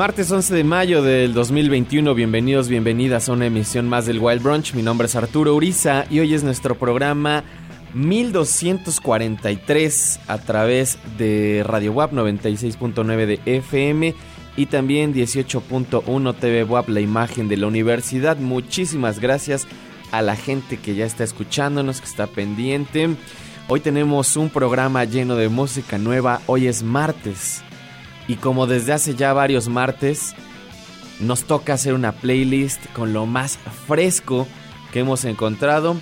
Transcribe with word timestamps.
Martes 0.00 0.32
11 0.32 0.54
de 0.54 0.64
mayo 0.64 1.02
del 1.02 1.34
2021, 1.34 2.14
bienvenidos, 2.14 2.68
bienvenidas 2.68 3.28
a 3.28 3.34
una 3.34 3.44
emisión 3.44 3.86
más 3.86 4.06
del 4.06 4.18
Wild 4.18 4.42
Brunch. 4.42 4.72
Mi 4.72 4.80
nombre 4.80 5.04
es 5.04 5.14
Arturo 5.14 5.54
Uriza 5.54 6.06
y 6.08 6.20
hoy 6.20 6.32
es 6.32 6.42
nuestro 6.42 6.78
programa 6.78 7.44
1243 7.92 10.20
a 10.26 10.38
través 10.38 10.98
de 11.18 11.62
Radio 11.66 11.92
WAP 11.92 12.14
96.9 12.14 13.26
de 13.26 13.40
FM 13.44 14.14
y 14.56 14.64
también 14.64 15.12
18.1 15.12 16.34
TV 16.34 16.64
WAP, 16.64 16.88
la 16.88 17.00
imagen 17.00 17.48
de 17.48 17.58
la 17.58 17.66
universidad. 17.66 18.38
Muchísimas 18.38 19.20
gracias 19.20 19.66
a 20.12 20.22
la 20.22 20.34
gente 20.34 20.78
que 20.78 20.94
ya 20.94 21.04
está 21.04 21.24
escuchándonos, 21.24 22.00
que 22.00 22.06
está 22.06 22.26
pendiente. 22.26 23.10
Hoy 23.68 23.80
tenemos 23.80 24.38
un 24.38 24.48
programa 24.48 25.04
lleno 25.04 25.36
de 25.36 25.50
música 25.50 25.98
nueva. 25.98 26.40
Hoy 26.46 26.68
es 26.68 26.82
martes 26.82 27.62
y 28.30 28.36
como 28.36 28.68
desde 28.68 28.92
hace 28.92 29.16
ya 29.16 29.32
varios 29.32 29.68
martes, 29.68 30.36
nos 31.18 31.42
toca 31.42 31.72
hacer 31.72 31.94
una 31.94 32.12
playlist 32.12 32.80
con 32.92 33.12
lo 33.12 33.26
más 33.26 33.58
fresco 33.88 34.46
que 34.92 35.00
hemos 35.00 35.24
encontrado. 35.24 35.96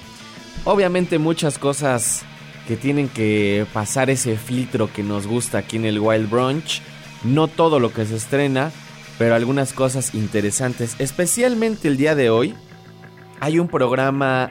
Obviamente 0.64 1.18
muchas 1.18 1.56
cosas 1.56 2.24
que 2.66 2.76
tienen 2.76 3.08
que 3.08 3.64
pasar 3.72 4.10
ese 4.10 4.36
filtro 4.36 4.92
que 4.92 5.02
nos 5.02 5.26
gusta 5.26 5.56
aquí 5.56 5.78
en 5.78 5.86
el 5.86 6.00
Wild 6.00 6.28
Brunch. 6.28 6.82
No 7.24 7.48
todo 7.48 7.80
lo 7.80 7.94
que 7.94 8.04
se 8.04 8.16
estrena, 8.16 8.72
pero 9.16 9.34
algunas 9.34 9.72
cosas 9.72 10.14
interesantes. 10.14 10.96
Especialmente 10.98 11.88
el 11.88 11.96
día 11.96 12.14
de 12.14 12.28
hoy 12.28 12.54
hay 13.40 13.58
un 13.58 13.68
programa 13.68 14.50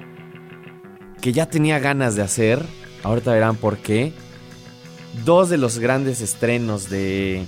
que 1.22 1.32
ya 1.32 1.46
tenía 1.46 1.78
ganas 1.78 2.16
de 2.16 2.24
hacer. 2.24 2.60
Ahorita 3.04 3.34
verán 3.34 3.56
por 3.56 3.78
qué. 3.78 4.14
Dos 5.24 5.50
de 5.50 5.58
los 5.58 5.78
grandes 5.78 6.22
estrenos 6.22 6.90
de 6.90 7.46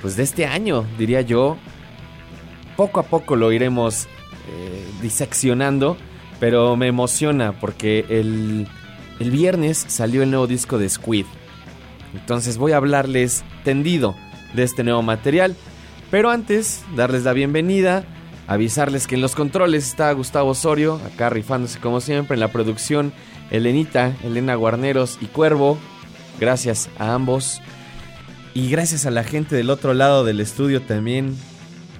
pues 0.00 0.16
de 0.16 0.22
este 0.22 0.46
año, 0.46 0.84
diría 0.98 1.20
yo. 1.20 1.56
Poco 2.76 3.00
a 3.00 3.02
poco 3.04 3.34
lo 3.36 3.50
iremos 3.50 4.06
eh, 4.48 4.86
diseccionando, 5.02 5.96
pero 6.38 6.76
me 6.76 6.86
emociona 6.86 7.52
porque 7.52 8.06
el, 8.08 8.68
el 9.18 9.30
viernes 9.30 9.84
salió 9.88 10.22
el 10.22 10.30
nuevo 10.30 10.46
disco 10.46 10.78
de 10.78 10.88
Squid. 10.88 11.26
Entonces 12.14 12.56
voy 12.56 12.72
a 12.72 12.76
hablarles 12.76 13.44
tendido 13.64 14.14
de 14.54 14.62
este 14.62 14.84
nuevo 14.84 15.02
material. 15.02 15.56
Pero 16.10 16.30
antes, 16.30 16.84
darles 16.96 17.24
la 17.24 17.32
bienvenida, 17.32 18.04
avisarles 18.46 19.06
que 19.06 19.16
en 19.16 19.20
los 19.20 19.34
controles 19.34 19.86
está 19.86 20.10
Gustavo 20.12 20.50
Osorio, 20.50 21.00
acá 21.12 21.28
rifándose 21.28 21.78
como 21.80 22.00
siempre 22.00 22.34
en 22.34 22.40
la 22.40 22.48
producción, 22.48 23.12
Elenita, 23.50 24.16
Elena 24.24 24.54
Guarneros 24.54 25.18
y 25.20 25.26
Cuervo. 25.26 25.78
Gracias 26.40 26.88
a 26.98 27.12
ambos. 27.12 27.60
Y 28.54 28.70
gracias 28.70 29.06
a 29.06 29.10
la 29.10 29.24
gente 29.24 29.54
del 29.56 29.70
otro 29.70 29.94
lado 29.94 30.24
del 30.24 30.40
estudio 30.40 30.82
también. 30.82 31.36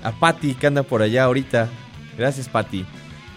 A 0.03 0.13
Patti 0.13 0.55
que 0.55 0.67
anda 0.67 0.83
por 0.83 1.03
allá 1.03 1.25
ahorita. 1.25 1.69
Gracias 2.17 2.49
Patti. 2.49 2.85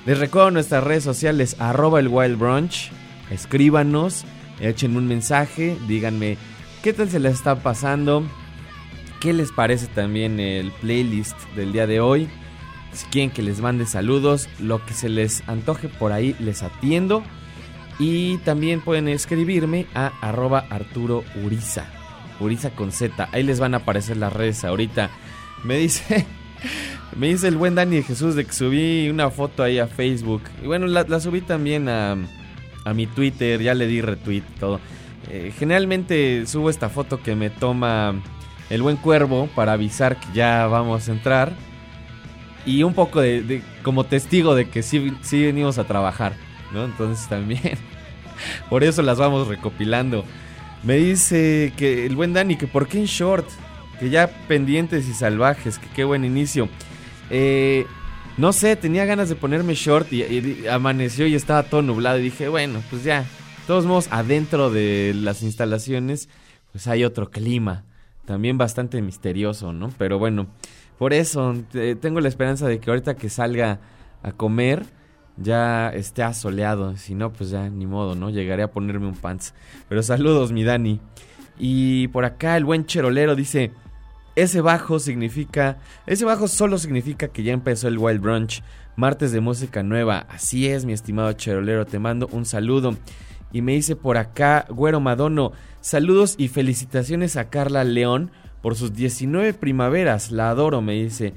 Les 0.05 0.17
recuerdo 0.17 0.51
nuestras 0.51 0.83
redes 0.83 1.03
sociales 1.03 1.55
arroba 1.59 1.99
el 1.99 2.07
Wild 2.07 2.37
Brunch. 2.37 2.91
Escríbanos, 3.29 4.25
echen 4.59 4.97
un 4.97 5.07
mensaje, 5.07 5.77
díganme 5.87 6.37
qué 6.81 6.93
tal 6.93 7.09
se 7.09 7.19
les 7.19 7.33
está 7.33 7.55
pasando. 7.55 8.23
¿Qué 9.19 9.33
les 9.33 9.51
parece 9.51 9.85
también 9.85 10.39
el 10.39 10.71
playlist 10.71 11.37
del 11.55 11.71
día 11.71 11.85
de 11.85 11.99
hoy? 11.99 12.27
Si 12.91 13.05
quieren 13.05 13.29
que 13.29 13.43
les 13.43 13.61
mande 13.61 13.85
saludos, 13.85 14.49
lo 14.59 14.83
que 14.83 14.95
se 14.95 15.09
les 15.09 15.47
antoje 15.47 15.89
por 15.89 16.11
ahí 16.11 16.35
les 16.39 16.63
atiendo. 16.63 17.23
Y 17.99 18.37
también 18.39 18.81
pueden 18.81 19.07
escribirme 19.07 19.85
a 19.93 20.07
arroba 20.21 20.65
Arturo 20.71 21.23
Uriza. 21.43 22.00
Uriza 22.41 22.71
con 22.71 22.91
Z. 22.91 23.29
Ahí 23.31 23.43
les 23.43 23.59
van 23.59 23.73
a 23.73 23.77
aparecer 23.77 24.17
las 24.17 24.33
redes 24.33 24.63
ahorita. 24.63 25.09
Me 25.63 25.77
dice. 25.77 26.25
Me 27.15 27.27
dice 27.27 27.49
el 27.49 27.57
buen 27.57 27.75
Dani 27.75 27.97
de 27.97 28.03
Jesús 28.03 28.35
de 28.35 28.45
que 28.45 28.53
subí 28.53 29.09
una 29.09 29.29
foto 29.29 29.63
ahí 29.63 29.79
a 29.79 29.87
Facebook. 29.87 30.43
Y 30.63 30.67
bueno, 30.67 30.87
la, 30.87 31.19
subí 31.19 31.41
también 31.41 31.89
a, 31.89 32.15
a, 32.85 32.93
mi 32.93 33.05
Twitter. 33.05 33.61
Ya 33.61 33.73
le 33.73 33.85
di 33.85 34.01
retweet 34.01 34.43
todo. 34.59 34.79
Eh, 35.29 35.51
generalmente 35.57 36.45
subo 36.47 36.69
esta 36.69 36.89
foto 36.89 37.21
que 37.21 37.35
me 37.35 37.49
toma 37.49 38.15
el 38.69 38.81
buen 38.81 38.95
cuervo 38.95 39.49
para 39.53 39.73
avisar 39.73 40.19
que 40.19 40.27
ya 40.33 40.67
vamos 40.67 41.09
a 41.09 41.11
entrar. 41.11 41.51
Y 42.65 42.83
un 42.83 42.93
poco 42.93 43.19
de, 43.19 43.61
como 43.83 44.05
testigo 44.05 44.55
de 44.55 44.69
que 44.69 44.81
sí, 44.81 45.11
sí 45.21 45.43
venimos 45.43 45.77
a 45.79 45.83
trabajar. 45.83 46.33
¿no? 46.71 46.85
Entonces 46.85 47.27
también. 47.27 47.77
Por 48.69 48.83
eso 48.83 49.01
las 49.01 49.17
vamos 49.17 49.47
recopilando. 49.47 50.23
Me 50.83 50.97
dice 50.97 51.73
que 51.77 52.05
el 52.05 52.15
buen 52.15 52.33
Dani, 52.33 52.55
que 52.55 52.67
por 52.67 52.87
qué 52.87 52.99
en 52.99 53.05
short, 53.05 53.47
que 53.99 54.09
ya 54.09 54.27
pendientes 54.47 55.07
y 55.07 55.13
salvajes, 55.13 55.77
que 55.77 55.87
qué 55.95 56.03
buen 56.03 56.25
inicio. 56.25 56.69
Eh, 57.29 57.85
no 58.37 58.51
sé, 58.51 58.75
tenía 58.75 59.05
ganas 59.05 59.29
de 59.29 59.35
ponerme 59.35 59.75
short 59.75 60.11
y, 60.11 60.65
amaneció 60.67 61.27
y 61.27 61.35
estaba 61.35 61.63
todo 61.63 61.83
nublado 61.83 62.17
y 62.17 62.23
dije, 62.23 62.47
bueno, 62.47 62.81
pues 62.89 63.03
ya, 63.03 63.21
de 63.21 63.27
todos 63.67 63.85
modos, 63.85 64.07
adentro 64.09 64.71
de 64.71 65.13
las 65.15 65.43
instalaciones, 65.43 66.29
pues 66.71 66.87
hay 66.87 67.03
otro 67.03 67.29
clima, 67.29 67.83
también 68.25 68.57
bastante 68.57 69.01
misterioso, 69.03 69.73
¿no? 69.73 69.93
Pero 69.99 70.17
bueno, 70.17 70.47
por 70.97 71.13
eso 71.13 71.53
tengo 71.99 72.21
la 72.21 72.27
esperanza 72.27 72.67
de 72.67 72.79
que 72.79 72.89
ahorita 72.89 73.15
que 73.15 73.29
salga 73.29 73.79
a 74.23 74.31
comer, 74.31 74.85
ya 75.41 75.89
esté 75.89 76.23
asoleado. 76.23 76.95
Si 76.97 77.15
no, 77.15 77.31
pues 77.31 77.49
ya 77.49 77.69
ni 77.69 77.85
modo, 77.85 78.15
¿no? 78.15 78.29
Llegaré 78.29 78.63
a 78.63 78.71
ponerme 78.71 79.07
un 79.07 79.15
pants. 79.15 79.53
Pero 79.89 80.03
saludos, 80.03 80.51
mi 80.51 80.63
Dani. 80.63 80.99
Y 81.59 82.07
por 82.09 82.25
acá 82.25 82.57
el 82.57 82.65
buen 82.65 82.85
cherolero 82.85 83.35
dice, 83.35 83.71
ese 84.35 84.61
bajo 84.61 84.99
significa, 84.99 85.77
ese 86.07 86.25
bajo 86.25 86.47
solo 86.47 86.77
significa 86.77 87.27
que 87.27 87.43
ya 87.43 87.53
empezó 87.53 87.87
el 87.87 87.97
Wild 87.97 88.21
Brunch, 88.21 88.63
martes 88.95 89.31
de 89.31 89.41
música 89.41 89.83
nueva. 89.83 90.25
Así 90.29 90.67
es, 90.67 90.85
mi 90.85 90.93
estimado 90.93 91.33
cherolero, 91.33 91.85
te 91.85 91.99
mando 91.99 92.27
un 92.31 92.45
saludo. 92.45 92.95
Y 93.51 93.61
me 93.61 93.73
dice 93.73 93.95
por 93.95 94.17
acá, 94.17 94.65
Güero 94.69 94.99
Madono, 95.01 95.51
saludos 95.81 96.35
y 96.37 96.47
felicitaciones 96.47 97.35
a 97.35 97.49
Carla 97.49 97.83
León 97.83 98.31
por 98.61 98.75
sus 98.75 98.93
19 98.93 99.53
primaveras. 99.53 100.31
La 100.31 100.49
adoro, 100.49 100.81
me 100.81 100.93
dice. 100.93 101.33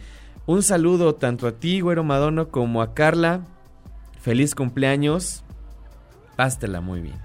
Un 0.47 0.63
saludo 0.63 1.15
tanto 1.15 1.47
a 1.47 1.53
ti, 1.53 1.81
Güero 1.81 2.05
Madono, 2.05 2.49
como 2.49 2.83
a 2.83 2.95
Carla. 2.95 3.41
Feliz 4.25 4.55
cumpleaños. 4.55 5.45
Pásatela 6.35 6.81
muy 6.81 7.03
bien. 7.03 7.21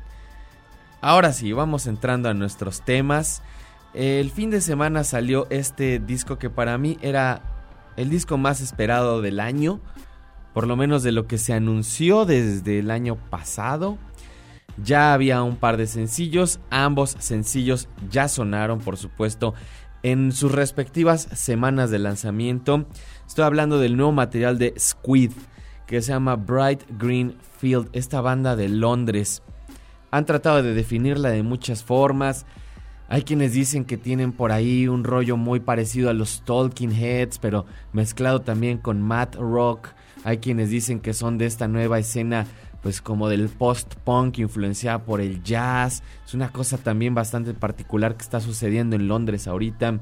Ahora 1.00 1.32
sí, 1.32 1.54
vamos 1.54 1.88
entrando 1.88 2.28
a 2.28 2.34
nuestros 2.34 2.84
temas. 2.84 3.42
El 3.94 4.30
fin 4.32 4.50
de 4.50 4.60
semana 4.60 5.06
salió 5.06 5.48
este 5.50 6.00
disco 6.00 6.38
que 6.38 6.50
para 6.50 6.78
mí 6.78 6.98
era 7.02 7.42
el 7.96 8.10
disco 8.10 8.38
más 8.38 8.60
esperado 8.60 9.22
del 9.22 9.40
año. 9.40 9.80
Por 10.54 10.68
lo 10.68 10.76
menos 10.76 11.02
de 11.02 11.14
lo 11.14 11.26
que 11.26 11.38
se 11.38 11.54
anunció 11.54 12.26
desde 12.26 12.80
el 12.80 12.92
año 12.92 13.16
pasado. 13.30 13.98
Ya 14.84 15.14
había 15.14 15.42
un 15.42 15.56
par 15.56 15.78
de 15.78 15.88
sencillos. 15.88 16.60
Ambos 16.70 17.16
sencillos 17.20 17.88
ya 18.10 18.28
sonaron, 18.28 18.80
por 18.80 18.98
supuesto, 18.98 19.54
en 20.04 20.34
sus 20.34 20.52
respectivas 20.52 21.30
semanas 21.32 21.92
de 21.92 22.00
lanzamiento. 22.00 22.88
Estoy 23.26 23.46
hablando 23.46 23.80
del 23.80 23.96
nuevo 23.96 24.12
material 24.12 24.58
de 24.58 24.74
Squid 24.78 25.32
que 25.90 26.04
se 26.04 26.12
llama 26.12 26.36
Bright 26.36 26.84
Green 27.00 27.36
Field, 27.58 27.90
esta 27.94 28.22
banda 28.22 28.56
de 28.56 28.70
Londres. 28.70 29.42
Han 30.12 30.24
tratado 30.26 30.62
de 30.62 30.76
definirla 30.76 31.32
de 31.32 31.42
muchas 31.42 31.84
formas. 31.84 32.46
Hay 33.08 33.24
quienes 33.24 33.54
dicen 33.54 33.86
que 33.86 33.98
tienen 33.98 34.32
por 34.32 34.52
ahí 34.52 34.88
un 34.88 35.04
rollo 35.04 35.36
muy 35.36 35.60
parecido 35.60 36.12
a 36.12 36.14
los 36.14 36.46
Talking 36.46 36.92
Heads, 36.92 37.40
pero 37.40 37.66
mezclado 37.92 38.42
también 38.42 38.78
con 38.78 39.02
Matt 39.02 39.34
Rock. 39.38 39.88
Hay 40.24 40.38
quienes 40.38 40.70
dicen 40.70 41.00
que 41.00 41.16
son 41.16 41.40
de 41.40 41.48
esta 41.48 41.68
nueva 41.68 41.98
escena, 41.98 42.46
pues 42.84 43.02
como 43.02 43.28
del 43.28 43.50
post-punk 43.50 44.38
influenciada 44.38 45.04
por 45.04 45.22
el 45.22 45.42
jazz. 45.42 46.04
Es 46.24 46.36
una 46.36 46.52
cosa 46.52 46.78
también 46.78 47.16
bastante 47.16 47.56
particular 47.56 48.16
que 48.16 48.22
está 48.22 48.40
sucediendo 48.42 48.96
en 48.96 49.08
Londres 49.08 49.48
ahorita. 49.48 50.00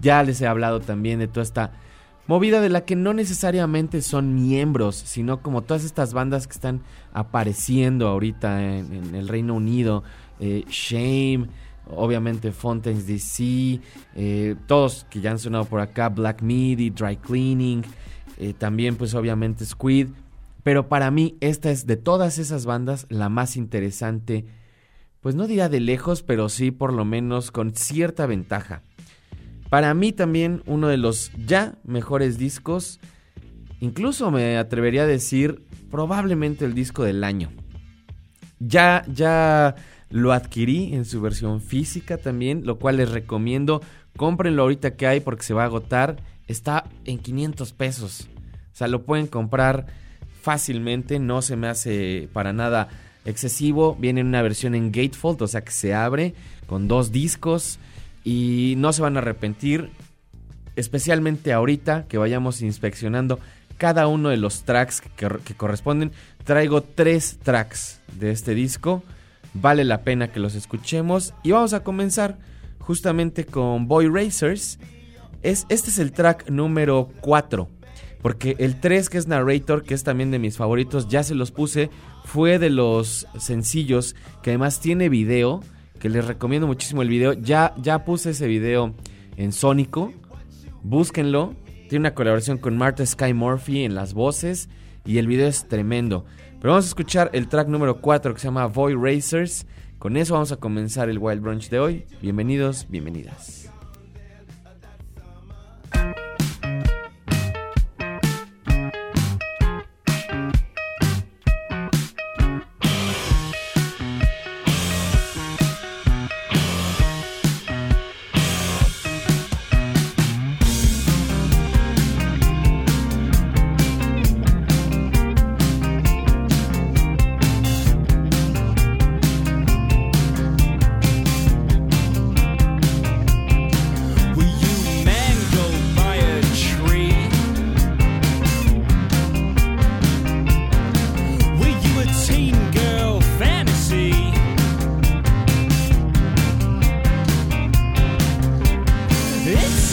Ya 0.00 0.22
les 0.22 0.40
he 0.40 0.46
hablado 0.46 0.78
también 0.78 1.18
de 1.18 1.26
toda 1.26 1.42
esta 1.42 1.72
movida 2.26 2.60
de 2.60 2.68
la 2.68 2.84
que 2.84 2.96
no 2.96 3.12
necesariamente 3.12 4.02
son 4.02 4.34
miembros, 4.34 4.96
sino 4.96 5.42
como 5.42 5.62
todas 5.62 5.84
estas 5.84 6.12
bandas 6.12 6.46
que 6.46 6.54
están 6.54 6.82
apareciendo 7.12 8.08
ahorita 8.08 8.62
en, 8.62 9.14
el 9.14 9.28
Reino 9.28 9.54
Unido, 9.54 10.04
eh, 10.40 10.64
Shame, 10.68 11.48
obviamente 11.86 12.52
Fontaines 12.52 13.06
DC, 13.06 13.80
eh, 14.14 14.56
todos 14.66 15.06
que 15.10 15.20
ya 15.20 15.32
han 15.32 15.38
sonado 15.38 15.64
por 15.64 15.80
acá, 15.80 16.08
Black 16.08 16.42
Midi, 16.42 16.90
Dry 16.90 17.16
Cleaning, 17.16 17.82
eh, 18.38 18.54
también 18.56 18.96
pues 18.96 19.14
obviamente 19.14 19.64
Squid, 19.64 20.08
pero 20.62 20.88
para 20.88 21.10
mí 21.10 21.36
esta 21.40 21.70
es 21.70 21.86
de 21.86 21.96
todas 21.96 22.38
esas 22.38 22.66
bandas 22.66 23.06
la 23.08 23.28
más 23.28 23.56
interesante, 23.56 24.46
pues 25.20 25.34
no 25.34 25.46
diría 25.46 25.68
de 25.68 25.80
lejos, 25.80 26.22
pero 26.22 26.48
sí 26.48 26.70
por 26.70 26.92
lo 26.92 27.04
menos 27.04 27.50
con 27.50 27.74
cierta 27.74 28.26
ventaja. 28.26 28.82
Para 29.72 29.94
mí 29.94 30.12
también 30.12 30.62
uno 30.66 30.88
de 30.88 30.98
los 30.98 31.32
ya 31.46 31.76
mejores 31.82 32.36
discos, 32.36 33.00
incluso 33.80 34.30
me 34.30 34.58
atrevería 34.58 35.04
a 35.04 35.06
decir 35.06 35.62
probablemente 35.90 36.66
el 36.66 36.74
disco 36.74 37.04
del 37.04 37.24
año. 37.24 37.48
Ya, 38.58 39.02
ya 39.10 39.74
lo 40.10 40.34
adquirí 40.34 40.92
en 40.92 41.06
su 41.06 41.22
versión 41.22 41.62
física 41.62 42.18
también, 42.18 42.66
lo 42.66 42.78
cual 42.78 42.98
les 42.98 43.10
recomiendo. 43.12 43.80
Cómprenlo 44.14 44.60
ahorita 44.60 44.94
que 44.94 45.06
hay 45.06 45.20
porque 45.20 45.42
se 45.42 45.54
va 45.54 45.62
a 45.62 45.68
agotar. 45.68 46.16
Está 46.48 46.84
en 47.06 47.16
500 47.16 47.72
pesos. 47.72 48.28
O 48.74 48.76
sea, 48.76 48.88
lo 48.88 49.06
pueden 49.06 49.26
comprar 49.26 49.86
fácilmente, 50.42 51.18
no 51.18 51.40
se 51.40 51.56
me 51.56 51.68
hace 51.68 52.28
para 52.34 52.52
nada 52.52 52.90
excesivo. 53.24 53.96
Viene 53.98 54.20
en 54.20 54.26
una 54.26 54.42
versión 54.42 54.74
en 54.74 54.92
gatefold, 54.92 55.40
o 55.40 55.48
sea 55.48 55.64
que 55.64 55.72
se 55.72 55.94
abre 55.94 56.34
con 56.66 56.88
dos 56.88 57.10
discos 57.10 57.78
y 58.24 58.74
no 58.78 58.92
se 58.92 59.02
van 59.02 59.16
a 59.16 59.20
arrepentir. 59.20 59.90
Especialmente 60.74 61.52
ahorita 61.52 62.06
que 62.08 62.18
vayamos 62.18 62.62
inspeccionando 62.62 63.38
cada 63.76 64.06
uno 64.06 64.30
de 64.30 64.36
los 64.36 64.64
tracks 64.64 65.00
que, 65.00 65.54
corresponden. 65.54 66.12
Traigo 66.44 66.82
tres 66.82 67.38
tracks 67.42 68.00
de 68.18 68.30
este 68.30 68.54
disco 68.54 69.02
vale 69.54 69.84
la 69.84 70.02
pena 70.02 70.28
que 70.28 70.40
los 70.40 70.54
escuchemos. 70.54 71.34
Y 71.42 71.50
vamos 71.52 71.72
a 71.72 71.82
comenzar 71.82 72.38
justamente 72.78 73.44
con 73.44 73.88
Boy 73.88 74.08
Racers. 74.08 74.78
Es, 75.42 75.66
este 75.68 75.90
es 75.90 75.98
el 75.98 76.12
track 76.12 76.48
número 76.48 77.10
4. 77.20 77.68
Porque 78.22 78.54
el 78.58 78.78
3, 78.78 79.08
que 79.08 79.18
es 79.18 79.26
Narrator, 79.26 79.82
que 79.82 79.94
es 79.94 80.04
también 80.04 80.30
de 80.30 80.38
mis 80.38 80.56
favoritos, 80.56 81.08
ya 81.08 81.24
se 81.24 81.34
los 81.34 81.50
puse. 81.50 81.90
Fue 82.24 82.58
de 82.60 82.70
los 82.70 83.26
sencillos 83.38 84.14
que 84.42 84.50
además 84.50 84.80
tiene 84.80 85.08
video. 85.08 85.60
Que 86.02 86.08
les 86.08 86.26
recomiendo 86.26 86.66
muchísimo 86.66 87.00
el 87.02 87.08
video. 87.08 87.32
Ya, 87.32 87.74
ya 87.76 88.04
puse 88.04 88.30
ese 88.30 88.48
video 88.48 88.92
en 89.36 89.52
Sónico. 89.52 90.12
Búsquenlo. 90.82 91.54
Tiene 91.88 92.00
una 92.00 92.14
colaboración 92.16 92.58
con 92.58 92.76
Martha 92.76 93.06
Sky 93.06 93.32
Murphy 93.32 93.84
en 93.84 93.94
las 93.94 94.12
voces. 94.12 94.68
Y 95.04 95.18
el 95.18 95.28
video 95.28 95.46
es 95.46 95.68
tremendo. 95.68 96.24
Pero 96.60 96.72
vamos 96.72 96.86
a 96.86 96.88
escuchar 96.88 97.30
el 97.32 97.46
track 97.46 97.68
número 97.68 98.00
4 98.00 98.34
que 98.34 98.40
se 98.40 98.48
llama 98.48 98.66
Void 98.66 98.96
Racers. 98.96 99.64
Con 100.00 100.16
eso 100.16 100.34
vamos 100.34 100.50
a 100.50 100.56
comenzar 100.56 101.08
el 101.08 101.20
Wild 101.20 101.40
Brunch 101.40 101.70
de 101.70 101.78
hoy. 101.78 102.04
Bienvenidos, 102.20 102.88
bienvenidas. 102.90 103.61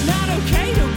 not 0.09 0.29
okay 0.29 0.73
to 0.73 0.88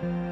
Bye. 0.00 0.29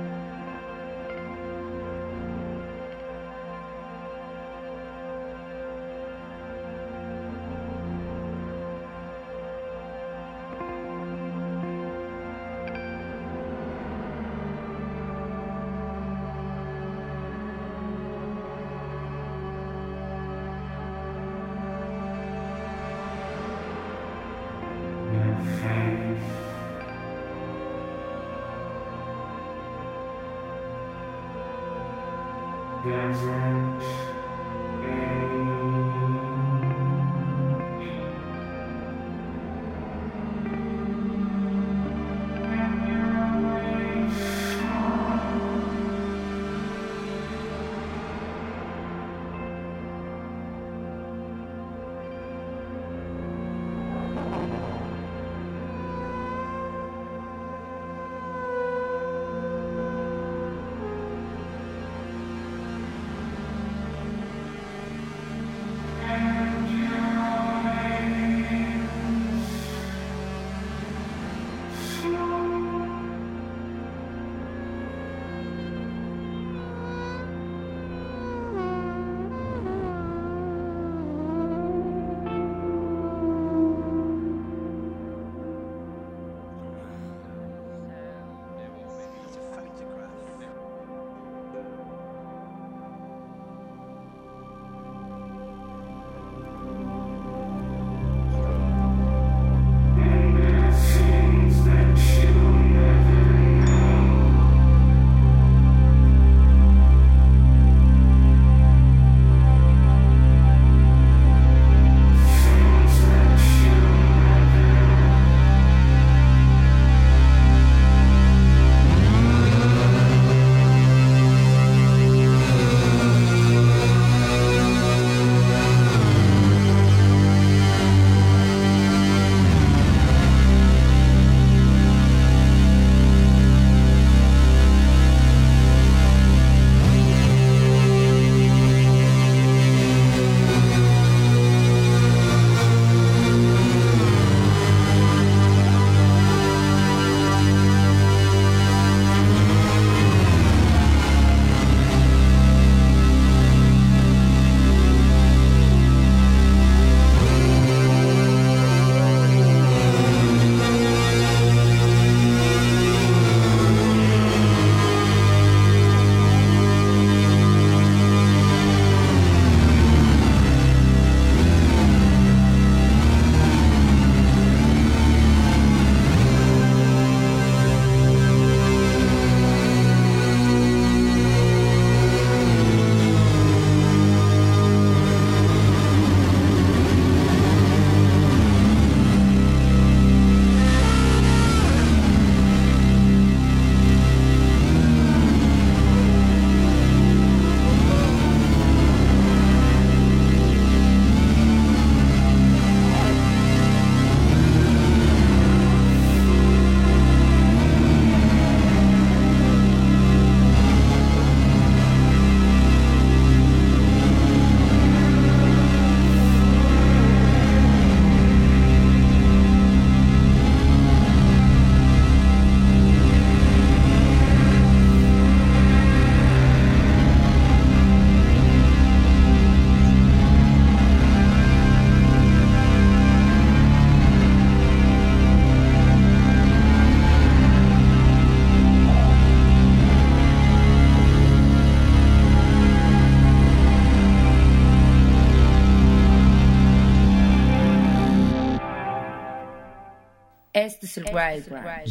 Amen. 33.08 33.57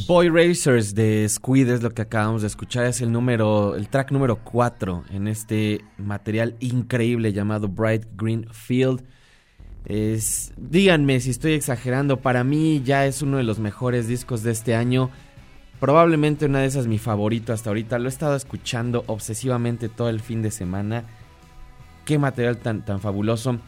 Boy 0.07 0.29
Racers 0.29 0.95
de 0.95 1.27
Squid 1.27 1.69
es 1.69 1.83
lo 1.83 1.91
que 1.91 2.01
acabamos 2.01 2.41
de 2.41 2.47
escuchar, 2.47 2.85
es 2.85 3.01
el 3.01 3.11
número, 3.11 3.75
el 3.75 3.89
track 3.89 4.11
número 4.11 4.37
4 4.43 5.05
en 5.11 5.27
este 5.27 5.83
material 5.97 6.55
increíble 6.59 7.33
llamado 7.33 7.67
Bright 7.67 8.05
Green 8.15 8.47
Field. 8.51 9.03
Es, 9.85 10.53
díganme 10.57 11.19
si 11.19 11.29
estoy 11.29 11.53
exagerando, 11.53 12.17
para 12.17 12.43
mí 12.43 12.81
ya 12.83 13.05
es 13.05 13.21
uno 13.21 13.37
de 13.37 13.43
los 13.43 13.59
mejores 13.59 14.07
discos 14.07 14.43
de 14.43 14.51
este 14.51 14.75
año. 14.75 15.09
Probablemente 15.79 16.45
una 16.45 16.59
de 16.59 16.65
esas 16.65 16.87
mi 16.87 16.97
favorito 16.97 17.53
hasta 17.53 17.69
ahorita. 17.69 17.99
Lo 17.99 18.05
he 18.05 18.09
estado 18.09 18.35
escuchando 18.35 19.03
obsesivamente 19.07 19.89
todo 19.89 20.09
el 20.09 20.21
fin 20.21 20.41
de 20.41 20.49
semana. 20.49 21.03
Qué 22.03 22.17
material 22.17 22.57
tan, 22.57 22.83
tan 22.83 22.99
fabuloso. 22.99 23.59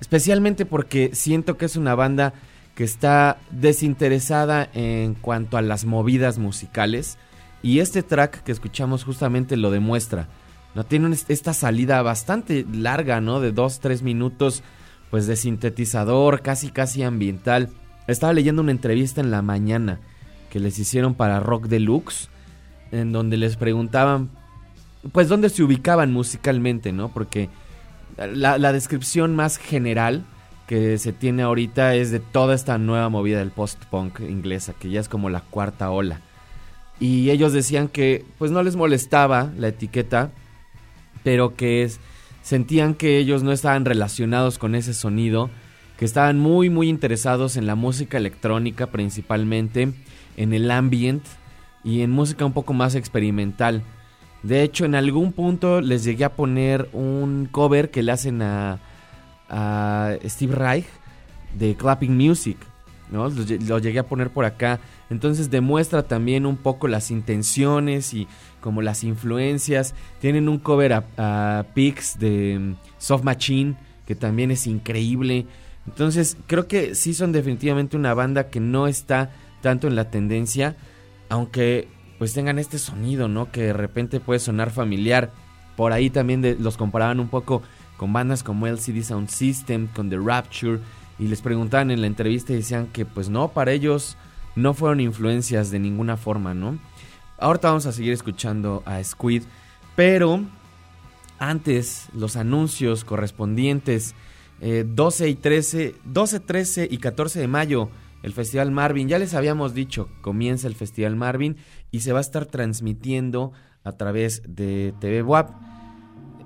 Especialmente 0.00 0.66
porque 0.66 1.10
siento 1.14 1.56
que 1.56 1.66
es 1.66 1.76
una 1.76 1.94
banda 1.94 2.34
que 2.74 2.84
está 2.84 3.38
desinteresada 3.50 4.68
en 4.74 5.14
cuanto 5.14 5.56
a 5.56 5.62
las 5.62 5.84
movidas 5.84 6.38
musicales 6.38 7.18
y 7.62 7.78
este 7.78 8.02
track 8.02 8.42
que 8.42 8.52
escuchamos 8.52 9.04
justamente 9.04 9.56
lo 9.56 9.70
demuestra. 9.70 10.28
No 10.74 10.84
tiene 10.84 11.16
esta 11.28 11.54
salida 11.54 12.02
bastante 12.02 12.66
larga, 12.70 13.20
¿no? 13.20 13.40
De 13.40 13.54
2-3 13.54 14.02
minutos, 14.02 14.62
pues 15.10 15.26
de 15.26 15.36
sintetizador, 15.36 16.42
casi 16.42 16.70
casi 16.70 17.04
ambiental. 17.04 17.70
Estaba 18.08 18.32
leyendo 18.32 18.60
una 18.60 18.72
entrevista 18.72 19.20
en 19.20 19.30
la 19.30 19.40
mañana 19.40 20.00
que 20.50 20.58
les 20.58 20.78
hicieron 20.78 21.14
para 21.14 21.40
Rock 21.40 21.68
Deluxe, 21.68 22.28
en 22.90 23.12
donde 23.12 23.36
les 23.36 23.56
preguntaban, 23.56 24.30
pues, 25.12 25.28
dónde 25.28 25.48
se 25.48 25.62
ubicaban 25.62 26.12
musicalmente, 26.12 26.92
¿no? 26.92 27.08
Porque 27.08 27.48
la, 28.18 28.58
la 28.58 28.72
descripción 28.72 29.34
más 29.34 29.56
general 29.56 30.24
que 30.66 30.98
se 30.98 31.12
tiene 31.12 31.42
ahorita 31.42 31.94
es 31.94 32.10
de 32.10 32.20
toda 32.20 32.54
esta 32.54 32.78
nueva 32.78 33.08
movida 33.08 33.38
del 33.38 33.50
post-punk 33.50 34.20
inglesa, 34.20 34.74
que 34.74 34.90
ya 34.90 35.00
es 35.00 35.08
como 35.08 35.28
la 35.30 35.40
cuarta 35.40 35.90
ola. 35.90 36.20
Y 37.00 37.30
ellos 37.30 37.52
decían 37.52 37.88
que 37.88 38.24
pues 38.38 38.50
no 38.50 38.62
les 38.62 38.76
molestaba 38.76 39.52
la 39.58 39.68
etiqueta, 39.68 40.30
pero 41.22 41.54
que 41.54 41.90
sentían 42.42 42.94
que 42.94 43.18
ellos 43.18 43.42
no 43.42 43.52
estaban 43.52 43.84
relacionados 43.84 44.58
con 44.58 44.74
ese 44.74 44.94
sonido, 44.94 45.50
que 45.98 46.04
estaban 46.04 46.38
muy 46.38 46.70
muy 46.70 46.88
interesados 46.88 47.56
en 47.56 47.66
la 47.66 47.74
música 47.74 48.16
electrónica 48.16 48.86
principalmente, 48.86 49.92
en 50.36 50.52
el 50.52 50.70
ambient 50.70 51.24
y 51.82 52.00
en 52.00 52.10
música 52.10 52.44
un 52.44 52.52
poco 52.52 52.72
más 52.72 52.94
experimental. 52.94 53.82
De 54.42 54.62
hecho, 54.62 54.84
en 54.84 54.94
algún 54.94 55.32
punto 55.32 55.80
les 55.80 56.04
llegué 56.04 56.24
a 56.24 56.34
poner 56.34 56.88
un 56.92 57.48
cover 57.50 57.90
que 57.90 58.02
le 58.02 58.12
hacen 58.12 58.42
a, 58.42 58.78
a 59.54 60.16
Steve 60.24 60.54
Reich 60.54 60.86
de 61.56 61.76
Clapping 61.76 62.16
Music. 62.16 62.58
¿no? 63.10 63.28
Lo, 63.28 63.78
llegué 63.78 63.98
a 64.00 64.06
poner 64.06 64.30
por 64.30 64.44
acá. 64.44 64.80
Entonces 65.10 65.50
demuestra 65.50 66.02
también 66.02 66.44
un 66.44 66.56
poco 66.56 66.88
las 66.88 67.10
intenciones 67.12 68.12
y 68.12 68.26
como 68.60 68.82
las 68.82 69.04
influencias. 69.04 69.94
Tienen 70.20 70.48
un 70.48 70.58
cover 70.58 70.92
a, 70.92 71.04
a 71.16 71.66
Pix 71.74 72.18
de 72.18 72.58
mm, 72.58 72.74
Soft 72.98 73.22
Machine 73.22 73.76
que 74.06 74.14
también 74.16 74.50
es 74.50 74.66
increíble. 74.66 75.46
Entonces 75.86 76.36
creo 76.46 76.66
que 76.66 76.94
sí 76.94 77.14
son 77.14 77.32
definitivamente 77.32 77.96
una 77.96 78.14
banda 78.14 78.48
que 78.48 78.60
no 78.60 78.86
está 78.88 79.30
tanto 79.60 79.86
en 79.86 79.96
la 79.96 80.10
tendencia, 80.10 80.76
aunque 81.28 81.88
pues 82.18 82.32
tengan 82.32 82.58
este 82.58 82.78
sonido, 82.78 83.28
¿no? 83.28 83.50
Que 83.50 83.62
de 83.62 83.72
repente 83.72 84.20
puede 84.20 84.40
sonar 84.40 84.70
familiar. 84.70 85.30
Por 85.76 85.92
ahí 85.92 86.10
también 86.10 86.56
los 86.60 86.76
comparaban 86.76 87.20
un 87.20 87.28
poco 87.28 87.62
con 87.96 88.12
bandas 88.12 88.42
como 88.42 88.66
LCD 88.66 89.02
Sound 89.02 89.28
System, 89.28 89.86
con 89.88 90.10
The 90.10 90.18
Rapture, 90.18 90.80
y 91.18 91.28
les 91.28 91.40
preguntaban 91.42 91.90
en 91.90 92.00
la 92.00 92.06
entrevista 92.06 92.52
y 92.52 92.56
decían 92.56 92.88
que 92.88 93.04
pues 93.04 93.28
no, 93.28 93.48
para 93.48 93.72
ellos 93.72 94.16
no 94.56 94.74
fueron 94.74 95.00
influencias 95.00 95.70
de 95.70 95.78
ninguna 95.78 96.16
forma, 96.16 96.54
¿no? 96.54 96.78
Ahorita 97.38 97.68
vamos 97.68 97.86
a 97.86 97.92
seguir 97.92 98.12
escuchando 98.12 98.82
a 98.86 99.02
Squid, 99.02 99.42
pero 99.96 100.40
antes 101.38 102.08
los 102.14 102.36
anuncios 102.36 103.04
correspondientes 103.04 104.14
12 104.60 105.24
eh, 105.24 105.28
y 105.28 105.34
13, 105.34 105.94
12, 106.04 106.40
13 106.40 106.88
y 106.90 106.98
14 106.98 107.40
de 107.40 107.48
mayo 107.48 107.90
el 108.22 108.32
Festival 108.32 108.70
Marvin. 108.70 109.08
Ya 109.08 109.18
les 109.18 109.34
habíamos 109.34 109.74
dicho, 109.74 110.08
comienza 110.22 110.66
el 110.66 110.74
Festival 110.74 111.16
Marvin 111.16 111.56
y 111.90 112.00
se 112.00 112.12
va 112.12 112.18
a 112.18 112.22
estar 112.22 112.46
transmitiendo 112.46 113.52
a 113.84 113.92
través 113.92 114.42
de 114.48 114.94
TV 115.00 115.22
WAP. 115.22 115.50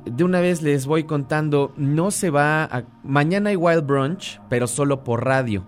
De 0.05 0.25
una 0.25 0.40
vez 0.40 0.62
les 0.62 0.87
voy 0.87 1.05
contando, 1.05 1.73
no 1.76 2.11
se 2.11 2.31
va 2.31 2.64
a... 2.64 2.85
Mañana 3.02 3.50
hay 3.50 3.57
Wild 3.57 3.87
Brunch, 3.87 4.40
pero 4.49 4.67
solo 4.67 5.05
por 5.05 5.25
radio. 5.25 5.64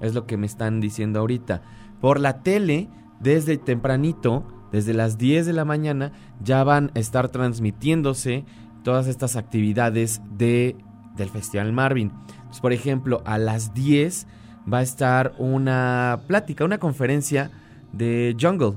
Es 0.00 0.14
lo 0.14 0.26
que 0.26 0.36
me 0.36 0.46
están 0.46 0.80
diciendo 0.80 1.20
ahorita. 1.20 1.62
Por 2.00 2.20
la 2.20 2.42
tele, 2.42 2.88
desde 3.20 3.58
tempranito, 3.58 4.44
desde 4.72 4.94
las 4.94 5.18
10 5.18 5.46
de 5.46 5.52
la 5.52 5.64
mañana, 5.64 6.12
ya 6.42 6.64
van 6.64 6.90
a 6.94 6.98
estar 6.98 7.28
transmitiéndose 7.28 8.44
todas 8.82 9.06
estas 9.06 9.36
actividades 9.36 10.22
de, 10.36 10.76
del 11.16 11.28
Festival 11.28 11.72
Marvin. 11.72 12.12
por 12.60 12.72
ejemplo, 12.72 13.22
a 13.24 13.38
las 13.38 13.74
10 13.74 14.26
va 14.72 14.78
a 14.78 14.82
estar 14.82 15.34
una 15.38 16.20
plática, 16.26 16.64
una 16.64 16.78
conferencia 16.78 17.50
de 17.92 18.36
Jungle, 18.40 18.74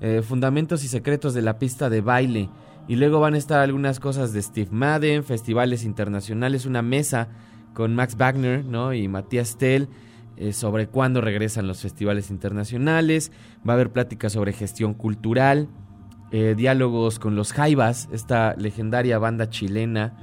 eh, 0.00 0.22
Fundamentos 0.22 0.84
y 0.84 0.88
Secretos 0.88 1.34
de 1.34 1.42
la 1.42 1.58
Pista 1.58 1.90
de 1.90 2.00
Baile. 2.00 2.48
Y 2.88 2.96
luego 2.96 3.20
van 3.20 3.34
a 3.34 3.38
estar 3.38 3.60
algunas 3.60 4.00
cosas 4.00 4.32
de 4.32 4.40
Steve 4.40 4.70
Madden, 4.72 5.22
festivales 5.22 5.84
internacionales, 5.84 6.64
una 6.64 6.80
mesa 6.80 7.28
con 7.74 7.94
Max 7.94 8.16
Wagner 8.16 8.64
¿no? 8.64 8.94
y 8.94 9.06
Matías 9.08 9.58
Tell 9.58 9.88
eh, 10.38 10.54
sobre 10.54 10.86
cuándo 10.86 11.20
regresan 11.20 11.66
los 11.66 11.82
festivales 11.82 12.30
internacionales. 12.30 13.30
Va 13.68 13.72
a 13.72 13.74
haber 13.74 13.90
pláticas 13.90 14.32
sobre 14.32 14.54
gestión 14.54 14.94
cultural, 14.94 15.68
eh, 16.32 16.54
diálogos 16.56 17.18
con 17.18 17.36
los 17.36 17.52
Jaivas, 17.52 18.08
esta 18.10 18.54
legendaria 18.56 19.18
banda 19.18 19.50
chilena. 19.50 20.16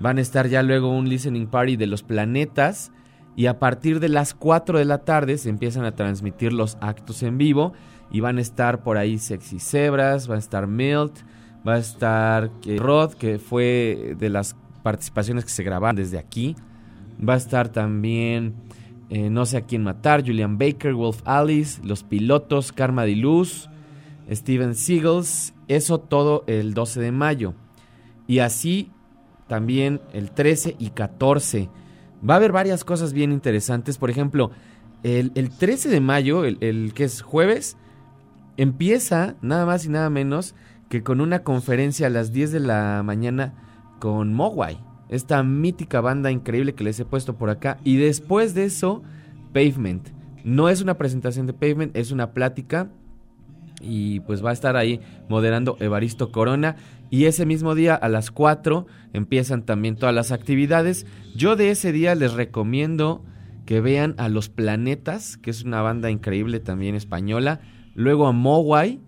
Van 0.00 0.16
a 0.16 0.22
estar 0.22 0.48
ya 0.48 0.62
luego 0.62 0.88
un 0.88 1.10
listening 1.10 1.48
party 1.48 1.76
de 1.76 1.86
los 1.86 2.02
planetas 2.02 2.92
y 3.36 3.44
a 3.46 3.58
partir 3.58 4.00
de 4.00 4.08
las 4.08 4.32
4 4.32 4.78
de 4.78 4.86
la 4.86 5.04
tarde 5.04 5.36
se 5.36 5.50
empiezan 5.50 5.84
a 5.84 5.94
transmitir 5.94 6.54
los 6.54 6.78
actos 6.80 7.22
en 7.22 7.36
vivo 7.36 7.74
y 8.10 8.20
van 8.20 8.38
a 8.38 8.40
estar 8.40 8.82
por 8.82 8.96
ahí 8.96 9.18
Sexy 9.18 9.58
Zebras, 9.58 10.30
va 10.30 10.36
a 10.36 10.38
estar 10.38 10.66
Milt, 10.66 11.18
va 11.66 11.74
a 11.74 11.78
estar 11.78 12.50
Rod, 12.78 13.14
que 13.14 13.38
fue 13.38 14.14
de 14.18 14.28
las 14.28 14.56
participaciones 14.82 15.44
que 15.44 15.50
se 15.50 15.62
grabaron 15.62 15.96
desde 15.96 16.18
aquí, 16.18 16.56
va 17.26 17.34
a 17.34 17.38
estar 17.38 17.68
también 17.70 18.54
eh, 19.08 19.30
No 19.30 19.46
sé 19.46 19.58
a 19.58 19.60
quién 19.62 19.82
matar, 19.82 20.24
Julian 20.24 20.58
Baker, 20.58 20.94
Wolf 20.94 21.22
Alice, 21.24 21.80
Los 21.84 22.02
Pilotos, 22.02 22.72
Karma 22.72 23.04
de 23.04 23.16
Luz, 23.16 23.70
Steven 24.30 24.74
Seagulls, 24.74 25.54
eso 25.68 25.98
todo 25.98 26.44
el 26.46 26.74
12 26.74 27.00
de 27.00 27.12
mayo. 27.12 27.54
Y 28.26 28.40
así 28.40 28.90
también 29.46 30.00
el 30.12 30.32
13 30.32 30.76
y 30.78 30.90
14 30.90 31.68
Va 32.28 32.34
a 32.34 32.36
haber 32.38 32.52
varias 32.52 32.84
cosas 32.84 33.12
bien 33.12 33.32
interesantes. 33.32 33.98
Por 33.98 34.10
ejemplo, 34.10 34.50
el, 35.02 35.50
13 35.50 35.88
de 35.88 36.00
mayo, 36.00 36.44
el, 36.44 36.92
que 36.94 37.04
es 37.04 37.22
jueves, 37.22 37.76
empieza 38.56 39.36
nada 39.42 39.66
más 39.66 39.84
y 39.84 39.90
nada 39.90 40.10
menos 40.10 40.54
que 40.88 41.02
con 41.02 41.20
una 41.20 41.40
conferencia 41.40 42.06
a 42.06 42.10
las 42.10 42.32
10 42.32 42.52
de 42.52 42.60
la 42.60 43.02
mañana 43.04 43.54
con 43.98 44.32
Mogwai. 44.32 44.78
Esta 45.08 45.42
mítica 45.42 46.00
banda 46.00 46.30
increíble 46.30 46.74
que 46.74 46.84
les 46.84 46.98
he 46.98 47.04
puesto 47.04 47.36
por 47.36 47.50
acá. 47.50 47.78
Y 47.84 47.96
después 47.96 48.54
de 48.54 48.64
eso, 48.64 49.02
Pavement. 49.52 50.08
No 50.44 50.68
es 50.68 50.82
una 50.82 50.98
presentación 50.98 51.46
de 51.46 51.52
Pavement, 51.52 51.96
es 51.96 52.10
una 52.10 52.32
plática. 52.32 52.90
Y 53.80 54.20
pues 54.20 54.44
va 54.44 54.50
a 54.50 54.52
estar 54.52 54.76
ahí 54.76 55.00
moderando 55.28 55.76
Evaristo 55.80 56.32
Corona. 56.32 56.76
Y 57.10 57.26
ese 57.26 57.46
mismo 57.46 57.74
día 57.74 57.94
a 57.94 58.08
las 58.08 58.30
4 58.30 58.86
empiezan 59.12 59.62
también 59.62 59.96
todas 59.96 60.14
las 60.14 60.32
actividades. 60.32 61.06
Yo 61.36 61.56
de 61.56 61.70
ese 61.70 61.92
día 61.92 62.14
les 62.14 62.32
recomiendo 62.32 63.24
que 63.64 63.80
vean 63.80 64.14
a 64.18 64.28
Los 64.28 64.48
Planetas, 64.48 65.36
que 65.36 65.50
es 65.50 65.64
una 65.64 65.82
banda 65.82 66.10
increíble 66.10 66.60
también 66.60 66.94
española. 66.94 67.60
Luego 67.94 68.26
a 68.26 68.32
Mowai, 68.32 69.00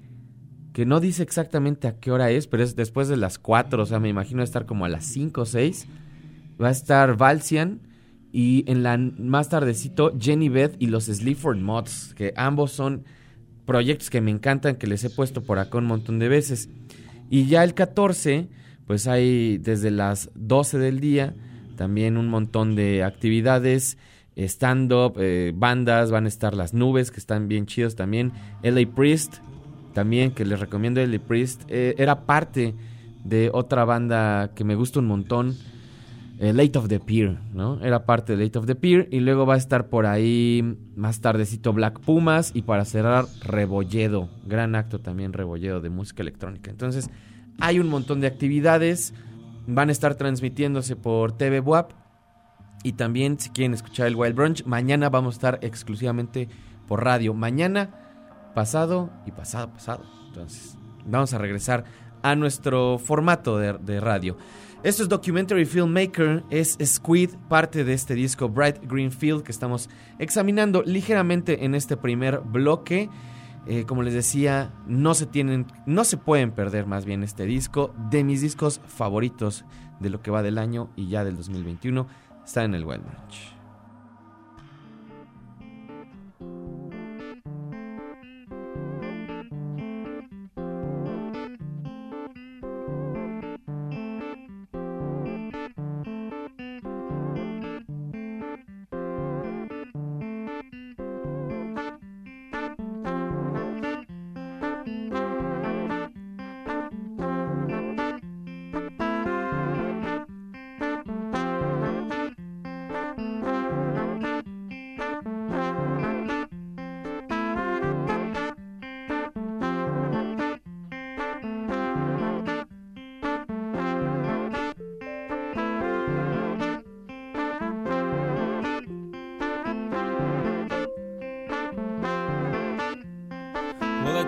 que 0.79 0.87
no 0.87 1.01
dice 1.01 1.25
exactamente 1.25 1.89
a 1.89 1.97
qué 1.99 2.13
hora 2.13 2.31
es, 2.31 2.47
pero 2.47 2.63
es 2.63 2.77
después 2.77 3.09
de 3.09 3.17
las 3.17 3.41
4, 3.41 3.83
o 3.83 3.85
sea, 3.85 3.99
me 3.99 4.11
imagino 4.11 4.45
estar 4.45 4.65
como 4.65 4.85
a 4.85 4.89
las 4.89 5.07
5 5.07 5.41
o 5.41 5.45
6. 5.45 5.89
Va 6.63 6.69
a 6.69 6.71
estar 6.71 7.17
Valsian 7.17 7.81
y 8.31 8.63
en 8.71 8.85
la 8.85 8.97
más 8.97 9.49
tardecito 9.49 10.17
Jenny 10.17 10.49
Beth 10.49 10.77
y 10.79 10.87
los 10.87 11.07
Sleaford 11.07 11.59
Mods, 11.59 12.15
que 12.15 12.33
ambos 12.37 12.71
son 12.71 13.03
proyectos 13.67 14.09
que 14.09 14.21
me 14.21 14.31
encantan, 14.31 14.77
que 14.77 14.87
les 14.87 15.03
he 15.03 15.11
puesto 15.11 15.43
por 15.43 15.59
acá 15.59 15.79
un 15.79 15.87
montón 15.87 16.21
de 16.21 16.29
veces. 16.29 16.69
Y 17.29 17.47
ya 17.47 17.65
el 17.65 17.75
14, 17.75 18.47
pues 18.87 19.09
hay 19.09 19.59
desde 19.59 19.91
las 19.91 20.31
12 20.37 20.79
del 20.79 21.01
día 21.01 21.35
también 21.75 22.17
un 22.17 22.29
montón 22.29 22.77
de 22.77 23.03
actividades, 23.03 23.99
stand-up, 24.37 25.15
eh, 25.19 25.53
bandas, 25.57 26.13
van 26.13 26.27
a 26.27 26.29
estar 26.29 26.55
las 26.55 26.73
nubes, 26.73 27.11
que 27.11 27.19
están 27.19 27.49
bien 27.49 27.67
chidos 27.67 27.97
también. 27.97 28.31
LA 28.63 28.95
Priest, 28.95 29.39
también, 29.99 30.31
que 30.31 30.45
les 30.45 30.61
recomiendo 30.61 31.05
LA 31.05 31.19
Priest, 31.19 31.63
eh, 31.67 31.97
era 31.99 32.21
parte 32.25 32.73
de 33.25 33.51
otra 33.53 33.85
banda 33.85 34.53
que 34.55 34.63
me 34.63 34.77
gusta 34.77 35.01
un 35.01 35.07
montón. 35.07 35.57
Eh, 36.39 36.53
Late 36.53 36.79
of 36.79 36.87
the 36.87 37.01
Pier, 37.01 37.37
¿no? 37.53 37.83
Era 37.83 38.07
parte 38.07 38.37
de 38.37 38.45
Late 38.45 38.61
of 38.61 38.67
the 38.67 38.77
Pier. 38.77 39.09
Y 39.11 39.19
luego 39.19 39.45
va 39.45 39.55
a 39.55 39.57
estar 39.57 39.89
por 39.89 40.07
ahí 40.07 40.79
más 40.95 41.21
tardecito 41.21 41.73
Black 41.73 41.99
Pumas. 41.99 42.53
Y 42.55 42.63
para 42.63 42.85
cerrar, 42.85 43.25
Rebolledo. 43.41 44.29
Gran 44.47 44.77
acto 44.77 45.01
también, 45.01 45.33
Rebolledo 45.33 45.81
de 45.81 45.91
música 45.91 46.23
electrónica. 46.23 46.71
Entonces, 46.71 47.11
hay 47.59 47.81
un 47.81 47.89
montón 47.89 48.21
de 48.21 48.29
actividades. 48.29 49.15
Van 49.67 49.89
a 49.89 49.93
estar 49.93 50.15
transmitiéndose 50.15 50.95
por 50.95 51.33
TV 51.33 51.59
WAP. 51.59 51.91
Y 52.85 52.93
también, 52.93 53.41
si 53.41 53.51
quieren 53.51 53.75
escuchar 53.75 54.07
el 54.07 54.15
Wild 54.15 54.37
Brunch, 54.37 54.65
mañana 54.65 55.11
vamos 55.11 55.35
a 55.35 55.39
estar 55.39 55.59
exclusivamente 55.63 56.49
por 56.87 57.03
radio. 57.03 57.35
Mañana, 57.35 57.91
pasado 58.59 59.09
y 59.25 59.31
pasado, 59.31 59.71
pasado. 59.73 60.03
Entonces, 60.27 60.77
vamos 61.07 61.33
a 61.33 61.39
regresar 61.39 61.85
a 62.23 62.35
nuestro 62.35 62.99
formato 62.99 63.57
de, 63.57 64.01
radio. 64.01 64.37
Esto 64.83 65.05
es 65.05 65.09
Documentary 65.09 65.65
Filmmaker, 65.65 66.43
es 66.51 66.77
Squid, 66.85 67.31
parte 67.49 67.85
de 67.85 67.93
este 67.93 68.15
disco 68.15 68.49
Bright 68.49 68.79
Green 68.83 69.13
Field 69.13 69.45
que 69.45 69.53
estamos 69.53 69.89
examinando 70.19 70.83
ligeramente 70.83 71.65
en 71.65 71.77
este 71.77 71.97
primer 71.97 72.41
bloque. 72.41 73.09
Eh, 73.69 73.85
como 73.87 74.03
les 74.03 74.15
decía, 74.15 74.73
no 74.89 75.15
se 75.15 75.27
tienen, 75.27 75.69
no 75.87 76.03
se 76.03 76.17
pueden 76.17 76.51
perder 76.51 76.85
más 76.85 77.05
bien 77.05 77.23
este 77.23 77.45
disco. 77.45 77.95
De 78.11 78.25
mis 78.25 78.41
discos 78.41 78.81
favoritos 78.89 79.65
de 80.01 80.11
lo 80.11 80.21
que 80.21 80.33
va 80.33 80.43
del 80.43 80.59
año 80.59 80.91
y 80.97 81.07
ya 81.07 81.23
del 81.23 81.37
2021 81.37 82.09
está 82.45 82.65
en 82.65 82.75
el 82.75 82.85
Wild 82.85 83.05
Branch. 83.05 83.58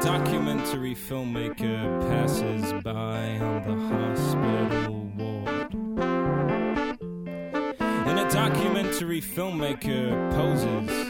Documentary 0.00 0.94
filmmaker 0.94 2.00
passes 2.08 2.72
by 2.82 3.38
on 3.38 3.62
the 3.66 3.76
hospital 3.94 5.10
ward. 5.18 5.74
And 8.08 8.18
a 8.18 8.30
documentary 8.30 9.20
filmmaker 9.20 10.32
poses 10.32 11.09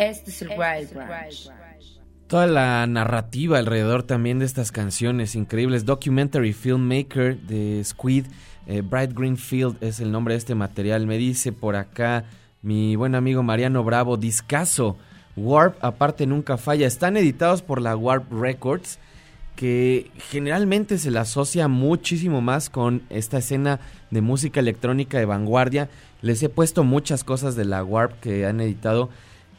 Este 0.00 0.30
es 0.30 0.40
el 0.40 0.48
Wild 0.48 0.94
Branch. 0.94 1.50
Toda 2.26 2.46
la 2.46 2.86
narrativa 2.86 3.58
alrededor 3.58 4.02
también 4.02 4.38
de 4.38 4.46
estas 4.46 4.72
canciones 4.72 5.34
increíbles. 5.34 5.84
Documentary 5.84 6.54
Filmmaker 6.54 7.38
de 7.40 7.82
Squid, 7.84 8.24
eh, 8.66 8.80
Bright 8.80 9.12
Greenfield 9.12 9.76
es 9.82 10.00
el 10.00 10.10
nombre 10.10 10.32
de 10.32 10.38
este 10.38 10.54
material. 10.54 11.06
Me 11.06 11.18
dice 11.18 11.52
por 11.52 11.76
acá 11.76 12.24
mi 12.62 12.96
buen 12.96 13.14
amigo 13.14 13.42
Mariano 13.42 13.84
Bravo, 13.84 14.16
discaso. 14.16 14.96
Warp, 15.36 15.76
aparte 15.84 16.26
nunca 16.26 16.56
falla. 16.56 16.86
Están 16.86 17.18
editados 17.18 17.60
por 17.60 17.82
la 17.82 17.94
Warp 17.94 18.32
Records, 18.32 18.98
que 19.54 20.10
generalmente 20.30 20.96
se 20.96 21.10
la 21.10 21.22
asocia 21.22 21.68
muchísimo 21.68 22.40
más 22.40 22.70
con 22.70 23.02
esta 23.10 23.36
escena 23.36 23.80
de 24.10 24.22
música 24.22 24.60
electrónica 24.60 25.18
de 25.18 25.26
vanguardia. 25.26 25.90
Les 26.22 26.42
he 26.42 26.48
puesto 26.48 26.84
muchas 26.84 27.22
cosas 27.22 27.54
de 27.54 27.66
la 27.66 27.84
Warp 27.84 28.18
que 28.20 28.46
han 28.46 28.62
editado. 28.62 29.10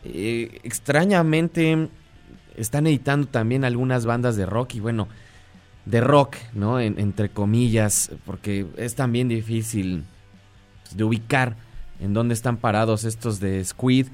Eh, 0.03 0.59
extrañamente 0.63 1.89
están 2.57 2.87
editando 2.87 3.27
también 3.27 3.63
algunas 3.63 4.05
bandas 4.05 4.35
de 4.35 4.45
rock 4.45 4.75
y 4.75 4.79
bueno, 4.79 5.07
de 5.85 6.01
rock, 6.01 6.35
¿no? 6.53 6.79
En- 6.79 6.99
entre 6.99 7.29
comillas, 7.29 8.11
porque 8.25 8.65
es 8.77 8.95
también 8.95 9.27
difícil 9.27 10.03
pues, 10.83 10.97
de 10.97 11.03
ubicar 11.03 11.55
en 11.99 12.13
dónde 12.13 12.33
están 12.33 12.57
parados 12.57 13.03
estos 13.03 13.39
de 13.39 13.63
Squid. 13.63 14.07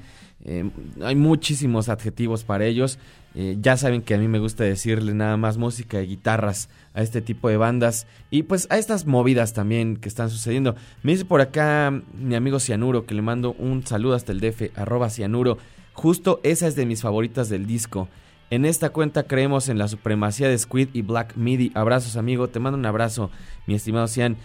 Eh, 0.44 0.70
hay 1.02 1.16
muchísimos 1.16 1.88
adjetivos 1.88 2.44
para 2.44 2.64
ellos. 2.64 2.98
Eh, 3.34 3.56
ya 3.60 3.76
saben 3.76 4.02
que 4.02 4.14
a 4.14 4.18
mí 4.18 4.28
me 4.28 4.38
gusta 4.38 4.64
decirle 4.64 5.12
nada 5.14 5.36
más 5.36 5.58
música 5.58 6.00
y 6.00 6.06
guitarras 6.06 6.68
a 6.94 7.02
este 7.02 7.20
tipo 7.20 7.48
de 7.48 7.56
bandas 7.56 8.06
y 8.30 8.44
pues 8.44 8.66
a 8.70 8.78
estas 8.78 9.04
movidas 9.04 9.52
también 9.52 9.96
que 9.96 10.08
están 10.08 10.30
sucediendo. 10.30 10.76
Me 11.02 11.12
dice 11.12 11.24
por 11.24 11.40
acá 11.40 11.92
mi 12.14 12.34
amigo 12.34 12.60
Cianuro 12.60 13.04
que 13.04 13.14
le 13.14 13.22
mando 13.22 13.52
un 13.58 13.86
saludo 13.86 14.14
hasta 14.14 14.32
el 14.32 14.40
DF, 14.40 14.70
arroba 14.76 15.10
Cianuro. 15.10 15.58
Justo 15.98 16.38
esa 16.44 16.68
es 16.68 16.76
de 16.76 16.86
mis 16.86 17.02
favoritas 17.02 17.48
del 17.48 17.66
disco. 17.66 18.08
En 18.50 18.64
esta 18.64 18.90
cuenta 18.90 19.24
creemos 19.24 19.68
en 19.68 19.78
la 19.78 19.88
supremacía 19.88 20.48
de 20.48 20.56
Squid 20.56 20.90
y 20.92 21.02
Black 21.02 21.34
Midi. 21.34 21.72
Abrazos, 21.74 22.16
amigo. 22.16 22.46
Te 22.46 22.60
mando 22.60 22.78
un 22.78 22.86
abrazo, 22.86 23.32
mi 23.66 23.74
estimado 23.74 24.06
Cian. 24.06 24.36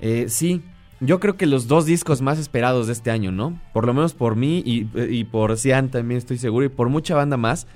Eh, 0.00 0.24
sí, 0.30 0.62
yo 1.00 1.20
creo 1.20 1.36
que 1.36 1.44
los 1.44 1.68
dos 1.68 1.84
discos 1.84 2.22
más 2.22 2.38
esperados 2.38 2.86
de 2.86 2.94
este 2.94 3.10
año, 3.10 3.30
¿no? 3.30 3.60
Por 3.74 3.84
lo 3.84 3.92
menos 3.92 4.14
por 4.14 4.36
mí 4.36 4.62
y, 4.64 5.24
por 5.24 5.58
Cian 5.58 5.90
también 5.90 6.16
estoy 6.16 6.38
seguro 6.38 6.64
y 6.64 6.70
por 6.70 6.88
mucha 6.88 7.14
banda 7.14 7.36
más, 7.36 7.66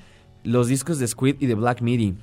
los 0.43 0.69
discos 0.69 0.99
de 0.99 1.07
Squid 1.07 1.37
y 1.39 1.45
de 1.45 1.57
Black 1.57 1.83
Midi. 1.83 2.15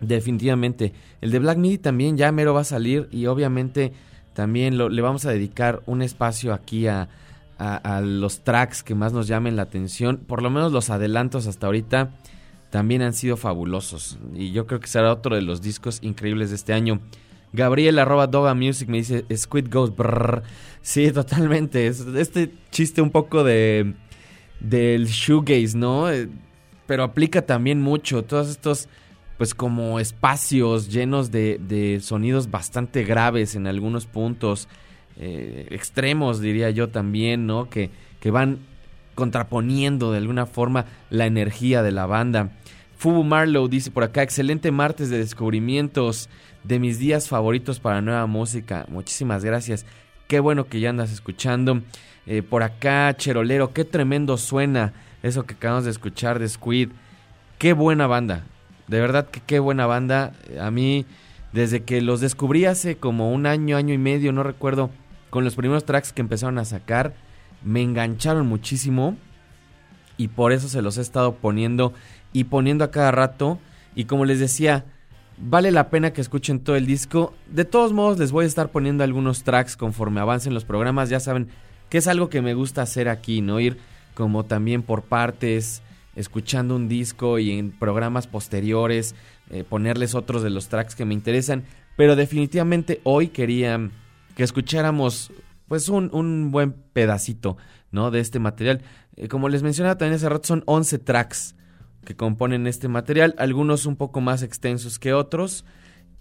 Definitivamente. 0.00 0.94
El 1.20 1.30
de 1.30 1.40
Black 1.40 1.58
Midi 1.58 1.76
también 1.76 2.16
ya 2.16 2.32
mero 2.32 2.54
va 2.54 2.62
a 2.62 2.64
salir 2.64 3.06
y 3.12 3.26
obviamente 3.26 3.92
también 4.32 4.78
le 4.78 5.02
vamos 5.02 5.26
a 5.26 5.30
dedicar 5.30 5.82
un 5.84 6.00
espacio 6.00 6.54
aquí 6.54 6.86
a, 6.86 7.10
a, 7.58 8.00
los 8.00 8.44
tracks 8.44 8.82
que 8.82 8.94
más 8.94 9.12
nos 9.12 9.26
llamen 9.26 9.56
la 9.56 9.62
atención. 9.62 10.18
Por 10.18 10.42
lo 10.42 10.50
menos 10.50 10.72
los 10.72 10.90
adelantos 10.90 11.46
hasta 11.46 11.66
ahorita 11.66 12.10
también 12.70 13.02
han 13.02 13.14
sido 13.14 13.36
fabulosos. 13.36 14.18
Y 14.34 14.52
yo 14.52 14.66
creo 14.66 14.80
que 14.80 14.86
será 14.86 15.12
otro 15.12 15.34
de 15.34 15.42
los 15.42 15.60
discos 15.60 15.98
increíbles 16.02 16.50
de 16.50 16.56
este 16.56 16.72
año. 16.72 17.00
Gabriel 17.52 17.98
arroba 17.98 18.26
Doga 18.26 18.54
Music 18.54 18.88
me 18.88 18.98
dice 18.98 19.24
Squid 19.34 19.68
Ghost. 19.70 19.96
Brrr. 19.96 20.42
Sí, 20.82 21.10
totalmente. 21.12 21.86
Este 21.86 22.52
chiste 22.70 23.02
un 23.02 23.10
poco 23.10 23.42
de 23.42 23.94
del 24.60 25.06
shoegaze, 25.06 25.76
¿no? 25.76 26.10
Eh, 26.10 26.28
pero 26.86 27.02
aplica 27.02 27.42
también 27.42 27.80
mucho. 27.80 28.24
Todos 28.24 28.48
estos, 28.48 28.88
pues 29.36 29.54
como 29.54 30.00
espacios 30.00 30.90
llenos 30.92 31.30
de, 31.30 31.60
de 31.60 32.00
sonidos 32.00 32.50
bastante 32.50 33.04
graves 33.04 33.54
en 33.54 33.66
algunos 33.66 34.06
puntos. 34.06 34.68
Eh, 35.18 35.66
extremos, 35.70 36.40
diría 36.40 36.70
yo 36.70 36.88
también, 36.88 37.46
¿no? 37.46 37.68
Que, 37.68 37.90
que 38.20 38.30
van 38.30 38.60
contraponiendo 39.14 40.12
de 40.12 40.18
alguna 40.18 40.46
forma 40.46 40.86
la 41.10 41.26
energía 41.26 41.82
de 41.82 41.90
la 41.92 42.06
banda. 42.06 42.52
Fubu 42.96 43.24
Marlow 43.24 43.68
dice 43.68 43.90
por 43.90 44.04
acá, 44.04 44.22
excelente 44.22 44.70
martes 44.70 45.10
de 45.10 45.18
descubrimientos 45.18 46.28
de 46.64 46.78
mis 46.78 46.98
días 46.98 47.28
favoritos 47.28 47.80
para 47.80 48.00
nueva 48.00 48.26
música. 48.26 48.86
Muchísimas 48.88 49.44
gracias. 49.44 49.86
Qué 50.28 50.40
bueno 50.40 50.66
que 50.66 50.80
ya 50.80 50.90
andas 50.90 51.12
escuchando. 51.12 51.82
Eh, 52.26 52.42
por 52.42 52.62
acá, 52.62 53.14
Cherolero, 53.16 53.72
qué 53.72 53.84
tremendo 53.84 54.36
suena 54.36 54.92
eso 55.22 55.46
que 55.46 55.54
acabamos 55.54 55.84
de 55.84 55.90
escuchar 55.90 56.38
de 56.38 56.48
Squid. 56.48 56.90
Qué 57.58 57.72
buena 57.72 58.06
banda. 58.06 58.44
De 58.86 59.00
verdad 59.00 59.28
que 59.28 59.40
qué 59.40 59.58
buena 59.58 59.86
banda. 59.86 60.32
A 60.60 60.70
mí, 60.70 61.06
desde 61.52 61.82
que 61.82 62.00
los 62.02 62.20
descubrí 62.20 62.66
hace 62.66 62.96
como 62.96 63.32
un 63.32 63.46
año, 63.46 63.76
año 63.76 63.94
y 63.94 63.98
medio, 63.98 64.32
no 64.32 64.42
recuerdo, 64.42 64.90
con 65.30 65.44
los 65.44 65.54
primeros 65.54 65.84
tracks 65.84 66.12
que 66.12 66.20
empezaron 66.20 66.58
a 66.58 66.64
sacar, 66.64 67.14
me 67.62 67.82
engancharon 67.82 68.46
muchísimo. 68.46 69.16
Y 70.16 70.28
por 70.28 70.52
eso 70.52 70.68
se 70.68 70.82
los 70.82 70.98
he 70.98 71.00
estado 71.00 71.36
poniendo 71.36 71.92
y 72.32 72.44
poniendo 72.44 72.84
a 72.84 72.90
cada 72.90 73.12
rato. 73.12 73.58
Y 73.94 74.04
como 74.04 74.24
les 74.24 74.40
decía, 74.40 74.84
Vale 75.40 75.70
la 75.70 75.88
pena 75.88 76.12
que 76.12 76.20
escuchen 76.20 76.58
todo 76.58 76.74
el 76.74 76.86
disco. 76.86 77.32
De 77.46 77.64
todos 77.64 77.92
modos, 77.92 78.18
les 78.18 78.32
voy 78.32 78.44
a 78.44 78.48
estar 78.48 78.70
poniendo 78.70 79.04
algunos 79.04 79.44
tracks 79.44 79.76
conforme 79.76 80.20
avancen 80.20 80.52
los 80.52 80.64
programas. 80.64 81.10
Ya 81.10 81.20
saben 81.20 81.48
que 81.88 81.98
es 81.98 82.08
algo 82.08 82.28
que 82.28 82.42
me 82.42 82.54
gusta 82.54 82.82
hacer 82.82 83.08
aquí, 83.08 83.40
¿no? 83.40 83.60
Ir 83.60 83.78
como 84.14 84.44
también 84.44 84.82
por 84.82 85.02
partes, 85.02 85.80
escuchando 86.16 86.74
un 86.74 86.88
disco 86.88 87.38
y 87.38 87.52
en 87.52 87.70
programas 87.70 88.26
posteriores, 88.26 89.14
eh, 89.50 89.62
ponerles 89.62 90.16
otros 90.16 90.42
de 90.42 90.50
los 90.50 90.68
tracks 90.68 90.96
que 90.96 91.04
me 91.04 91.14
interesan. 91.14 91.62
Pero 91.96 92.16
definitivamente 92.16 93.00
hoy 93.04 93.28
quería 93.28 93.90
que 94.38 94.44
escucháramos 94.44 95.32
pues 95.66 95.88
un, 95.88 96.10
un 96.14 96.52
buen 96.52 96.72
pedacito, 96.72 97.56
¿no? 97.90 98.12
De 98.12 98.20
este 98.20 98.38
material. 98.38 98.82
Eh, 99.16 99.26
como 99.26 99.48
les 99.48 99.64
mencionaba 99.64 99.98
también 99.98 100.14
hace 100.14 100.28
rato, 100.28 100.46
son 100.46 100.62
11 100.64 101.00
tracks 101.00 101.56
que 102.04 102.14
componen 102.14 102.68
este 102.68 102.86
material, 102.86 103.34
algunos 103.36 103.84
un 103.84 103.96
poco 103.96 104.20
más 104.20 104.44
extensos 104.44 105.00
que 105.00 105.12
otros. 105.12 105.64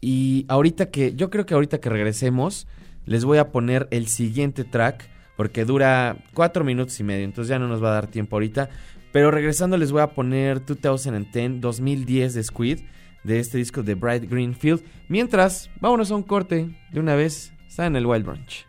Y 0.01 0.47
ahorita 0.49 0.89
que, 0.89 1.13
yo 1.13 1.29
creo 1.29 1.45
que 1.45 1.53
ahorita 1.53 1.79
que 1.79 1.89
regresemos, 1.89 2.67
les 3.05 3.23
voy 3.23 3.37
a 3.37 3.51
poner 3.51 3.87
el 3.91 4.07
siguiente 4.07 4.63
track, 4.63 5.07
porque 5.35 5.63
dura 5.63 6.17
cuatro 6.33 6.63
minutos 6.63 6.99
y 6.99 7.03
medio, 7.03 7.23
entonces 7.23 7.49
ya 7.49 7.59
no 7.59 7.67
nos 7.67 7.83
va 7.83 7.89
a 7.89 7.93
dar 7.93 8.07
tiempo 8.07 8.35
ahorita. 8.35 8.71
Pero 9.11 9.29
regresando 9.29 9.77
les 9.77 9.91
voy 9.91 10.01
a 10.01 10.15
poner 10.15 10.65
2010, 10.65 11.61
2010 11.61 12.33
de 12.33 12.43
Squid, 12.43 12.79
de 13.23 13.39
este 13.39 13.59
disco 13.59 13.83
de 13.83 13.93
Bright 13.93 14.27
Green 14.27 14.55
Field. 14.55 14.83
Mientras, 15.07 15.69
vámonos 15.79 16.09
a 16.09 16.15
un 16.15 16.23
corte 16.23 16.75
de 16.91 16.99
una 16.99 17.13
vez, 17.13 17.53
está 17.77 17.85
en 17.85 17.95
el 17.95 18.07
Wild 18.07 18.25
Branch. 18.25 18.65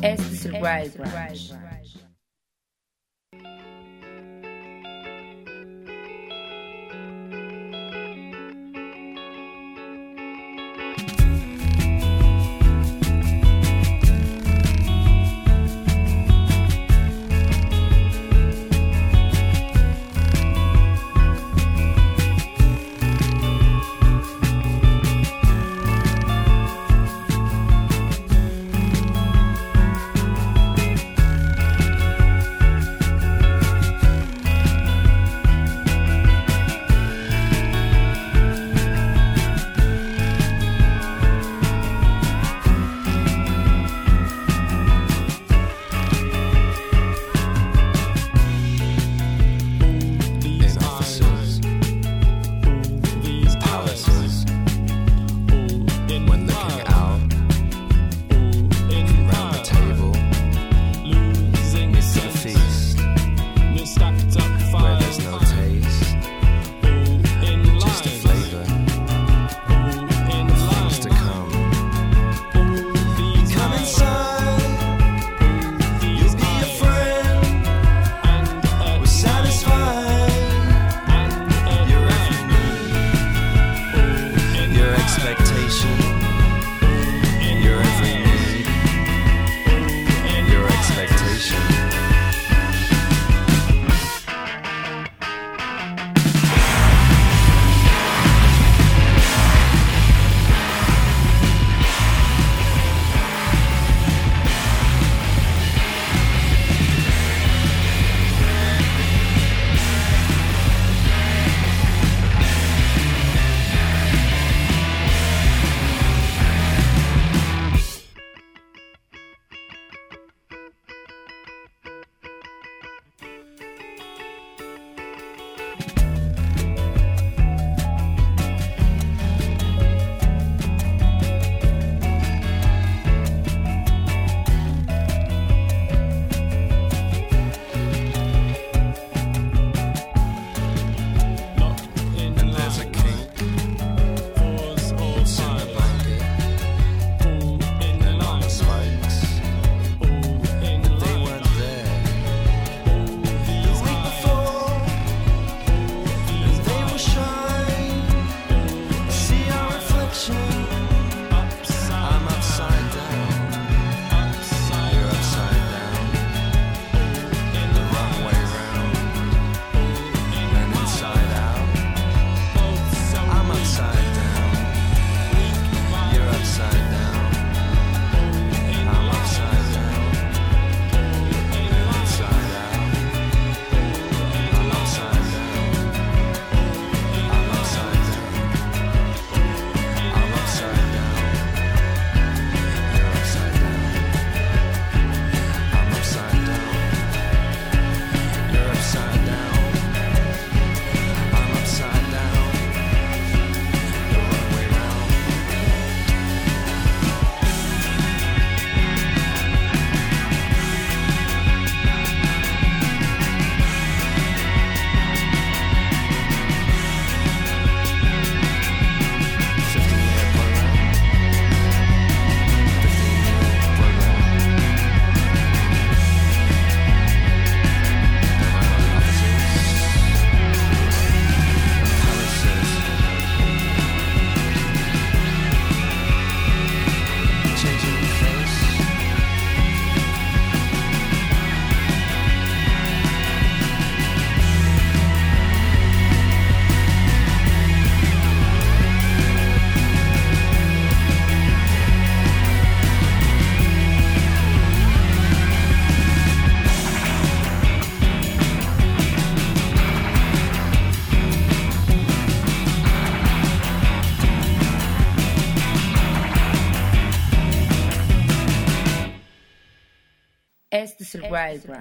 Este 0.00 0.34
es 0.34 0.46
el 0.46 0.52
Wild 0.54 0.96
Branch. 0.96 1.71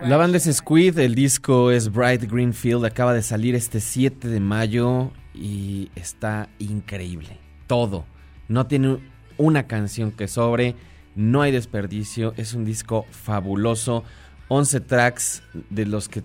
La 0.02 0.18
banda 0.18 0.38
es 0.38 0.50
Squid, 0.52 0.98
el 1.00 1.16
disco 1.16 1.72
es 1.72 1.92
Bright 1.92 2.24
Greenfield, 2.24 2.86
acaba 2.86 3.14
de 3.14 3.22
salir 3.22 3.56
este 3.56 3.80
7 3.80 4.28
de 4.28 4.40
mayo 4.40 5.12
y 5.34 5.90
está 5.96 6.50
increíble. 6.60 7.38
Todo. 7.68 8.06
No 8.48 8.68
tiene 8.68 9.00
una 9.38 9.68
canción 9.68 10.12
que 10.12 10.28
sobre, 10.28 10.76
no 11.16 11.42
hay 11.42 11.52
desperdicio, 11.52 12.34
es 12.38 12.54
un 12.54 12.66
disco 12.66 13.06
fabuloso. 13.12 14.04
11 14.48 14.82
tracks 14.82 15.44
de 15.70 15.86
los 15.86 16.10
que 16.10 16.24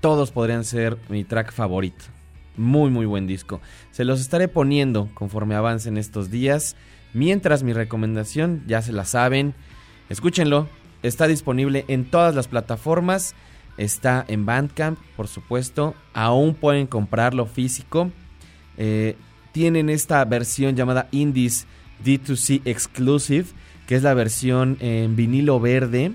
todos 0.00 0.30
podrían 0.30 0.64
ser 0.64 0.96
mi 1.08 1.24
track 1.24 1.52
favorito. 1.52 2.04
Muy, 2.56 2.90
muy 2.90 3.06
buen 3.06 3.26
disco. 3.26 3.60
Se 3.90 4.04
los 4.04 4.20
estaré 4.20 4.48
poniendo 4.48 5.08
conforme 5.14 5.54
avancen 5.54 5.98
estos 5.98 6.30
días. 6.30 6.76
Mientras 7.12 7.62
mi 7.62 7.72
recomendación, 7.72 8.62
ya 8.66 8.80
se 8.80 8.92
la 8.92 9.04
saben, 9.04 9.54
escúchenlo. 10.08 10.68
Está 11.02 11.26
disponible 11.26 11.84
en 11.88 12.04
todas 12.04 12.34
las 12.34 12.48
plataformas. 12.48 13.34
Está 13.76 14.24
en 14.28 14.44
Bandcamp, 14.46 14.98
por 15.16 15.28
supuesto. 15.28 15.94
Aún 16.12 16.54
pueden 16.54 16.86
comprarlo 16.86 17.46
físico. 17.46 18.10
Eh, 18.76 19.16
tienen 19.52 19.88
esta 19.88 20.24
versión 20.24 20.76
llamada 20.76 21.08
Indies 21.10 21.66
D2C 22.04 22.62
Exclusive, 22.64 23.46
que 23.86 23.96
es 23.96 24.02
la 24.02 24.14
versión 24.14 24.76
en 24.80 25.16
vinilo 25.16 25.60
verde. 25.60 26.12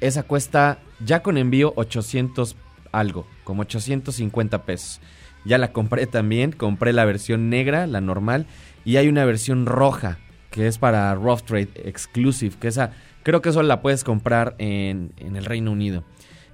Esa 0.00 0.22
cuesta 0.22 0.78
ya 1.04 1.22
con 1.22 1.38
envío 1.38 1.72
800 1.76 2.56
algo, 2.92 3.26
como 3.44 3.62
850 3.62 4.64
pesos. 4.64 5.00
Ya 5.44 5.58
la 5.58 5.72
compré 5.72 6.06
también, 6.06 6.52
compré 6.52 6.92
la 6.92 7.04
versión 7.04 7.50
negra, 7.50 7.86
la 7.86 8.00
normal, 8.00 8.46
y 8.84 8.96
hay 8.96 9.08
una 9.08 9.24
versión 9.24 9.66
roja, 9.66 10.18
que 10.50 10.66
es 10.66 10.78
para 10.78 11.14
Rough 11.14 11.42
Trade 11.42 11.70
Exclusive, 11.84 12.56
que 12.58 12.68
esa 12.68 12.92
creo 13.26 13.42
que 13.42 13.50
solo 13.50 13.66
la 13.66 13.82
puedes 13.82 14.04
comprar 14.04 14.54
en, 14.58 15.12
el 15.18 15.44
Reino 15.44 15.72
Unido. 15.72 16.04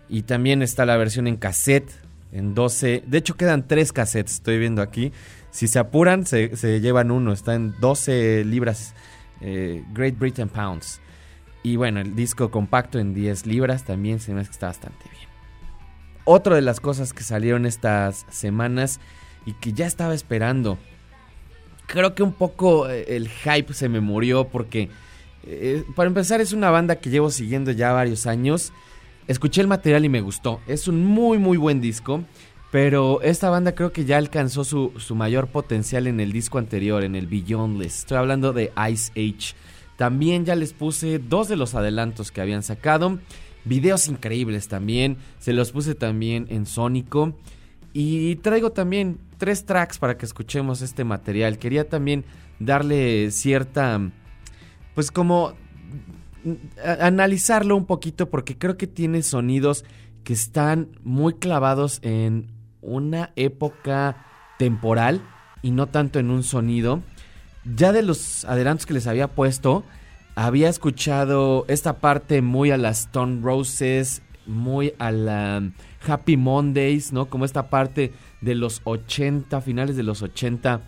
Y 0.09 0.23
también 0.23 0.63
está 0.63 0.87
la 0.87 0.97
versión 0.97 1.27
en 1.27 1.37
cassette, 1.37 1.93
en 2.33 2.55
12, 2.55 3.05
de 3.07 3.19
hecho 3.19 3.37
quedan 3.37 3.69
tres 3.69 3.93
cassettes, 3.93 4.37
estoy 4.37 4.59
viendo 4.59 4.81
aquí. 4.81 5.13
Si 5.51 5.69
se 5.69 5.79
apuran, 5.79 6.25
se, 6.25 6.57
se 6.57 6.81
llevan 6.81 7.11
uno, 7.11 7.35
está 7.35 7.55
en 7.55 7.79
12 7.79 8.47
libras, 8.47 8.95
eh, 9.43 9.85
Great 9.93 10.19
Britain 10.19 10.49
Pounds. 10.49 11.03
Y 11.63 11.77
bueno, 11.77 12.01
el 12.01 12.17
disco 12.17 12.51
compacto 12.51 12.99
en 12.99 13.13
10 13.13 13.45
libras 13.45 13.85
también 13.85 14.19
se 14.19 14.33
me 14.33 14.41
hace 14.41 14.49
que 14.49 14.55
está 14.55 14.69
bastante 14.69 15.05
bien. 15.11 15.29
Otra 16.25 16.57
de 16.57 16.63
las 16.63 16.81
cosas 16.81 17.13
que 17.13 17.23
salieron 17.23 17.67
estas 17.67 18.25
semanas 18.31 18.99
y 19.45 19.53
que 19.53 19.75
ya 19.75 19.85
estaba 19.85 20.15
esperando. 20.15 20.79
Creo 21.87 22.15
que 22.15 22.23
un 22.23 22.33
poco 22.33 22.89
eh, 22.89 23.15
el 23.15 23.29
hype 23.29 23.75
se 23.75 23.91
me 23.91 24.01
murió 24.01 24.49
porque, 24.49 24.89
eh, 25.45 25.85
para 25.95 26.09
empezar, 26.09 26.41
es 26.41 26.53
una 26.53 26.71
banda 26.71 26.97
que 26.97 27.11
llevo 27.11 27.31
siguiendo 27.31 27.71
ya 27.71 27.93
varios 27.93 28.27
años. 28.27 28.73
Escuché 29.29 29.61
el 29.61 29.69
material 29.69 30.05
y 30.05 30.09
me 30.09 30.21
gustó. 30.21 30.61
Es 30.67 30.89
un 30.89 31.05
muy, 31.05 31.39
muy 31.39 31.57
buen 31.57 31.81
disco. 31.81 32.25
Pero 32.71 33.21
esta 33.21 33.51
banda 33.51 33.75
creo 33.75 33.93
que 33.93 34.07
ya 34.07 34.17
alcanzó 34.17 34.65
su, 34.65 34.95
su 34.97 35.15
mayor 35.15 35.49
potencial 35.49 36.07
en 36.07 36.21
el 36.21 36.33
disco 36.33 36.57
anterior, 36.57 37.05
en 37.05 37.15
el 37.15 37.27
Beyondless. 37.27 37.99
Estoy 37.99 38.17
hablando 38.17 38.55
de 38.55 38.73
Ice 38.91 39.13
Age. 39.13 39.55
También 39.97 40.47
ya 40.47 40.55
les 40.55 40.73
puse 40.73 41.19
dos 41.19 41.49
de 41.49 41.57
los 41.57 41.75
adelantos 41.75 42.33
que 42.33 42.41
habían 42.41 42.63
sacado. 42.63 43.19
Videos 43.67 44.09
increíbles 44.09 44.69
también. 44.69 45.19
Se 45.39 45.53
los 45.53 45.71
puse 45.71 45.95
también 45.95 46.47
en 46.49 46.65
Sónico. 46.65 47.35
Y 47.93 48.37
traigo 48.37 48.73
también 48.73 49.19
tres 49.37 49.67
tracks 49.67 49.99
para 49.99 50.17
que 50.17 50.25
escuchemos 50.25 50.81
este 50.81 51.05
material. 51.05 51.59
Quería 51.59 51.89
también 51.89 52.25
darle 52.59 53.31
cierta... 53.31 54.01
Pues 54.95 55.11
como... 55.11 55.55
Analizarlo 56.99 57.77
un 57.77 57.87
poquito 57.87 58.29
porque 58.29 58.59
creo 58.59 58.77
que 58.77 58.89
tiene 58.89 59.23
sonidos 59.23 59.85
que 60.25 60.33
están 60.33 60.89
muy 61.05 61.35
clavados 61.35 62.01
en 62.03 62.51
una 62.81 63.33
época 63.37 64.27
temporal 64.59 65.23
y 65.63 65.71
no 65.71 65.87
tanto 65.87 66.19
en 66.19 66.31
un 66.31 66.43
sonido. 66.43 67.01
Ya 67.65 67.93
de 67.93 68.03
los 68.03 68.45
adelantos 68.45 68.87
que 68.87 68.95
les 68.95 69.07
había 69.07 69.29
puesto, 69.29 69.85
había 70.35 70.69
escuchado 70.69 71.65
esta 71.69 71.99
parte 71.99 72.43
muy 72.43 72.73
a 72.73 72.77
las 72.77 73.03
Stone 73.03 73.41
Roses, 73.43 74.23
muy 74.45 74.95
a 74.99 75.13
la 75.13 75.63
Happy 76.05 76.37
Mondays, 76.37 77.13
¿no? 77.13 77.27
Como 77.27 77.45
esta 77.45 77.71
parte 77.71 78.13
de 78.41 78.57
los 78.57 78.81
80, 78.83 79.61
finales 79.61 79.97
de 79.97 80.03
los 80.03 80.23
80 80.23 80.81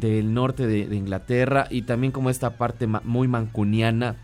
del 0.00 0.34
norte 0.34 0.66
de, 0.66 0.94
Inglaterra 0.94 1.66
y 1.70 1.82
también 1.82 2.12
como 2.12 2.30
esta 2.30 2.56
parte 2.56 2.86
muy 2.86 3.28
mancuniana. 3.28 4.16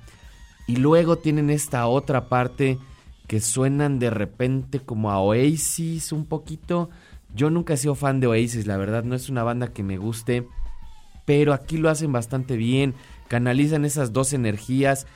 Y 0.66 0.76
luego 0.76 1.16
tienen 1.16 1.50
esta 1.50 1.86
otra 1.86 2.28
parte 2.28 2.78
que 3.26 3.40
suenan 3.40 3.98
de 3.98 4.10
repente 4.10 4.80
como 4.80 5.10
a 5.10 5.18
Oasis 5.18 6.12
un 6.12 6.26
poquito. 6.26 6.90
Yo 7.34 7.50
nunca 7.50 7.74
he 7.74 7.76
sido 7.76 7.94
fan 7.94 8.20
de 8.20 8.26
Oasis, 8.26 8.66
la 8.66 8.76
verdad 8.76 9.04
no 9.04 9.14
es 9.14 9.28
una 9.28 9.42
banda 9.42 9.68
que 9.68 9.82
me 9.82 9.96
guste, 9.96 10.46
pero 11.24 11.54
aquí 11.54 11.78
lo 11.78 11.88
hacen 11.88 12.12
bastante 12.12 12.56
bien, 12.56 12.94
canalizan 13.28 13.84
esas 13.84 14.12
dos 14.12 14.34
energías 14.34 15.06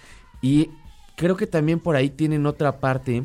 y 0.40 0.70
creo 1.16 1.36
que 1.36 1.46
también 1.46 1.78
por 1.78 1.96
ahí 1.96 2.08
tienen 2.08 2.46
otra 2.46 2.80
parte 2.80 3.24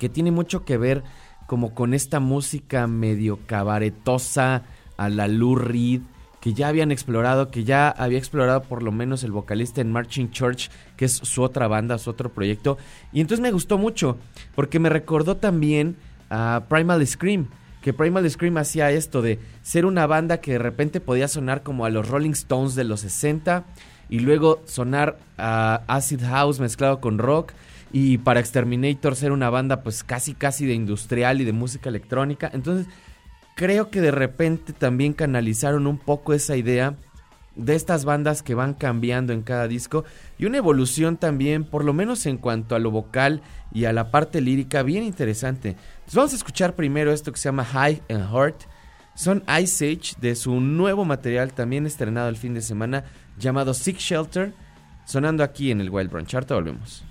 que 0.00 0.08
tiene 0.08 0.32
mucho 0.32 0.64
que 0.64 0.78
ver 0.78 1.04
como 1.46 1.74
con 1.74 1.94
esta 1.94 2.18
música 2.18 2.86
medio 2.86 3.38
cabaretosa 3.46 4.64
a 4.96 5.08
la 5.08 5.28
Lou 5.28 5.54
Reed 5.54 6.00
que 6.42 6.54
ya 6.54 6.66
habían 6.66 6.90
explorado, 6.90 7.52
que 7.52 7.62
ya 7.62 7.88
había 7.88 8.18
explorado 8.18 8.64
por 8.64 8.82
lo 8.82 8.90
menos 8.90 9.22
el 9.22 9.30
vocalista 9.30 9.80
en 9.80 9.92
Marching 9.92 10.32
Church, 10.32 10.70
que 10.96 11.04
es 11.04 11.12
su 11.12 11.40
otra 11.40 11.68
banda, 11.68 11.98
su 11.98 12.10
otro 12.10 12.32
proyecto. 12.32 12.78
Y 13.12 13.20
entonces 13.20 13.40
me 13.40 13.52
gustó 13.52 13.78
mucho, 13.78 14.18
porque 14.56 14.80
me 14.80 14.88
recordó 14.88 15.36
también 15.36 15.94
a 16.30 16.64
Primal 16.68 17.06
Scream, 17.06 17.46
que 17.80 17.92
Primal 17.92 18.28
Scream 18.28 18.56
hacía 18.56 18.90
esto 18.90 19.22
de 19.22 19.38
ser 19.62 19.86
una 19.86 20.08
banda 20.08 20.40
que 20.40 20.50
de 20.52 20.58
repente 20.58 20.98
podía 20.98 21.28
sonar 21.28 21.62
como 21.62 21.84
a 21.84 21.90
los 21.90 22.08
Rolling 22.08 22.32
Stones 22.32 22.74
de 22.74 22.82
los 22.82 23.02
60 23.02 23.64
y 24.08 24.18
luego 24.18 24.62
sonar 24.64 25.18
a 25.38 25.82
acid 25.86 26.22
house 26.22 26.58
mezclado 26.58 27.00
con 27.00 27.18
rock 27.18 27.52
y 27.92 28.18
para 28.18 28.40
Exterminator 28.40 29.14
ser 29.14 29.30
una 29.30 29.48
banda 29.48 29.84
pues 29.84 30.02
casi 30.02 30.34
casi 30.34 30.66
de 30.66 30.74
industrial 30.74 31.40
y 31.40 31.44
de 31.44 31.52
música 31.52 31.88
electrónica. 31.88 32.50
Entonces 32.52 32.92
creo 33.54 33.90
que 33.90 34.00
de 34.00 34.10
repente 34.10 34.72
también 34.72 35.12
canalizaron 35.12 35.86
un 35.86 35.98
poco 35.98 36.32
esa 36.32 36.56
idea 36.56 36.96
de 37.54 37.74
estas 37.74 38.04
bandas 38.04 38.42
que 38.42 38.54
van 38.54 38.74
cambiando 38.74 39.32
en 39.32 39.42
cada 39.42 39.68
disco 39.68 40.04
y 40.38 40.46
una 40.46 40.58
evolución 40.58 41.16
también, 41.16 41.64
por 41.64 41.84
lo 41.84 41.92
menos 41.92 42.24
en 42.26 42.38
cuanto 42.38 42.74
a 42.74 42.78
lo 42.78 42.90
vocal 42.90 43.42
y 43.72 43.84
a 43.84 43.92
la 43.92 44.10
parte 44.10 44.40
lírica, 44.40 44.82
bien 44.82 45.04
interesante. 45.04 45.70
Entonces 45.70 46.14
vamos 46.14 46.32
a 46.32 46.36
escuchar 46.36 46.74
primero 46.74 47.12
esto 47.12 47.32
que 47.32 47.38
se 47.38 47.44
llama 47.44 47.64
High 47.64 48.02
and 48.08 48.30
Heart. 48.30 48.62
Son 49.14 49.42
Ice 49.60 49.84
Age 49.86 50.14
de 50.20 50.34
su 50.34 50.58
nuevo 50.60 51.04
material 51.04 51.52
también 51.52 51.86
estrenado 51.86 52.30
el 52.30 52.36
fin 52.36 52.54
de 52.54 52.62
semana 52.62 53.04
llamado 53.38 53.74
Sick 53.74 53.98
Shelter, 53.98 54.54
sonando 55.04 55.44
aquí 55.44 55.70
en 55.70 55.82
el 55.82 55.90
Wild 55.90 56.10
Branch. 56.10 56.34
Ahorita 56.34 56.54
volvemos. 56.54 57.04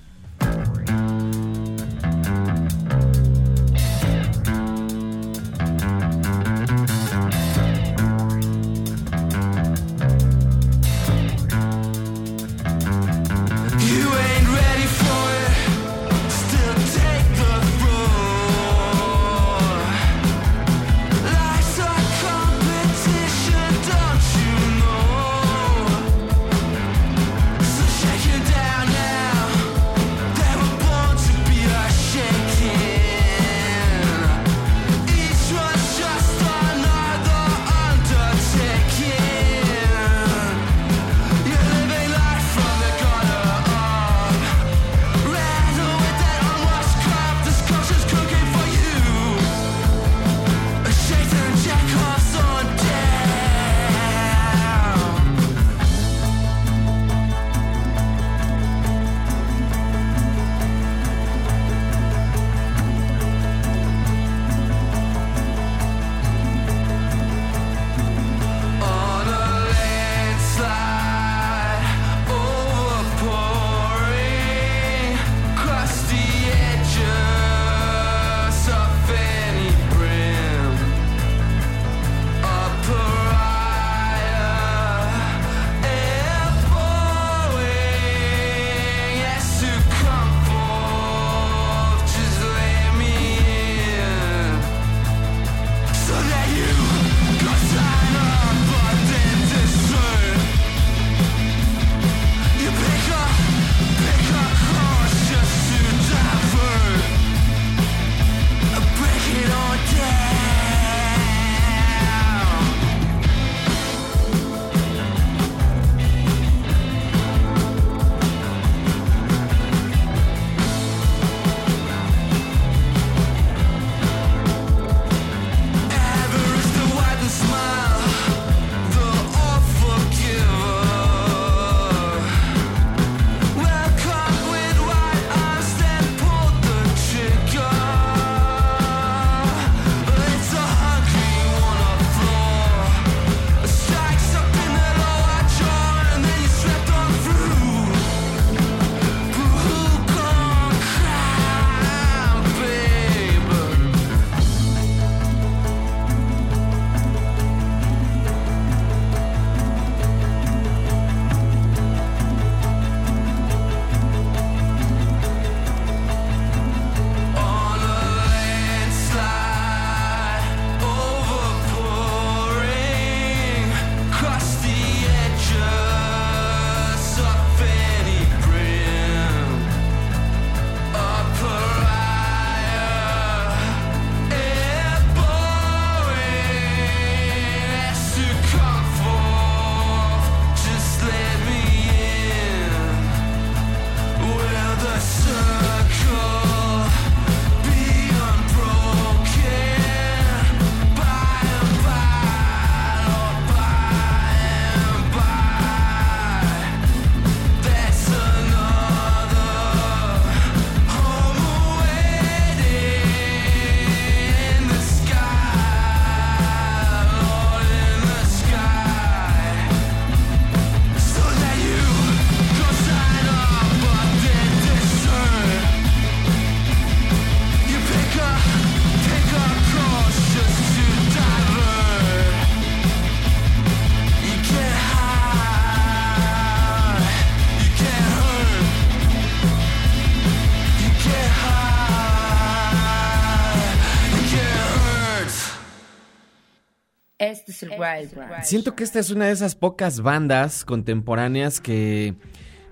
Wild 247.82 248.14
Branch. 248.16 248.44
Siento 248.44 248.76
que 248.76 248.84
esta 248.84 249.00
es 249.00 249.10
una 249.10 249.26
de 249.26 249.32
esas 249.32 249.56
pocas 249.56 250.02
bandas 250.02 250.64
contemporáneas 250.66 251.60
que 251.60 252.14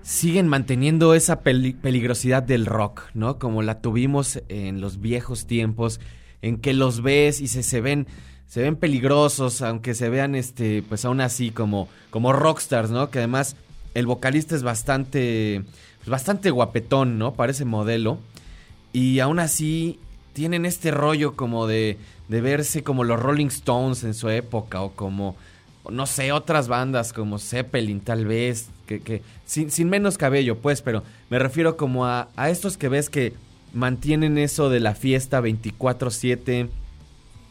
siguen 0.02 0.48
manteniendo 0.48 1.14
esa 1.14 1.40
peli- 1.40 1.74
peligrosidad 1.74 2.42
del 2.42 2.66
rock, 2.66 3.02
¿no? 3.14 3.38
Como 3.38 3.62
la 3.62 3.80
tuvimos 3.80 4.40
en 4.48 4.80
los 4.80 5.00
viejos 5.00 5.46
tiempos, 5.46 6.00
en 6.42 6.58
que 6.58 6.72
los 6.72 7.02
ves 7.02 7.40
y 7.40 7.48
se, 7.48 7.62
se 7.62 7.80
ven 7.80 8.06
se 8.46 8.62
ven 8.62 8.74
peligrosos, 8.76 9.62
aunque 9.62 9.94
se 9.94 10.08
vean 10.08 10.34
este 10.34 10.82
pues 10.88 11.04
aún 11.04 11.20
así 11.20 11.50
como 11.50 11.88
como 12.10 12.32
rockstars, 12.32 12.90
¿no? 12.90 13.10
Que 13.10 13.18
además 13.18 13.56
el 13.94 14.06
vocalista 14.06 14.56
es 14.56 14.62
bastante 14.62 15.62
pues, 15.98 16.08
bastante 16.08 16.50
guapetón, 16.50 17.18
¿no? 17.18 17.34
Parece 17.34 17.64
modelo 17.64 18.18
y 18.92 19.20
aún 19.20 19.38
así 19.38 20.00
tienen 20.32 20.66
este 20.66 20.90
rollo 20.90 21.34
como 21.34 21.66
de 21.66 21.98
de 22.28 22.40
verse 22.40 22.84
como 22.84 23.02
los 23.02 23.20
Rolling 23.20 23.48
Stones 23.48 24.04
en 24.04 24.14
su 24.14 24.28
época 24.28 24.80
o 24.82 24.92
como 24.92 25.36
no 25.90 26.06
sé, 26.06 26.30
otras 26.30 26.68
bandas 26.68 27.12
como 27.12 27.38
Zeppelin 27.38 28.00
tal 28.00 28.26
vez, 28.26 28.68
que, 28.86 29.00
que 29.00 29.22
sin, 29.44 29.70
sin 29.70 29.88
menos 29.88 30.18
cabello 30.18 30.58
pues, 30.58 30.82
pero 30.82 31.02
me 31.30 31.38
refiero 31.38 31.76
como 31.76 32.06
a, 32.06 32.28
a 32.36 32.50
estos 32.50 32.76
que 32.76 32.88
ves 32.88 33.10
que 33.10 33.34
mantienen 33.72 34.38
eso 34.38 34.68
de 34.68 34.80
la 34.80 34.94
fiesta 34.94 35.40
24/7, 35.40 36.68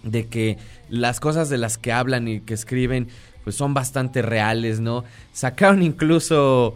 de 0.03 0.27
que 0.27 0.57
las 0.89 1.19
cosas 1.19 1.49
de 1.49 1.57
las 1.57 1.77
que 1.77 1.91
hablan 1.91 2.27
y 2.27 2.39
que 2.41 2.53
escriben 2.53 3.09
pues 3.43 3.55
son 3.55 3.73
bastante 3.73 4.21
reales, 4.21 4.79
¿no? 4.79 5.03
Sacaron 5.33 5.81
incluso 5.81 6.75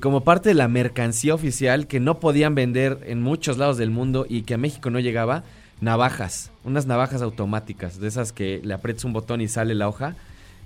como 0.00 0.22
parte 0.22 0.50
de 0.50 0.54
la 0.54 0.68
mercancía 0.68 1.34
oficial 1.34 1.86
que 1.86 2.00
no 2.00 2.20
podían 2.20 2.54
vender 2.54 2.98
en 3.06 3.22
muchos 3.22 3.58
lados 3.58 3.78
del 3.78 3.90
mundo 3.90 4.26
y 4.28 4.42
que 4.42 4.54
a 4.54 4.58
México 4.58 4.90
no 4.90 5.00
llegaba, 5.00 5.44
navajas, 5.80 6.50
unas 6.64 6.86
navajas 6.86 7.22
automáticas, 7.22 7.98
de 7.98 8.08
esas 8.08 8.32
que 8.32 8.60
le 8.62 8.74
aprietas 8.74 9.04
un 9.04 9.12
botón 9.12 9.40
y 9.40 9.48
sale 9.48 9.74
la 9.74 9.88
hoja 9.88 10.16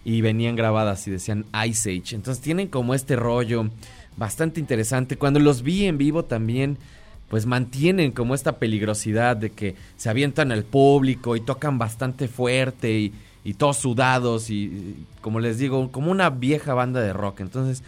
y 0.04 0.20
venían 0.20 0.56
grabadas 0.56 1.06
y 1.06 1.10
decían 1.10 1.46
Ice 1.66 1.90
Age. 1.90 2.16
Entonces 2.16 2.42
tienen 2.42 2.68
como 2.68 2.94
este 2.94 3.16
rollo 3.16 3.70
bastante 4.16 4.60
interesante. 4.60 5.16
Cuando 5.16 5.40
los 5.40 5.62
vi 5.62 5.86
en 5.86 5.96
vivo 5.96 6.24
también, 6.24 6.76
pues 7.28 7.46
mantienen 7.46 8.12
como 8.12 8.34
esta 8.34 8.58
peligrosidad 8.58 9.36
de 9.36 9.50
que 9.50 9.76
se 9.96 10.10
avientan 10.10 10.52
al 10.52 10.64
público 10.64 11.36
y 11.36 11.40
tocan 11.40 11.78
bastante 11.78 12.28
fuerte 12.28 12.98
y, 12.98 13.14
y 13.44 13.54
todos 13.54 13.78
sudados 13.78 14.50
y, 14.50 14.64
y, 14.64 15.06
como 15.20 15.40
les 15.40 15.58
digo, 15.58 15.90
como 15.90 16.10
una 16.10 16.30
vieja 16.30 16.74
banda 16.74 17.00
de 17.00 17.12
rock. 17.12 17.40
Entonces, 17.40 17.82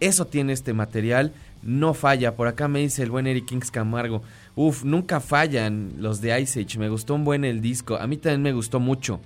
eso 0.00 0.26
tiene 0.26 0.52
este 0.52 0.72
material, 0.72 1.32
no 1.62 1.94
falla. 1.94 2.36
Por 2.36 2.48
acá 2.48 2.68
me 2.68 2.80
dice 2.80 3.02
el 3.02 3.10
buen 3.10 3.26
Eric 3.26 3.46
Kings 3.46 3.70
Camargo, 3.70 4.22
uf, 4.54 4.84
nunca 4.84 5.20
fallan 5.20 5.94
los 5.98 6.20
de 6.20 6.40
Ice 6.40 6.60
Age. 6.60 6.78
Me 6.78 6.88
gustó 6.88 7.14
un 7.14 7.24
buen 7.24 7.44
el 7.44 7.60
disco. 7.60 7.96
A 7.96 8.06
mí 8.06 8.16
también 8.16 8.42
me 8.42 8.52
gustó 8.52 8.80
mucho. 8.80 9.20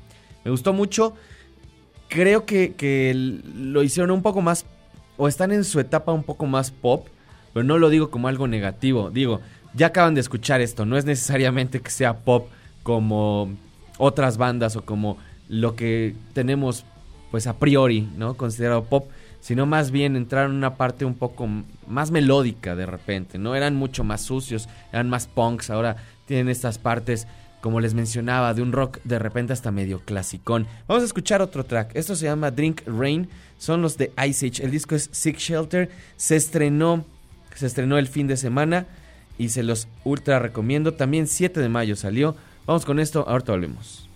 Me 0.45 0.51
gustó 0.51 0.73
mucho 0.73 1.15
creo 2.13 2.45
que, 2.45 2.75
que, 2.75 3.13
lo 3.57 3.83
hicieron 3.83 4.11
un 4.11 4.23
poco 4.23 4.43
más, 4.43 4.67
o 5.17 5.29
están 5.29 5.51
en 5.51 5.65
su 5.65 5.81
etapa 5.81 6.13
un 6.13 6.23
poco 6.23 6.45
más 6.45 6.71
pop, 6.71 7.07
pero 7.55 7.65
no 7.65 7.79
lo 7.79 7.89
digo 7.89 8.11
como 8.11 8.29
algo 8.29 8.47
negativo. 8.47 9.11
Digo, 9.11 9.41
ya 9.75 9.87
acaban 9.87 10.15
de 10.15 10.21
escuchar 10.21 10.61
esto, 10.61 10.85
no 10.85 10.99
es 10.99 11.07
necesariamente 11.07 11.81
que 11.81 11.91
sea 11.91 12.19
pop 12.19 12.49
como 12.83 13.51
otras 13.97 14.37
bandas 14.37 14.77
o 14.77 14.85
como 14.85 15.17
lo 15.49 15.75
que 15.75 16.15
tenemos 16.35 16.85
pues 17.31 17.47
a 17.47 17.59
priori, 17.59 18.07
¿no? 18.19 18.35
Considerado 18.35 18.85
pop, 18.85 19.09
sino 19.43 19.67
más 19.67 19.91
bien 19.91 20.15
entraron 20.15 20.53
en 20.53 20.59
una 20.59 20.77
parte 20.77 21.05
un 21.05 21.15
poco 21.15 21.49
más 21.89 22.13
melódica 22.13 22.77
de 22.77 22.87
repente, 22.87 23.39
¿no? 23.39 23.57
Eran 23.57 23.75
mucho 23.75 24.05
más 24.05 24.23
sucios, 24.23 24.69
eran 24.93 25.11
más 25.11 25.27
punks, 25.27 25.69
ahora 25.69 25.97
tienen 26.27 26.49
estas 26.49 26.79
partes 26.79 27.27
como 27.61 27.79
les 27.79 27.95
mencionaba, 27.95 28.55
de 28.55 28.63
un 28.63 28.73
rock 28.73 28.99
de 29.05 29.21
repente 29.21 29.53
hasta 29.53 29.71
medio 29.71 30.01
clasicón. 30.01 30.67
Vamos 30.89 31.05
a 31.05 31.07
escuchar 31.07 31.41
otro 31.41 31.65
track. 31.65 31.93
Esto 31.95 32.17
se 32.17 32.25
llama 32.25 32.51
Drink 32.51 32.83
Rain. 32.87 33.29
Son 33.57 33.81
los 33.81 33.97
de 33.97 34.13
Ice 34.27 34.49
Age. 34.49 34.65
El 34.65 34.73
disco 34.73 34.97
es 34.97 35.09
Sick 35.13 35.39
Shelter. 35.39 35.89
Se 36.17 36.35
estrenó, 36.35 37.05
se 37.55 37.67
estrenó 37.67 37.99
el 37.99 38.09
fin 38.09 38.27
de 38.27 38.37
semana 38.37 38.87
y 39.39 39.51
se 39.51 39.63
los 39.63 39.87
ultra 40.03 40.41
recomiendo. 40.41 40.95
También 40.95 41.29
7 41.29 41.61
de 41.61 41.69
mayo 41.69 41.95
salió. 41.95 42.35
Vamos 42.67 42.85
con 42.85 42.99
esto, 42.99 43.25
ahorita 43.29 43.53
volvemos. 43.53 44.09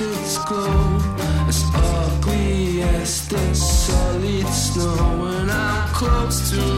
its 0.00 0.38
glow 0.44 0.98
as 1.46 1.62
ugly 1.74 2.82
as 2.82 3.28
the 3.28 3.54
solid 3.54 4.48
snow. 4.48 4.96
When 5.22 5.50
I'm 5.50 5.88
close 5.94 6.50
to 6.50 6.73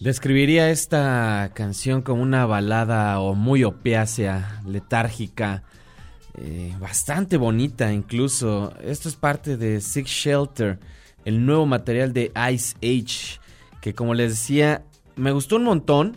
Describiría 0.00 0.70
esta 0.70 1.50
canción 1.54 2.02
como 2.02 2.22
una 2.22 2.46
balada 2.46 3.20
o 3.20 3.34
muy 3.34 3.64
opiácea, 3.64 4.62
letárgica, 4.66 5.64
eh, 6.34 6.74
bastante 6.78 7.36
bonita 7.36 7.92
incluso. 7.92 8.72
Esto 8.80 9.08
es 9.08 9.16
parte 9.16 9.56
de 9.56 9.80
Six 9.80 10.08
Shelter, 10.08 10.78
el 11.24 11.44
nuevo 11.44 11.66
material 11.66 12.12
de 12.12 12.32
Ice 12.52 12.76
Age, 12.76 13.40
que 13.80 13.92
como 13.94 14.14
les 14.14 14.30
decía, 14.30 14.84
me 15.16 15.32
gustó 15.32 15.56
un 15.56 15.64
montón, 15.64 16.16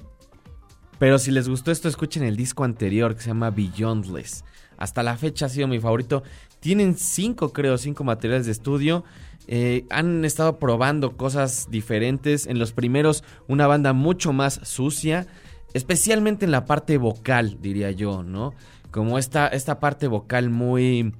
pero 0.99 1.17
si 1.17 1.32
les 1.32 1.49
gustó 1.49 1.72
esto, 1.72 1.88
escuchen 1.89 2.22
el 2.22 2.38
disco 2.38 2.63
anterior 2.63 3.15
que 3.15 3.22
se 3.22 3.30
llama 3.30 3.49
Beyondless. 3.49 4.43
Hasta 4.78 5.01
la 5.01 5.17
fecha 5.17 5.47
ha 5.47 5.49
sido 5.49 5.67
mi 5.67 5.80
favorito. 5.80 6.22
Tienen 6.59 6.95
cinco, 6.95 7.51
creo, 7.51 7.78
cinco 7.80 8.03
materiales 8.03 8.45
de 8.45 8.51
estudio. 8.51 9.03
Eh, 9.48 9.86
han 9.89 10.24
estado 10.26 10.60
probando 10.60 11.18
cosas 11.18 11.68
diferentes. 11.70 12.48
En 12.48 12.60
los 12.60 12.72
primeros, 12.72 13.24
una 13.48 13.68
banda 13.68 13.94
mucho 13.94 14.34
más 14.34 14.60
sucia. 14.64 15.28
Especialmente 15.74 16.46
en 16.46 16.52
la 16.52 16.66
parte 16.66 16.98
vocal, 16.98 17.58
diría 17.62 17.92
yo, 17.92 18.24
¿no? 18.24 18.54
Como 18.92 19.18
esta, 19.18 19.48
esta 19.48 19.80
parte 19.80 20.08
vocal 20.08 20.50
muy 20.50 21.14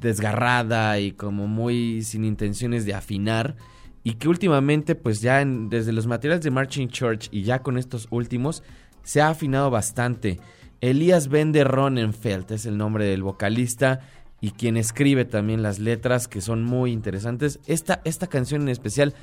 desgarrada 0.00 0.98
y 0.98 1.12
como 1.12 1.46
muy 1.46 2.02
sin 2.02 2.24
intenciones 2.24 2.86
de 2.86 2.94
afinar. 2.94 3.56
Y 4.02 4.14
que 4.14 4.28
últimamente, 4.28 4.94
pues 4.94 5.20
ya 5.20 5.44
desde 5.44 5.92
los 5.92 6.06
materiales 6.06 6.44
de 6.44 6.50
Marching 6.50 6.88
Church 6.88 7.28
y 7.30 7.42
ya 7.42 7.60
con 7.60 7.78
estos 7.78 8.08
últimos, 8.10 8.62
se 9.02 9.22
ha 9.22 9.28
afinado 9.28 9.70
bastante. 9.70 10.40
Elías 10.80 11.28
Bender 11.28 11.66
Ronenfeld 11.66 12.52
es 12.52 12.66
el 12.66 12.76
nombre 12.76 13.06
del 13.06 13.22
vocalista 13.22 14.00
y 14.44 14.50
quien 14.50 14.76
escribe 14.76 15.24
también 15.24 15.62
las 15.62 15.78
letras 15.78 16.28
que 16.28 16.42
son 16.42 16.64
muy 16.64 16.92
interesantes. 16.92 17.60
Esta, 17.64 18.02
esta 18.04 18.26
canción 18.26 18.60
en 18.60 18.68
especial 18.68 19.14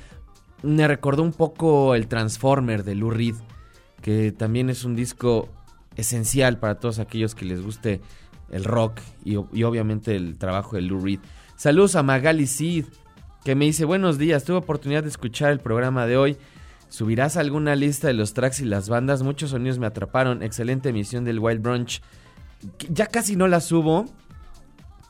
me 0.64 0.88
recordó 0.88 1.22
un 1.22 1.32
poco 1.32 1.94
el 1.94 2.08
Transformer 2.08 2.82
de 2.82 2.96
Lou 2.96 3.10
Reed, 3.10 3.36
que 4.00 4.32
también 4.32 4.68
es 4.68 4.84
un 4.84 4.96
disco 4.96 5.48
esencial 5.94 6.58
para 6.58 6.80
todos 6.80 6.98
aquellos 6.98 7.36
que 7.36 7.44
les 7.44 7.62
guste 7.62 8.00
el 8.50 8.64
rock 8.64 8.98
y, 9.24 9.36
obviamente 9.36 10.16
el 10.16 10.38
trabajo 10.38 10.74
de 10.74 10.82
Lou 10.82 11.00
Reed. 11.00 11.20
Saludos 11.54 11.94
a 11.94 12.02
Magali 12.02 12.48
Sid, 12.48 12.86
que 13.44 13.54
me 13.54 13.66
dice 13.66 13.84
buenos 13.84 14.18
días, 14.18 14.42
tuve 14.42 14.56
oportunidad 14.56 15.04
de 15.04 15.10
escuchar 15.10 15.52
el 15.52 15.60
programa 15.60 16.04
de 16.04 16.16
hoy. 16.16 16.36
¿Subirás 16.88 17.36
alguna 17.36 17.76
lista 17.76 18.08
de 18.08 18.14
los 18.14 18.34
tracks 18.34 18.58
y 18.58 18.64
las 18.64 18.88
bandas? 18.88 19.22
Muchos 19.22 19.50
sonidos 19.50 19.78
me 19.78 19.86
atraparon. 19.86 20.42
Excelente 20.42 20.88
emisión 20.88 21.22
del 21.22 21.38
Wild 21.38 21.62
Brunch. 21.62 22.02
Ya 22.90 23.06
casi 23.06 23.36
no 23.36 23.46
la 23.46 23.60
subo, 23.60 24.06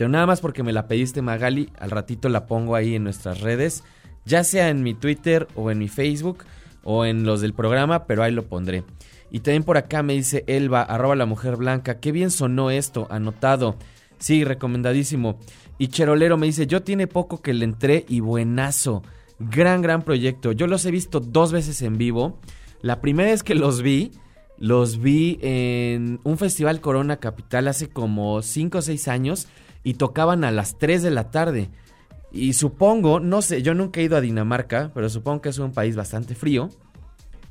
pero 0.03 0.11
nada 0.11 0.27
más 0.27 0.41
porque 0.41 0.65
me 0.65 0.73
la 0.73 0.89
pediste 0.89 1.23
Magali, 1.23 1.71
al 1.79 1.93
ratito 1.93 2.29
la 2.29 2.47
pongo 2.47 2.75
ahí 2.75 2.97
en 2.97 3.05
nuestras 3.05 3.41
redes, 3.41 3.85
ya 4.25 4.43
sea 4.43 4.69
en 4.69 4.83
mi 4.83 4.95
Twitter 4.95 5.47
o 5.55 5.71
en 5.71 5.79
mi 5.79 5.87
Facebook 5.87 6.39
o 6.83 7.05
en 7.05 7.23
los 7.23 7.41
del 7.41 7.55
programa, 7.55 8.05
pero 8.05 8.25
ahí 8.25 8.33
lo 8.33 8.43
pondré. 8.49 8.83
Y 9.31 9.39
también 9.39 9.63
por 9.63 9.77
acá 9.77 10.03
me 10.03 10.15
dice 10.15 10.43
Elba, 10.49 10.83
arroba 10.83 11.15
la 11.15 11.25
mujer 11.25 11.55
blanca, 11.55 12.01
qué 12.01 12.11
bien 12.11 12.33
sonó 12.33 12.73
esto, 12.73 13.07
anotado. 13.11 13.77
Sí, 14.19 14.43
recomendadísimo. 14.43 15.39
Y 15.79 15.87
Cherolero 15.87 16.37
me 16.37 16.47
dice, 16.47 16.67
yo 16.67 16.83
tiene 16.83 17.07
poco 17.07 17.41
que 17.41 17.55
le 17.55 17.65
entré 17.65 18.05
y 18.09 18.19
buenazo. 18.19 19.05
Gran, 19.39 19.83
gran 19.83 20.03
proyecto. 20.03 20.51
Yo 20.51 20.67
los 20.67 20.85
he 20.85 20.91
visto 20.91 21.21
dos 21.21 21.53
veces 21.53 21.81
en 21.83 21.97
vivo. 21.97 22.41
La 22.81 23.01
primera 23.01 23.31
vez 23.31 23.45
que 23.45 23.55
los 23.55 23.83
vi, 23.83 24.11
los 24.59 25.01
vi 25.01 25.39
en 25.43 26.19
un 26.25 26.39
festival 26.39 26.81
Corona 26.81 27.19
Capital 27.19 27.69
hace 27.69 27.89
como 27.89 28.43
5 28.43 28.79
o 28.79 28.83
6 28.83 29.07
años 29.07 29.47
y 29.85 29.95
tocaban 29.95 30.45
a 30.45 30.51
las 30.51 30.79
3 30.79 31.03
de 31.03 31.11
la 31.11 31.31
tarde. 31.31 31.71
Y 32.31 32.55
supongo, 32.55 33.21
no 33.21 33.43
sé, 33.43 33.63
yo 33.63 33.75
nunca 33.75 34.01
he 34.01 34.05
ido 34.05 34.17
a 34.17 34.21
Dinamarca, 34.21 34.91
pero 34.95 35.09
supongo 35.09 35.43
que 35.43 35.49
es 35.51 35.59
un 35.59 35.73
país 35.73 35.97
bastante 35.97 36.35
frío. 36.35 36.71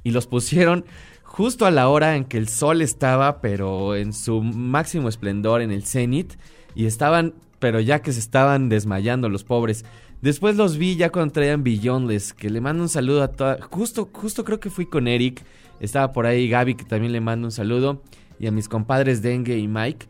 Y 0.04 0.12
los 0.12 0.26
pusieron 0.28 0.86
justo 1.24 1.66
a 1.66 1.72
la 1.72 1.88
hora 1.88 2.16
en 2.16 2.26
que 2.26 2.38
el 2.38 2.48
sol 2.48 2.82
estaba, 2.82 3.42
pero 3.42 3.96
en 3.96 4.12
su 4.12 4.42
máximo 4.42 5.08
esplendor, 5.08 5.62
en 5.62 5.72
el 5.72 5.86
cenit. 5.86 6.34
Y 6.74 6.86
estaban, 6.86 7.36
pero 7.60 7.80
ya 7.80 8.02
que 8.02 8.12
se 8.12 8.20
estaban 8.20 8.70
desmayando 8.70 9.30
los 9.30 9.44
pobres. 9.44 9.86
Después 10.22 10.56
los 10.56 10.78
vi 10.78 10.96
ya 10.96 11.12
cuando 11.12 11.34
traían 11.34 11.64
Beyondless, 11.64 12.34
que 12.34 12.50
le 12.50 12.62
mando 12.62 12.84
un 12.84 12.90
saludo 12.90 13.24
a 13.24 13.30
toda... 13.30 13.60
Justo, 13.70 14.10
justo 14.12 14.44
creo 14.44 14.60
que 14.60 14.70
fui 14.70 14.86
con 14.86 15.08
Eric. 15.08 15.44
Estaba 15.80 16.12
por 16.12 16.26
ahí 16.26 16.48
Gaby, 16.48 16.76
que 16.76 16.86
también 16.86 17.12
le 17.12 17.22
mando 17.22 17.48
un 17.48 17.52
saludo. 17.52 18.04
Y 18.40 18.48
a 18.48 18.52
mis 18.52 18.68
compadres 18.68 19.22
Dengue 19.22 19.58
y 19.58 19.68
Mike. 19.68 20.08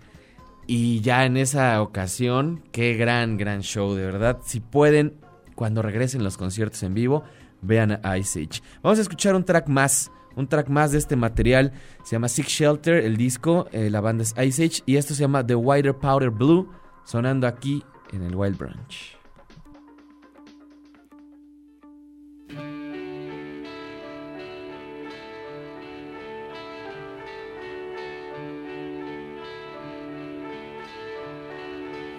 Y 0.74 1.02
ya 1.02 1.26
en 1.26 1.36
esa 1.36 1.82
ocasión, 1.82 2.64
qué 2.72 2.94
gran, 2.94 3.36
gran 3.36 3.60
show, 3.60 3.94
de 3.94 4.06
verdad. 4.06 4.40
Si 4.46 4.62
pueden, 4.62 5.20
cuando 5.54 5.82
regresen 5.82 6.24
los 6.24 6.38
conciertos 6.38 6.82
en 6.84 6.94
vivo, 6.94 7.26
vean 7.62 8.00
a 8.04 8.18
Ice 8.18 8.40
Age. 8.40 8.62
Vamos 8.82 8.98
a 8.98 9.02
escuchar 9.02 9.36
un 9.36 9.44
track 9.44 9.68
más, 9.68 10.14
un 10.38 10.48
track 10.48 10.70
más 10.70 10.94
de 10.94 11.00
este 11.00 11.18
material. 11.18 11.74
Se 12.06 12.12
llama 12.16 12.30
Six 12.30 12.48
Shelter, 12.48 13.04
el 13.04 13.18
disco, 13.18 13.68
eh, 13.74 13.90
la 13.90 14.00
banda 14.00 14.24
es 14.24 14.34
Ice 14.42 14.64
Age. 14.64 14.84
Y 14.86 14.96
esto 14.96 15.14
se 15.14 15.20
llama 15.20 15.46
The 15.46 15.56
Whiter 15.56 15.94
Powder 15.94 16.30
Blue, 16.30 16.70
sonando 17.04 17.48
aquí 17.48 17.84
en 18.14 18.24
el 18.24 18.34
Wild 18.34 18.58
Branch. 18.58 19.21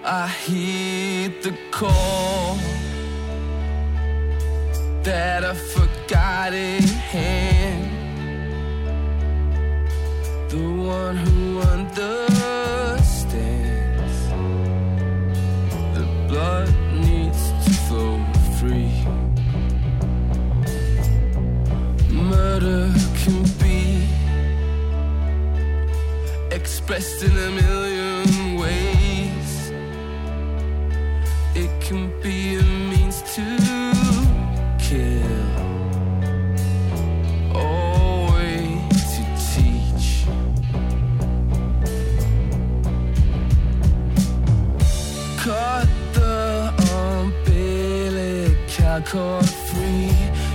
I 0.05 0.27
heed 0.27 1.43
the 1.45 1.57
call 1.71 2.57
that 5.05 5.45
a 5.45 5.55
forgotten 5.55 6.83
hand, 6.83 7.89
the 10.51 10.59
one 10.59 11.17
who 11.17 11.61
understands. 11.61 12.19
The 15.95 16.07
blood 16.27 16.75
needs 16.95 17.53
to 17.65 17.71
flow 17.87 18.19
free. 18.59 18.91
Murder 22.11 22.93
can 23.23 23.45
be 23.63 24.09
expressed 26.51 27.23
in 27.23 27.31
a 27.31 27.51
million 27.51 27.92
can 31.93 32.09
be 32.23 32.57
a 32.57 32.63
means 32.63 33.21
to 33.35 33.45
kill 34.79 35.47
or 37.55 38.33
way 38.33 38.81
to 39.13 39.23
teach. 39.51 40.25
Cut 45.45 45.89
the 46.15 46.73
umbilical 47.03 49.01
cord 49.11 49.49
free. 49.69 50.13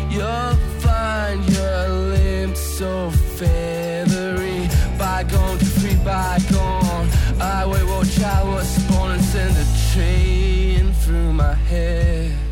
You'll 0.10 0.56
find 0.82 1.40
your 1.50 1.90
limbs 2.16 2.60
so 2.60 3.12
feathery. 3.38 4.62
Bygone 4.98 5.60
free 5.60 5.98
bygone. 6.04 7.08
I 7.40 7.68
wait, 7.68 7.84
watch, 7.84 8.20
I 8.22 8.44
was 8.44 8.77
head 11.66 12.47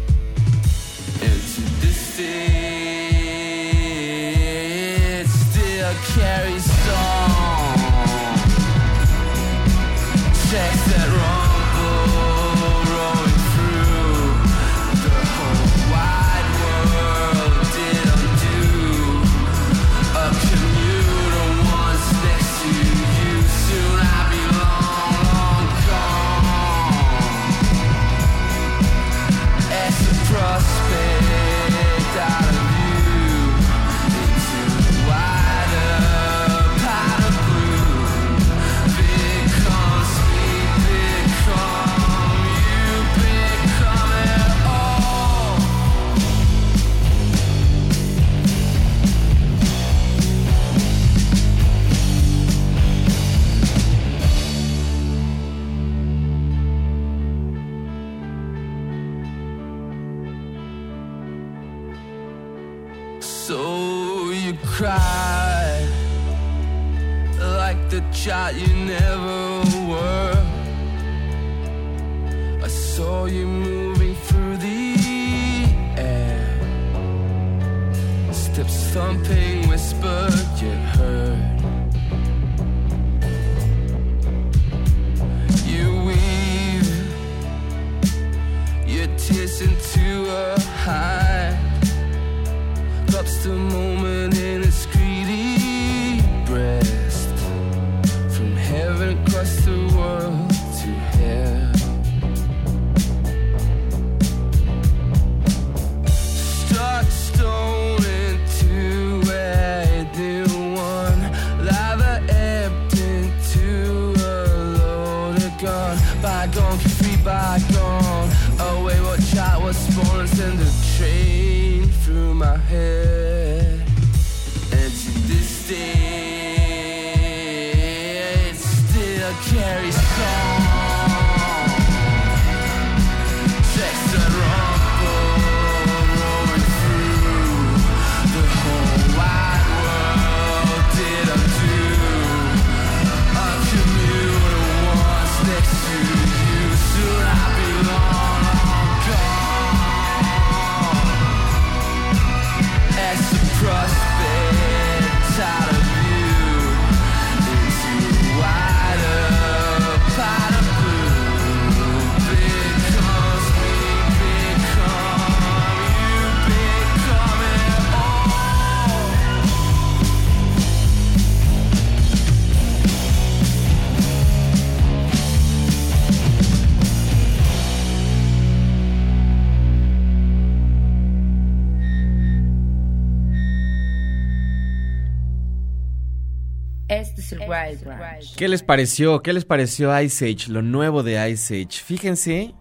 ¿Qué 188.35 188.49
les 188.49 188.63
pareció? 188.63 189.21
¿Qué 189.21 189.31
les 189.31 189.45
pareció 189.45 189.97
Ice 190.01 190.25
Age? 190.25 190.51
Lo 190.51 190.61
nuevo 190.61 191.03
de 191.03 191.29
Ice 191.29 191.55
Age. 191.55 191.81
Fíjense, 191.81 192.53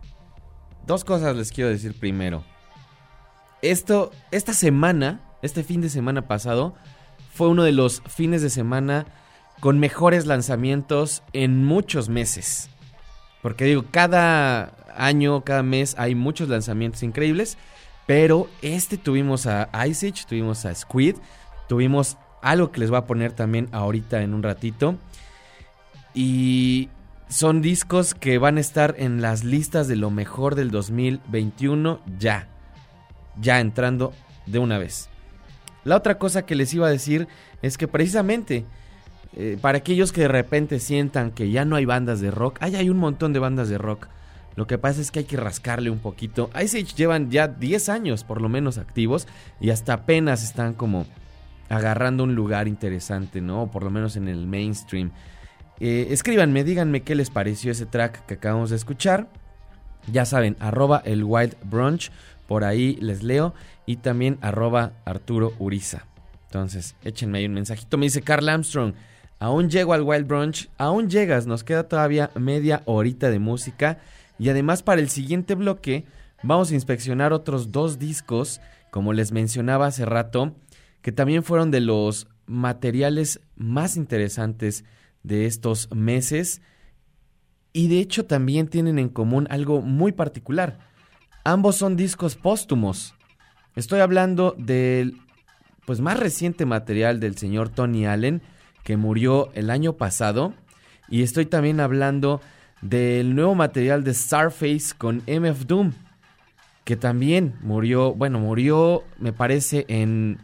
dos 0.87 1.05
cosas 1.05 1.35
les 1.35 1.51
quiero 1.51 1.69
decir 1.69 1.99
primero. 1.99 2.45
Esto, 3.61 4.13
esta 4.31 4.53
semana, 4.53 5.21
este 5.43 5.65
fin 5.65 5.81
de 5.81 5.89
semana 5.89 6.29
pasado, 6.29 6.77
fue 7.33 7.49
uno 7.49 7.65
de 7.65 7.73
los 7.73 8.03
fines 8.07 8.41
de 8.41 8.51
semana 8.51 9.07
con 9.59 9.81
mejores 9.81 10.27
lanzamientos 10.27 11.25
en 11.33 11.65
muchos 11.65 12.09
meses. 12.09 12.71
Porque 13.43 13.65
digo, 13.65 13.85
cada 13.91 14.77
año, 14.97 15.43
cada 15.43 15.65
mes 15.65 15.97
hay 15.99 16.15
muchos 16.15 16.49
lanzamientos 16.49 17.03
increíbles. 17.03 17.59
Pero 18.07 18.49
este 18.63 18.97
tuvimos 18.97 19.49
a 19.49 19.69
Ice 19.89 20.07
Age, 20.07 20.25
tuvimos 20.29 20.67
a 20.67 20.75
Squid, 20.75 21.17
tuvimos 21.69 22.17
algo 22.43 22.71
que 22.71 22.79
les 22.79 22.91
voy 22.91 22.99
a 22.99 23.07
poner 23.07 23.33
también 23.33 23.69
ahorita 23.73 24.23
en 24.23 24.35
un 24.35 24.45
ratito. 24.45 24.99
Y 26.15 26.89
son 27.29 27.61
discos 27.61 28.15
que 28.15 28.39
van 28.39 28.57
a 28.57 28.61
estar 28.61 28.95
en 28.99 29.21
las 29.21 29.45
listas 29.45 29.89
de 29.89 29.97
lo 29.97 30.11
mejor 30.11 30.55
del 30.55 30.71
2021 30.71 32.01
ya. 32.19 32.49
Ya 33.41 33.61
entrando 33.61 34.13
de 34.47 34.59
una 34.59 34.79
vez. 34.79 35.09
La 35.85 35.97
otra 35.97 36.19
cosa 36.19 36.47
que 36.47 36.55
les 36.55 36.73
iba 36.73 36.87
a 36.87 36.91
decir 36.91 37.29
es 37.63 37.77
que 37.77 37.89
precisamente 37.89 38.65
eh, 39.37 39.59
para 39.61 39.79
aquellos 39.79 40.13
que 40.13 40.23
de 40.23 40.29
repente 40.29 40.79
sientan 40.79 41.33
que 41.33 41.51
ya 41.51 41.65
no 41.65 41.77
hay 41.77 41.85
bandas 41.85 42.21
de 42.21 42.31
rock, 42.31 42.59
ay, 42.61 42.77
hay 42.77 42.89
un 42.89 42.99
montón 42.99 43.33
de 43.33 43.41
bandas 43.41 43.69
de 43.69 43.79
rock. 43.79 44.09
Lo 44.55 44.69
que 44.69 44.79
pasa 44.79 45.01
es 45.01 45.11
que 45.11 45.21
hay 45.21 45.25
que 45.25 45.37
rascarle 45.37 45.91
un 45.91 45.99
poquito. 45.99 46.51
Ice 46.63 46.79
Age 46.79 46.95
llevan 46.95 47.31
ya 47.31 47.49
10 47.49 47.89
años 47.89 48.23
por 48.23 48.41
lo 48.41 48.49
menos 48.49 48.79
activos 48.79 49.27
y 49.61 49.71
hasta 49.71 49.95
apenas 49.95 50.45
están 50.45 50.75
como 50.75 51.07
agarrando 51.69 52.23
un 52.23 52.37
lugar 52.37 52.69
interesante, 52.69 53.41
¿no? 53.41 53.71
Por 53.73 53.83
lo 53.83 53.91
menos 53.91 54.17
en 54.17 54.29
el 54.29 54.47
mainstream. 54.47 55.11
Eh, 55.81 56.09
escríbanme, 56.11 56.65
díganme 56.65 57.03
qué 57.03 57.15
les 57.15 57.31
pareció 57.31 57.73
ese 57.73 57.87
track 57.87 58.25
que 58.27 58.35
acabamos 58.35 58.71
de 58.71 58.77
escuchar. 58.77 59.29
Ya 60.13 60.25
saben, 60.25 60.57
arroba 60.61 61.03
el 61.05 61.25
Wild 61.25 61.57
Brunch, 61.65 62.11
por 62.47 62.65
ahí 62.65 62.97
les 63.01 63.23
leo. 63.23 63.55
Y 63.87 63.97
también 63.97 64.39
arroba 64.41 64.93
Arturo 65.05 65.53
Uriza. 65.59 66.07
Entonces, 66.47 66.95
échenme 67.03 67.39
ahí 67.39 67.47
un 67.47 67.55
mensajito. 67.55 67.99
Me 67.99 68.07
dice 68.07 68.23
Carl 68.23 68.49
Armstrong, 68.49 68.95
aún 69.41 69.69
llego 69.69 69.93
al 69.93 70.03
Wild 70.03 70.27
Brunch, 70.27 70.71
aún 70.79 71.11
llegas, 71.11 71.47
nos 71.47 71.65
queda 71.65 71.89
todavía 71.89 72.31
media 72.35 72.83
horita 72.85 73.31
de 73.31 73.41
música. 73.41 73.99
Y 74.39 74.49
además 74.49 74.83
para 74.83 75.01
el 75.01 75.11
siguiente 75.11 75.55
bloque 75.55 76.05
vamos 76.43 76.71
a 76.71 76.75
inspeccionar 76.75 77.33
otros 77.33 77.73
dos 77.73 77.99
discos, 77.99 78.61
como 78.91 79.13
les 79.13 79.33
mencionaba 79.33 79.87
hace 79.87 80.05
rato, 80.05 80.55
que 81.03 81.13
también 81.13 81.43
fueron 81.43 81.71
de 81.71 81.81
los 81.81 82.29
materiales 82.47 83.41
más 83.57 83.97
interesantes 83.97 84.85
de 85.25 85.47
estos 85.47 85.91
meses 85.93 86.63
y 87.73 87.89
de 87.89 87.99
hecho 87.99 88.25
también 88.25 88.69
tienen 88.69 89.01
en 89.01 89.09
común 89.09 89.49
algo 89.51 89.83
muy 89.83 90.13
particular. 90.13 90.79
Ambos 91.43 91.77
son 91.77 91.97
discos 91.97 92.37
póstumos. 92.37 93.15
Estoy 93.75 93.99
hablando 94.01 94.55
del 94.57 95.19
pues 95.85 96.01
más 96.01 96.19
reciente 96.19 96.65
material 96.65 97.19
del 97.19 97.37
señor 97.37 97.69
Tony 97.69 98.07
Allen 98.07 98.41
que 98.85 98.97
murió 98.97 99.51
el 99.55 99.71
año 99.71 99.95
pasado 99.95 100.55
y 101.09 101.23
estoy 101.23 101.47
también 101.47 101.81
hablando 101.81 102.41
del 102.81 103.35
nuevo 103.35 103.55
material 103.55 104.05
de 104.05 104.15
Starface 104.15 104.95
con 104.97 105.23
MF 105.27 105.67
Doom 105.67 105.93
que 106.85 106.97
también 106.97 107.55
murió, 107.63 108.15
bueno, 108.15 108.39
murió 108.39 109.05
me 109.19 109.33
parece 109.33 109.87
en 109.89 110.39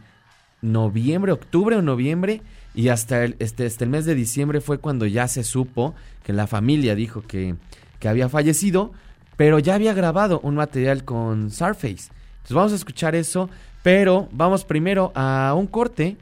noviembre, 0.61 1.31
octubre 1.31 1.75
o 1.75 1.81
noviembre, 1.81 2.41
y 2.73 2.89
hasta 2.89 3.23
el, 3.23 3.35
este, 3.39 3.67
el 3.67 3.89
mes 3.89 4.05
de 4.05 4.15
diciembre 4.15 4.61
fue 4.61 4.77
cuando 4.77 5.05
ya 5.05 5.27
se 5.27 5.43
supo 5.43 5.93
que 6.23 6.33
la 6.33 6.47
familia 6.47 6.95
dijo 6.95 7.21
que, 7.21 7.55
que 7.99 8.07
había 8.07 8.29
fallecido, 8.29 8.91
pero 9.37 9.59
ya 9.59 9.75
había 9.75 9.93
grabado 9.93 10.39
un 10.41 10.55
material 10.55 11.03
con 11.03 11.51
Starface. 11.51 12.09
Entonces 12.37 12.55
vamos 12.55 12.71
a 12.71 12.75
escuchar 12.75 13.15
eso, 13.15 13.49
pero 13.83 14.29
vamos 14.31 14.65
primero 14.65 15.11
a 15.15 15.53
un 15.57 15.67
corte, 15.67 16.17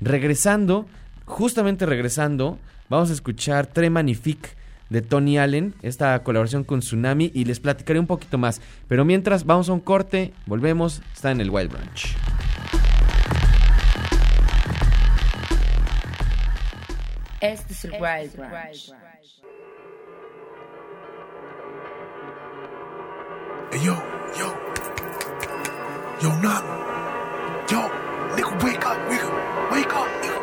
regresando, 0.00 0.86
justamente 1.26 1.86
regresando, 1.86 2.58
vamos 2.88 3.10
a 3.10 3.12
escuchar 3.12 3.66
Tre 3.66 3.90
Magnifique 3.90 4.50
de 4.88 5.02
Tony 5.02 5.38
Allen, 5.38 5.74
esta 5.82 6.20
colaboración 6.22 6.64
con 6.64 6.80
Tsunami, 6.80 7.30
y 7.32 7.44
les 7.44 7.60
platicaré 7.60 8.00
un 8.00 8.08
poquito 8.08 8.38
más. 8.38 8.60
Pero 8.88 9.04
mientras, 9.04 9.44
vamos 9.44 9.68
a 9.68 9.72
un 9.72 9.80
corte, 9.80 10.32
volvemos, 10.46 11.00
está 11.14 11.30
en 11.30 11.40
el 11.40 11.50
Wild 11.50 11.70
Branch. 11.70 12.49
Es 17.40 17.84
el 17.84 17.92
Wild 17.92 18.36
Branch. 18.36 18.92
Hey, 23.72 23.80
yo, 23.84 23.94
yo. 24.38 24.48
Yo, 26.20 26.30
knock. 26.40 26.64
Yo, 27.70 27.80
nigga, 28.36 28.64
wake 28.64 28.84
up, 28.84 28.98
nigga. 29.08 29.28
Wake 29.70 29.94
up, 29.94 30.08
nigga. 30.22 30.40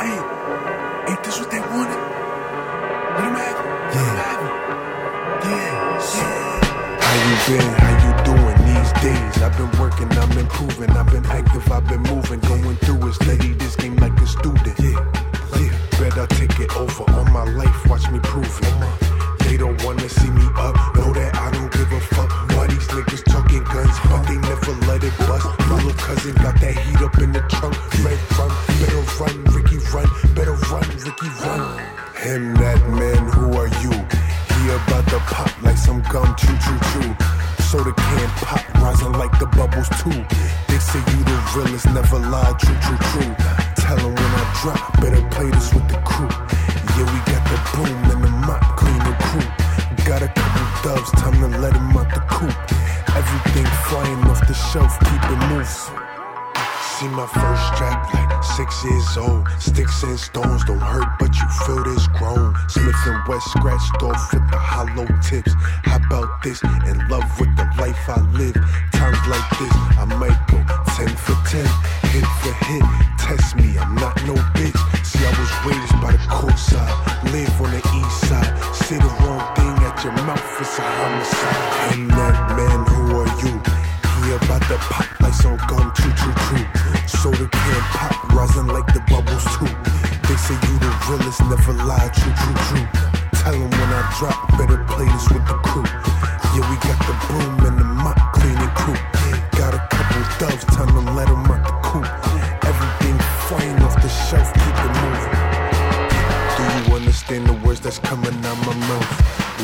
Hey, 0.00 0.18
ain't 1.12 1.22
this 1.22 1.38
what 1.38 1.50
they 1.50 1.60
wanted? 1.60 2.00
Let 3.16 3.24
them 3.24 3.34
have 3.36 3.58
it. 3.58 3.66
Let 3.94 4.04
them 4.06 4.16
have 4.16 4.42
it. 4.44 4.52
Yeah, 5.44 5.70
yeah. 6.16 6.40
How 7.00 7.14
you 7.26 7.34
been? 7.46 7.68
How 7.82 7.92
you 8.04 8.12
doing 8.24 8.58
these 8.66 8.92
days. 9.02 9.42
I've 9.42 9.56
been 9.56 9.72
working, 9.80 10.10
I'm 10.12 10.38
improving. 10.38 10.90
I've 10.90 11.10
been 11.10 11.26
active, 11.26 11.70
I've 11.70 11.86
been 11.86 12.02
moving. 12.02 12.40
Going 12.40 12.76
through 12.76 13.08
it, 13.08 13.14
study 13.14 13.52
this 13.54 13.76
game 13.76 13.96
like 13.96 14.18
a 14.20 14.26
student. 14.26 14.78
Yeah, 14.78 14.98
yeah. 15.58 15.79
Bet 16.00 16.16
I 16.16 16.24
take 16.32 16.58
it 16.60 16.74
over. 16.76 17.04
All 17.12 17.26
my 17.26 17.44
life, 17.44 17.86
watch 17.86 18.10
me 18.10 18.18
prove 18.20 18.58
it. 18.62 18.74
They 19.44 19.58
don't 19.58 19.76
wanna 19.84 20.08
see 20.08 20.30
me 20.30 20.46
up, 20.56 20.74
know 20.96 21.12
that 21.12 21.36
I 21.36 21.50
don't 21.50 21.70
give 21.70 21.92
a 21.92 22.00
fuck. 22.00 22.30
Why 22.56 22.68
these 22.68 22.88
niggas 22.88 23.22
talking 23.24 23.62
guns, 23.64 23.96
but 24.08 24.22
they 24.24 24.38
never 24.38 24.72
let 24.88 25.04
it 25.04 25.12
bust. 25.28 25.44
My 25.68 25.76
little 25.76 25.92
cousin 25.92 26.34
got 26.36 26.58
that 26.58 26.72
heat 26.72 27.02
up 27.02 27.18
in 27.18 27.32
the 27.32 27.40
trunk. 27.52 27.76
Red 28.00 28.16
run, 28.32 28.48
better 28.80 29.02
run, 29.20 29.44
Ricky 29.52 29.76
run, 29.92 30.08
better 30.34 30.56
run, 30.72 30.88
Ricky 31.04 31.28
run. 31.44 31.78
Him, 32.16 32.54
that 32.54 32.80
man, 32.88 33.22
who 33.36 33.52
are 33.60 33.68
you? 33.84 33.92
He 33.92 34.60
about 34.72 35.06
to 35.12 35.18
pop 35.28 35.50
like 35.62 35.76
some 35.76 36.00
gum, 36.08 36.34
choo 36.40 36.56
choo 36.64 36.78
choo. 36.92 37.49
Soda 37.70 37.92
can 37.92 38.28
pop, 38.42 38.74
rising 38.82 39.12
like 39.12 39.30
the 39.38 39.46
bubbles 39.46 39.88
too. 40.02 40.10
They 40.66 40.80
say 40.80 40.98
you 40.98 41.22
the 41.22 41.38
realest, 41.54 41.86
never 41.94 42.18
lie, 42.18 42.52
true, 42.58 42.74
true, 42.82 42.98
true. 43.12 43.34
Tell 43.76 43.96
Tell 43.96 44.06
'em 44.06 44.14
when 44.14 44.32
I 44.42 44.60
drop, 44.60 45.00
better 45.00 45.22
play 45.30 45.50
this 45.50 45.72
with 45.72 45.86
the 45.88 45.98
crew. 45.98 46.28
Yeah, 46.96 47.06
we 47.12 47.18
got 47.30 47.44
the 47.50 47.58
boom 47.74 48.10
and 48.10 48.24
the 48.24 48.30
mop, 48.46 48.62
clean 48.76 48.98
the 48.98 49.14
crew. 49.26 50.04
Got 50.04 50.22
a 50.22 50.28
couple 50.28 50.66
doves, 50.82 51.10
time 51.12 51.40
to 51.40 51.58
let 51.58 51.74
'em 51.74 51.96
out 51.96 52.08
the 52.14 52.20
coop. 52.34 52.54
Everything 53.14 53.66
flying 53.88 54.22
off 54.30 54.46
the 54.48 54.54
shelf, 54.54 54.98
keep 55.00 55.22
it 55.30 55.38
moving. 55.48 56.09
See 57.00 57.08
my 57.08 57.26
first 57.26 57.64
strap 57.72 58.12
like 58.12 58.44
six 58.44 58.84
years 58.84 59.16
old. 59.16 59.48
Sticks 59.58 60.02
and 60.02 60.20
stones 60.20 60.62
don't 60.66 60.80
hurt, 60.80 61.08
but 61.18 61.34
you 61.34 61.48
feel 61.64 61.82
this 61.82 62.06
grown. 62.08 62.54
Smith 62.68 62.94
and 63.06 63.26
West 63.26 63.48
scratched 63.52 64.02
off 64.02 64.20
with 64.34 64.44
the 64.50 64.58
hollow 64.58 65.06
tips. 65.24 65.54
How 65.88 65.96
about 65.96 66.42
this? 66.42 66.62
In 66.62 67.00
love 67.08 67.24
with 67.40 67.56
the 67.56 67.64
life 67.80 67.96
I 68.06 68.20
live. 68.36 68.52
Times 68.92 69.16
like 69.32 69.48
this, 69.56 69.72
I 69.96 70.04
might 70.20 70.36
go 70.52 70.60
10 70.92 71.08
for 71.16 71.40
10, 71.48 71.64
hit 72.12 72.28
for 72.44 72.52
hit. 72.68 72.84
Test 73.16 73.56
me, 73.56 73.78
I'm 73.78 73.94
not 73.94 74.20
no 74.26 74.34
bitch. 74.52 74.76
See, 75.02 75.24
I 75.24 75.32
was 75.40 75.52
raised 75.64 75.96
by 76.04 76.12
the 76.12 76.26
court 76.28 76.58
side, 76.58 76.92
live 77.32 77.62
on 77.62 77.70
the 77.70 77.82
east 77.96 78.28
side. 78.28 78.52
Say 78.74 78.98
the 78.98 79.08
wrong 79.24 79.40
thing 79.56 79.72
at 79.88 80.04
your 80.04 80.12
mouth, 80.28 80.60
it's 80.60 80.78
a 80.78 80.82
homicide. 80.82 81.96
And 81.96 82.10
that 82.10 82.56
man? 82.58 82.89
He 84.70 84.76
about 84.76 84.88
to 84.88 84.94
pop 84.94 85.20
like 85.20 85.34
some 85.34 85.56
gum, 85.66 85.92
choo 85.96 86.12
choo 86.14 86.32
choo. 86.46 86.64
Soda 87.08 87.48
can 87.48 87.82
pop, 87.90 88.32
rising 88.32 88.68
like 88.68 88.86
the 88.94 89.00
bubbles 89.10 89.44
too. 89.58 89.66
They 90.28 90.36
say 90.36 90.54
you 90.54 90.78
the 90.78 90.90
realest, 91.08 91.40
never 91.50 91.72
lie, 91.72 92.08
true, 92.14 92.32
true, 92.38 92.54
true. 92.68 92.86
Tell 93.32 93.54
'em 93.54 93.70
when 93.70 93.90
I 93.90 94.14
drop, 94.16 94.56
better 94.56 94.84
play 94.84 95.06
this 95.06 95.28
with 95.30 95.44
the 95.48 95.54
crew. 95.66 96.19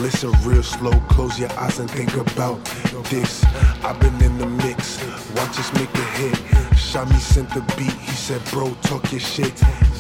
Listen 0.07 0.31
real 0.45 0.63
slow, 0.63 0.93
close 1.09 1.37
your 1.37 1.51
eyes 1.59 1.81
and 1.81 1.91
think 1.91 2.15
about 2.15 2.65
this. 3.11 3.45
I've 3.83 3.99
been 3.99 4.23
in 4.23 4.39
the 4.39 4.47
mix, 4.47 5.05
watch 5.35 5.59
us 5.59 5.73
make 5.75 5.93
a 5.95 6.05
hit. 6.15 6.66
Shami 6.87 7.19
sent 7.19 7.51
the 7.51 7.63
beat, 7.75 7.99
he 8.07 8.13
said, 8.13 8.41
Bro, 8.53 8.71
talk 8.83 9.11
your 9.11 9.19
shit. 9.19 9.55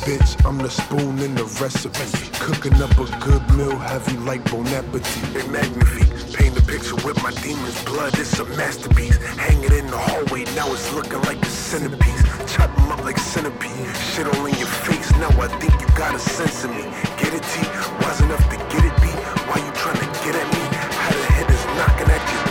Bitch, 0.06 0.38
I'm 0.46 0.56
the 0.56 0.70
spoon 0.70 1.18
in 1.18 1.34
the 1.34 1.42
recipe. 1.58 2.06
Cooking 2.38 2.80
up 2.80 2.92
a 2.92 3.06
good 3.18 3.42
meal, 3.58 3.76
heavy 3.76 4.16
like 4.18 4.48
Bon 4.52 4.64
Appetit. 4.68 5.34
They 5.34 5.44
magnifique, 5.48 6.06
paint 6.32 6.56
a 6.56 6.62
picture 6.62 6.94
with 7.02 7.20
my 7.24 7.32
demon's 7.42 7.82
blood, 7.84 8.16
it's 8.16 8.38
a 8.38 8.44
masterpiece. 8.54 9.18
Hang 9.34 9.64
it 9.64 9.72
in 9.72 9.88
the 9.88 9.98
hallway, 9.98 10.44
now 10.54 10.72
it's 10.72 10.92
looking 10.94 11.20
like 11.22 11.42
a 11.42 11.50
centerpiece. 11.50 12.22
Chop 12.54 12.70
Chop 12.70 12.78
'em 12.78 12.92
up 12.92 13.04
like 13.04 13.18
centipede. 13.18 13.90
Shit 14.14 14.28
all 14.28 14.46
in 14.46 14.54
your 14.54 14.70
face, 14.86 15.10
now 15.18 15.32
I 15.42 15.48
think 15.58 15.74
you 15.80 15.88
got 15.98 16.14
a 16.14 16.20
sense 16.20 16.62
of 16.62 16.70
me. 16.70 16.86
Get 17.18 17.34
it, 17.34 17.42
T? 17.50 17.66
Wise 18.00 18.20
enough 18.20 18.46
to 18.50 18.56
get 18.70 18.84
it, 18.86 18.94
B? 19.02 19.10
Why 19.50 19.58
you 19.58 19.72
trying 19.82 19.98
to 19.98 20.08
get 20.22 20.36
at 20.38 20.48
me? 20.54 20.62
How 21.02 21.10
the 21.10 21.26
head 21.34 21.50
is 21.50 21.64
knocking 21.76 22.10
at 22.14 22.22
your 22.32 22.45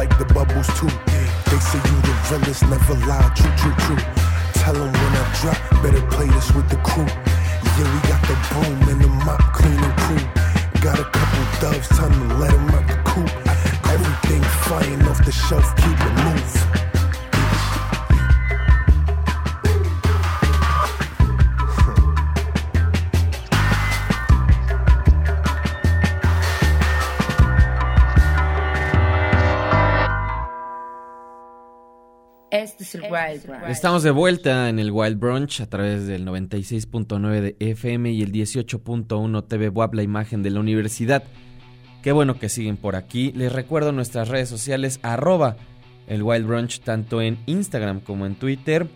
like 0.00 0.18
the 0.18 0.24
bubbles 0.32 0.66
too. 0.78 0.88
They 1.50 1.60
say 1.68 1.80
you 1.90 1.98
the 2.08 2.14
realest, 2.30 2.62
never 2.72 2.94
lie, 3.06 3.30
true, 3.36 3.52
true, 3.60 3.76
true. 3.84 4.02
Tell 4.60 4.74
'em 4.74 4.90
when 5.00 5.12
I 5.20 5.24
drop, 5.40 5.58
better 5.82 6.04
play 6.14 6.28
this 6.36 6.48
with 6.56 6.68
the 6.70 6.80
crew. 6.88 7.10
Yeah, 7.76 7.88
we 7.92 7.98
got 8.12 8.22
the 8.30 8.36
broom 8.48 8.80
and 8.92 9.00
the 9.04 9.10
mop, 9.26 9.42
cleaning 9.58 9.96
crew. 10.02 10.22
Got 10.86 10.98
a 11.04 11.06
couple 11.16 11.44
doves, 11.60 11.88
time 11.98 12.14
to 12.20 12.34
let 12.42 12.52
'em 12.54 12.70
out 12.76 12.86
the 12.92 12.98
coop. 13.10 13.30
Everything 13.94 14.42
flying 14.64 15.00
off 15.08 15.20
the 15.28 15.32
shelf, 15.32 15.66
keep 15.82 15.98
it 16.08 16.14
moving. 16.24 16.89
Es 32.90 32.94
el 32.96 33.02
Wild 33.02 33.46
Brunch. 33.46 33.70
Estamos 33.70 34.02
de 34.02 34.10
vuelta 34.10 34.68
en 34.68 34.78
el 34.78 34.90
Wild 34.90 35.18
Brunch 35.18 35.60
a 35.60 35.66
través 35.66 36.06
del 36.06 36.26
96.9 36.26 37.40
de 37.40 37.56
FM 37.60 38.10
y 38.10 38.22
el 38.22 38.32
18.1 38.32 39.46
TV 39.46 39.68
WAP, 39.68 39.94
la 39.94 40.02
imagen 40.02 40.42
de 40.42 40.50
la 40.50 40.60
universidad. 40.60 41.22
Qué 42.02 42.12
bueno 42.12 42.38
que 42.38 42.48
siguen 42.48 42.76
por 42.76 42.96
aquí. 42.96 43.32
Les 43.32 43.52
recuerdo 43.52 43.92
nuestras 43.92 44.28
redes 44.28 44.48
sociales, 44.48 44.98
arroba 45.02 45.56
el 46.06 46.22
Wild 46.22 46.46
Brunch, 46.46 46.80
tanto 46.80 47.22
en 47.22 47.38
Instagram 47.46 48.00
como 48.00 48.26
en 48.26 48.34
Twitter. 48.34 48.88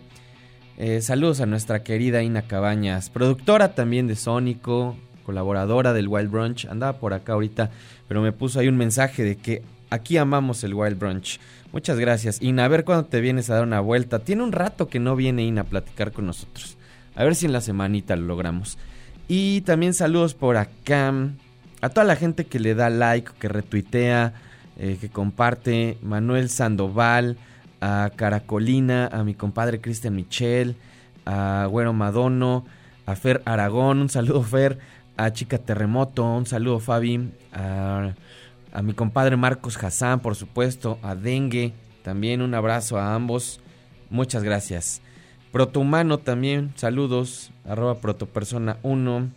Eh, 0.77 1.01
saludos 1.01 1.39
a 1.39 1.45
nuestra 1.45 1.83
querida 1.83 2.21
Ina 2.21 2.41
Cabañas, 2.41 3.09
productora 3.09 3.75
también 3.75 4.07
de 4.07 4.17
Sónico, 4.17 4.97
colaboradora 5.25 5.93
del 5.93 6.09
Wild 6.09 6.29
Brunch. 6.29 6.65
Andaba 6.65 6.99
por 6.99 7.13
acá 7.13 7.33
ahorita, 7.33 7.71
pero 8.07 8.21
me 8.21 8.33
puso 8.33 8.59
ahí 8.59 8.67
un 8.67 8.77
mensaje 8.77 9.23
de 9.23 9.37
que 9.37 9.63
aquí 9.89 10.17
amamos 10.17 10.63
el 10.63 10.73
Wild 10.73 10.99
Brunch. 10.99 11.39
Muchas 11.75 11.99
gracias. 11.99 12.41
Ina, 12.41 12.63
a 12.63 12.67
ver 12.69 12.85
cuándo 12.85 13.03
te 13.03 13.19
vienes 13.19 13.49
a 13.49 13.55
dar 13.55 13.63
una 13.63 13.81
vuelta. 13.81 14.19
Tiene 14.19 14.43
un 14.43 14.53
rato 14.53 14.87
que 14.87 15.01
no 15.01 15.17
viene 15.17 15.43
Ina 15.43 15.63
a 15.63 15.65
platicar 15.65 16.13
con 16.13 16.25
nosotros. 16.25 16.77
A 17.15 17.25
ver 17.25 17.35
si 17.35 17.47
en 17.47 17.51
la 17.51 17.59
semanita 17.59 18.15
lo 18.15 18.27
logramos. 18.27 18.77
Y 19.27 19.59
también 19.59 19.93
saludos 19.93 20.35
por 20.35 20.55
acá 20.55 21.13
a 21.81 21.89
toda 21.89 22.05
la 22.05 22.15
gente 22.15 22.45
que 22.45 22.61
le 22.61 22.75
da 22.75 22.89
like, 22.89 23.29
que 23.41 23.49
retuitea, 23.49 24.35
eh, 24.77 24.97
que 25.01 25.09
comparte. 25.09 25.97
Manuel 26.01 26.49
Sandoval, 26.49 27.35
a 27.81 28.09
Caracolina, 28.15 29.07
a 29.07 29.25
mi 29.25 29.33
compadre 29.33 29.81
Cristian 29.81 30.15
Michel, 30.15 30.77
a 31.25 31.67
Güero 31.69 31.91
Madono, 31.91 32.65
a 33.05 33.17
Fer 33.17 33.41
Aragón, 33.43 33.99
un 33.99 34.07
saludo 34.07 34.43
Fer, 34.43 34.79
a 35.17 35.33
Chica 35.33 35.57
Terremoto, 35.57 36.23
un 36.23 36.45
saludo 36.45 36.79
Fabi, 36.79 37.31
a, 37.51 38.13
a 38.75 38.81
mi 38.81 38.93
compadre 38.93 39.37
Marcos 39.37 39.81
Hassan, 39.81 40.19
por 40.19 40.35
supuesto, 40.35 40.99
a 41.01 41.15
Dengue, 41.15 41.71
también 42.03 42.41
un 42.41 42.53
abrazo 42.53 42.97
a 42.97 43.15
ambos, 43.15 43.61
muchas 44.09 44.43
gracias. 44.43 45.01
Protohumano 45.53 46.17
también, 46.19 46.73
saludos, 46.75 47.51
arroba 47.65 48.01
protopersona 48.01 48.77
1 48.83 49.29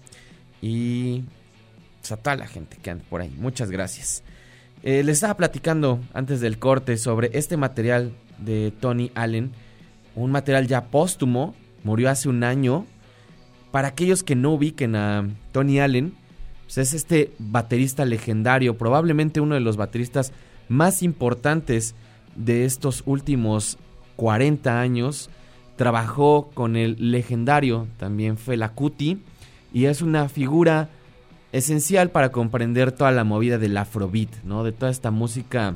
y 0.61 1.23
pues, 2.01 2.11
a 2.11 2.17
toda 2.17 2.35
la 2.35 2.49
gente 2.49 2.79
que 2.83 2.91
anda 2.91 3.05
por 3.09 3.21
ahí, 3.21 3.33
muchas 3.39 3.71
gracias. 3.71 4.25
Eh, 4.83 5.05
les 5.05 5.19
estaba 5.19 5.37
platicando 5.37 6.01
antes 6.15 6.41
del 6.41 6.59
corte 6.59 6.97
sobre 6.97 7.31
este 7.33 7.57
material 7.57 8.13
de 8.39 8.73
Tony 8.81 9.13
Allen, 9.15 9.53
un 10.17 10.33
material 10.33 10.67
ya 10.67 10.87
póstumo, 10.87 11.55
murió 11.85 12.11
hace 12.11 12.29
un 12.29 12.43
año. 12.43 12.87
Para 13.71 13.89
aquellos 13.89 14.25
que 14.25 14.35
no 14.35 14.55
ubiquen 14.55 14.97
a 14.97 15.29
Tony 15.53 15.79
Allen, 15.79 16.15
pues 16.69 16.77
es 16.77 16.93
este 16.93 17.33
baterista 17.39 18.05
legendario, 18.05 18.77
probablemente 18.77 19.41
uno 19.41 19.55
de 19.55 19.63
los 19.63 19.79
bateristas 19.79 20.35
más 20.69 21.03
importantes 21.03 21.95
de 22.37 22.67
estos 22.67 23.03
últimos 23.07 23.79
40 24.17 24.79
años. 24.79 25.31
Trabajó 25.77 26.51
con 26.53 26.77
el 26.77 27.11
legendario 27.11 27.87
también 27.97 28.37
Fela 28.37 28.75
Kuti 28.75 29.23
y 29.73 29.87
es 29.87 30.03
una 30.03 30.29
figura 30.29 30.91
esencial 31.53 32.11
para 32.11 32.33
comprender 32.33 32.93
toda 32.93 33.13
la 33.13 33.25
movida 33.25 33.57
del 33.57 33.75
afrobeat, 33.75 34.45
¿no? 34.45 34.63
De 34.63 34.73
toda 34.73 34.91
esta 34.91 35.11
música 35.11 35.75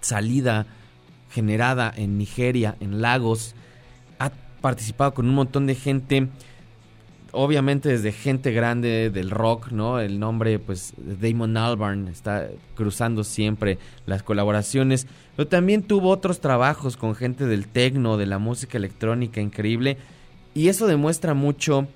salida, 0.00 0.66
generada 1.32 1.92
en 1.96 2.18
Nigeria, 2.18 2.76
en 2.78 3.02
Lagos. 3.02 3.56
Ha 4.20 4.30
participado 4.60 5.12
con 5.12 5.28
un 5.28 5.34
montón 5.34 5.66
de 5.66 5.74
gente, 5.74 6.28
obviamente 7.32 7.88
desde 7.88 8.12
gente 8.12 8.52
grande 8.52 9.10
del 9.10 9.30
rock, 9.30 9.70
¿no? 9.70 10.00
El 10.00 10.18
nombre, 10.18 10.58
pues, 10.58 10.94
Damon 10.96 11.56
Albarn 11.56 12.08
está 12.08 12.48
cruzando 12.74 13.24
siempre 13.24 13.78
las 14.06 14.22
colaboraciones. 14.22 15.06
Pero 15.36 15.48
también 15.48 15.82
tuvo 15.82 16.10
otros 16.10 16.40
trabajos 16.40 16.96
con 16.96 17.14
gente 17.14 17.46
del 17.46 17.68
techno, 17.68 18.16
de 18.16 18.26
la 18.26 18.38
música 18.38 18.78
electrónica 18.78 19.40
increíble. 19.40 19.98
Y 20.54 20.68
eso 20.68 20.86
demuestra 20.86 21.34
mucho 21.34 21.86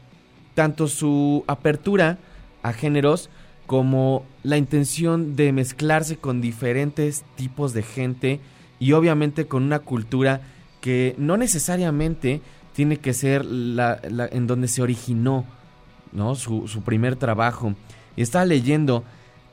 tanto 0.55 0.89
su 0.89 1.45
apertura 1.47 2.19
a 2.63 2.73
géneros 2.73 3.31
como 3.67 4.25
la 4.43 4.59
intención 4.59 5.35
de 5.35 5.53
mezclarse 5.53 6.17
con 6.17 6.41
diferentes 6.41 7.25
tipos 7.37 7.73
de 7.73 7.83
gente 7.83 8.41
y 8.79 8.93
obviamente 8.93 9.47
con 9.47 9.63
una 9.63 9.79
cultura 9.79 10.43
que 10.81 11.15
no 11.17 11.37
necesariamente 11.37 12.43
tiene 12.73 12.99
que 12.99 13.13
ser 13.13 13.45
la, 13.45 14.01
en 14.03 14.47
donde 14.47 14.69
se 14.69 14.83
originó 14.83 15.45
¿no? 16.13 16.35
su, 16.35 16.69
su 16.69 16.83
primer 16.83 17.17
trabajo. 17.17 17.75
Y 18.17 18.23
estaba 18.23 18.45
leyendo 18.45 19.05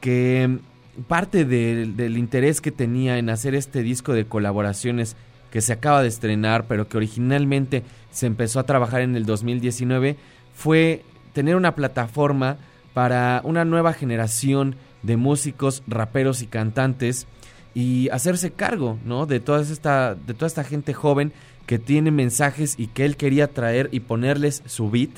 que 0.02 0.60
parte 1.08 1.46
del 1.46 2.18
interés 2.18 2.62
que 2.62 2.72
tenía 2.72 3.18
en 3.18 3.30
hacer 3.30 3.56
este 3.56 3.84
disco 3.84 4.14
de 4.14 4.26
colaboraciones 4.26 5.16
que 5.52 5.62
se 5.62 5.74
acaba 5.74 6.02
de 6.02 6.10
estrenar, 6.10 6.66
pero 6.68 6.88
que 6.88 6.98
originalmente 6.98 7.84
se 8.12 8.28
empezó 8.28 8.60
a 8.60 8.66
trabajar 8.66 9.02
en 9.02 9.16
el 9.16 9.26
2019, 9.26 10.18
fue 10.54 11.04
tener 11.34 11.56
una 11.56 11.76
plataforma 11.76 12.58
para 12.94 13.42
una 13.44 13.66
nueva 13.66 13.94
generación 13.94 14.76
de 15.04 15.18
músicos, 15.18 15.84
raperos 15.88 16.42
y 16.42 16.48
cantantes 16.48 17.28
y 17.74 18.10
hacerse 18.10 18.52
cargo, 18.52 18.98
¿no? 19.06 19.26
De 19.26 19.40
toda 19.40 19.62
esta 19.62 20.16
de 20.16 20.34
toda 20.34 20.48
esta 20.48 20.64
gente 20.64 20.94
joven 20.94 21.32
que 21.70 21.78
tiene 21.78 22.10
mensajes 22.10 22.74
y 22.80 22.88
que 22.88 23.06
él 23.06 23.16
quería 23.16 23.46
traer 23.54 23.90
y 23.92 24.00
ponerles 24.00 24.64
su 24.66 24.90
beat 24.90 25.12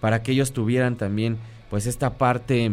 para 0.00 0.22
que 0.22 0.32
ellos 0.32 0.54
tuvieran 0.54 0.96
también 0.96 1.36
pues 1.68 1.86
esta 1.86 2.14
parte 2.14 2.72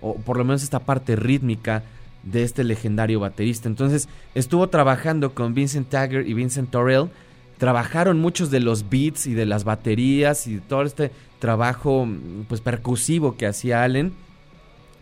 o 0.00 0.14
por 0.14 0.38
lo 0.38 0.46
menos 0.46 0.62
esta 0.62 0.78
parte 0.78 1.14
rítmica 1.14 1.82
de 2.22 2.42
este 2.42 2.64
legendario 2.64 3.20
baterista. 3.20 3.68
Entonces 3.68 4.08
estuvo 4.34 4.66
trabajando 4.70 5.34
con 5.34 5.52
Vincent 5.52 5.90
Tagger 5.90 6.26
y 6.26 6.32
Vincent 6.32 6.70
Torrell. 6.70 7.10
Trabajaron 7.58 8.18
muchos 8.18 8.50
de 8.50 8.60
los 8.60 8.88
beats 8.88 9.26
y 9.26 9.34
de 9.34 9.44
las 9.44 9.64
baterías 9.64 10.46
y 10.46 10.56
todo 10.56 10.84
este 10.84 11.10
trabajo 11.40 12.08
pues 12.48 12.62
percusivo 12.62 13.36
que 13.36 13.46
hacía 13.46 13.82
Allen 13.82 14.14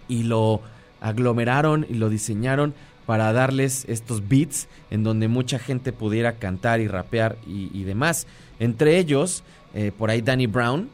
y 0.08 0.24
lo 0.24 0.62
aglomeraron 1.00 1.86
y 1.88 1.94
lo 1.94 2.08
diseñaron 2.08 2.74
para 3.06 3.32
darles 3.32 3.84
estos 3.88 4.28
beats 4.28 4.68
en 4.90 5.02
donde 5.02 5.28
mucha 5.28 5.58
gente 5.58 5.92
pudiera 5.92 6.34
cantar 6.34 6.80
y 6.80 6.88
rapear 6.88 7.36
y, 7.46 7.82
demás. 7.84 8.26
Entre 8.58 8.98
ellos, 8.98 9.42
eh, 9.74 9.92
por 9.96 10.10
ahí 10.10 10.20
Danny 10.20 10.46
Brown, 10.46 10.88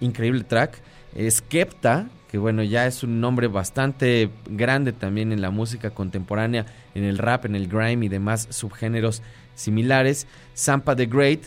increíble 0.00 0.44
track. 0.44 0.82
Skepta, 1.28 2.08
que 2.30 2.38
bueno, 2.38 2.62
ya 2.62 2.86
es 2.86 3.02
un 3.02 3.20
nombre 3.20 3.46
bastante 3.46 4.30
grande 4.48 4.92
también 4.92 5.32
en 5.32 5.42
la 5.42 5.50
música 5.50 5.90
contemporánea, 5.90 6.64
en 6.94 7.04
el 7.04 7.18
rap, 7.18 7.44
en 7.44 7.54
el 7.54 7.68
grime 7.68 8.06
y 8.06 8.08
demás 8.08 8.48
subgéneros 8.50 9.22
similares. 9.54 10.26
Sampa 10.54 10.96
the 10.96 11.06
Great. 11.06 11.40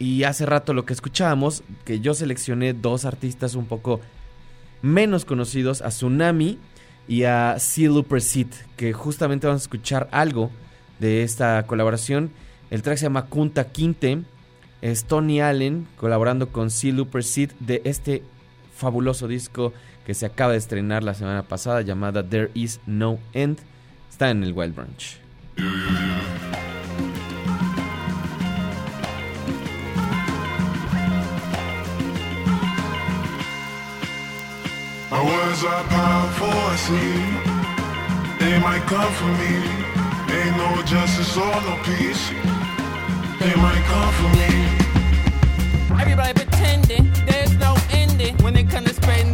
Y 0.00 0.24
hace 0.24 0.44
rato 0.44 0.74
lo 0.74 0.84
que 0.84 0.92
escuchábamos, 0.92 1.62
que 1.84 2.00
yo 2.00 2.14
seleccioné 2.14 2.72
dos 2.72 3.04
artistas 3.04 3.54
un 3.54 3.66
poco 3.66 4.00
menos 4.82 5.24
conocidos, 5.24 5.82
a 5.82 5.88
Tsunami 5.88 6.58
y 7.06 7.24
a 7.24 7.58
Sea 7.58 7.88
Lupersit, 7.88 8.52
que 8.76 8.92
justamente 8.92 9.46
vamos 9.46 9.62
a 9.62 9.64
escuchar 9.64 10.08
algo 10.10 10.50
de 10.98 11.22
esta 11.22 11.64
colaboración. 11.66 12.30
El 12.70 12.82
track 12.82 12.98
se 12.98 13.04
llama 13.04 13.26
Kunta 13.26 13.70
Quinte. 13.70 14.22
Es 14.80 15.04
Tony 15.04 15.40
Allen 15.40 15.86
colaborando 15.96 16.50
con 16.50 16.70
Sea 16.70 16.92
Lupersit 16.92 17.52
de 17.58 17.82
este 17.84 18.22
fabuloso 18.74 19.28
disco 19.28 19.72
que 20.04 20.14
se 20.14 20.26
acaba 20.26 20.52
de 20.52 20.58
estrenar 20.58 21.02
la 21.02 21.14
semana 21.14 21.44
pasada 21.44 21.80
llamada 21.82 22.28
There 22.28 22.50
Is 22.54 22.80
No 22.86 23.18
End. 23.32 23.58
Está 24.10 24.30
en 24.30 24.44
el 24.44 24.52
Wild 24.52 24.74
Branch. 24.74 25.20
My 35.64 35.70
words 35.70 35.84
are 35.84 35.88
powerful, 35.88 36.48
I 36.50 36.76
see. 36.76 37.14
They 38.38 38.58
might 38.58 38.82
come 38.82 39.12
for 39.14 39.32
me. 39.40 39.54
Ain't 40.36 40.56
no 40.58 40.82
justice 40.82 41.36
or 41.38 41.54
no 41.62 41.78
peace. 41.84 42.28
They 43.40 43.54
might 43.56 43.82
come 43.88 44.12
for 44.20 44.30
me. 44.40 44.50
Everybody 46.00 46.32
pretending 46.34 47.10
there's 47.24 47.54
no 47.56 47.76
ending 47.92 48.36
when 48.38 48.56
it 48.56 48.68
comes 48.68 48.88
to 48.88 48.94
spreading 48.94 49.33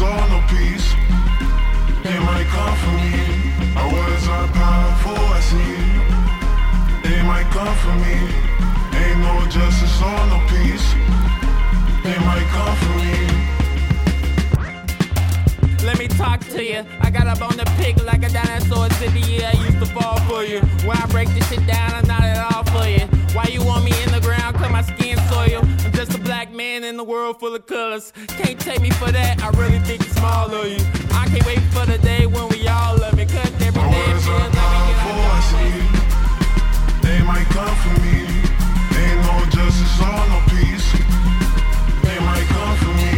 or 0.00 0.28
no 0.28 0.40
peace. 0.48 0.94
They 2.04 2.18
might 2.18 2.46
come 2.54 2.76
for 2.82 2.92
me. 3.02 3.12
My 3.74 3.86
words 3.92 4.28
are 4.28 4.48
powerful, 4.48 5.16
I 5.16 5.40
see. 5.40 5.76
They 7.02 7.22
might 7.22 7.48
come 7.50 7.74
for 7.82 7.94
me. 8.04 8.16
Ain't 8.98 9.20
no 9.20 9.46
justice 9.48 10.00
or 10.02 10.26
no 10.32 10.38
peace. 10.48 10.86
They 12.04 12.18
might 12.28 12.46
come 12.54 12.76
for 12.82 12.94
me. 13.02 13.16
Let 15.84 15.98
me 15.98 16.06
talk 16.08 16.40
to 16.54 16.62
you. 16.62 16.84
I 17.00 17.10
got 17.10 17.26
up 17.26 17.42
on 17.42 17.56
the 17.56 17.64
pick 17.76 17.96
like 18.04 18.22
a 18.24 18.28
dinosaur 18.28 18.90
city. 19.00 19.20
Yeah, 19.20 19.52
I 19.54 19.64
used 19.64 19.80
to 19.80 19.86
fall 19.86 20.18
for 20.28 20.44
you. 20.44 20.60
When 20.86 20.96
I 20.96 21.06
break 21.06 21.28
this 21.30 21.48
shit 21.48 21.66
down, 21.66 21.92
I'm 21.92 22.06
not 22.06 22.22
at 22.22 22.38
all 22.52 22.64
for 22.64 22.86
you. 22.86 23.06
Why 23.34 23.44
you 23.50 23.64
want 23.64 23.84
me 23.84 23.92
in 24.04 24.12
the 24.12 24.20
ground? 24.20 24.56
Cause 24.56 24.70
my 24.70 24.82
skin 24.82 25.18
soil. 25.30 25.62
I'm 26.78 26.84
just 26.84 26.84
a 26.84 26.84
black 26.84 26.84
man 26.84 26.84
in 26.84 26.96
the 26.96 27.04
world 27.04 27.40
full 27.40 27.54
of 27.54 27.66
colors. 27.66 28.12
Can't 28.28 28.60
take 28.60 28.80
me 28.80 28.90
for 28.90 29.10
that. 29.10 29.42
I 29.42 29.48
really 29.50 29.78
think 29.80 30.02
it's 30.02 30.14
small 30.14 30.50
of 30.54 30.66
you. 30.66 30.78
I 31.12 31.26
can't 31.26 31.46
wait 31.46 31.60
for 31.72 31.86
the 31.86 31.98
day 31.98 32.26
when 32.26 32.48
we 32.48 32.68
all 32.68 32.96
love 32.98 33.18
it. 33.18 33.28
Cause 33.28 33.52
every 33.62 33.82
My 33.82 33.90
day 33.90 34.00
it 34.00 34.08
words 34.08 34.24
feels 34.24 34.28
are 34.28 34.38
like 34.38 34.52
we 34.52 34.94
powerful, 34.94 35.18
I 35.18 35.40
get 35.40 35.50
see. 35.50 35.80
They 37.02 37.22
might 37.22 37.48
come 37.50 37.76
for 37.82 37.94
me. 38.02 38.18
Ain't 38.98 39.20
no 39.26 39.36
justice 39.50 40.00
or 40.00 40.22
no 40.28 40.40
peace. 40.48 40.88
They 42.02 42.18
might 42.20 42.46
come 42.48 42.76
for 42.78 42.94
me. 42.94 43.17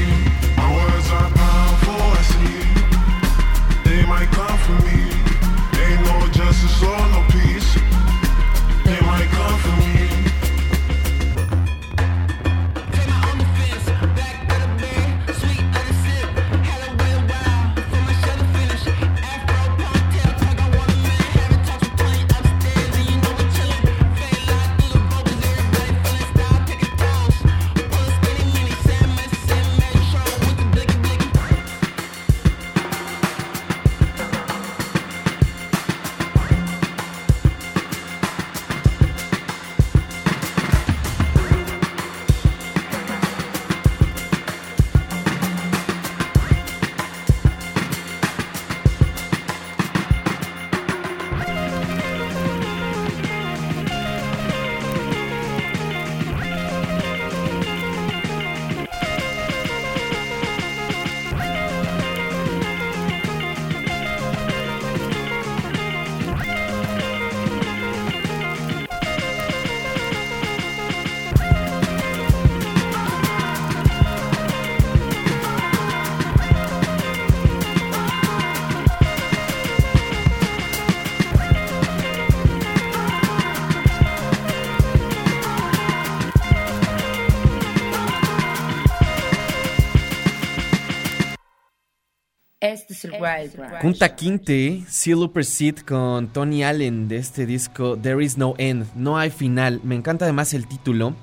Junta 93.81 94.15
Quinte, 94.15 94.83
Seal 94.89 95.19
Upper 95.19 95.45
Seat 95.45 95.85
con 95.85 96.29
Tony 96.29 96.63
Allen 96.63 97.09
de 97.09 97.17
este 97.17 97.47
disco 97.47 97.97
There 97.97 98.25
Is 98.25 98.39
No 98.39 98.55
End, 98.59 98.87
No 98.95 99.19
Hay 99.19 99.31
Final. 99.31 99.81
Me 99.85 99.95
encanta 99.95 100.25
además 100.25 100.55
el 100.55 100.67
título 100.67 101.15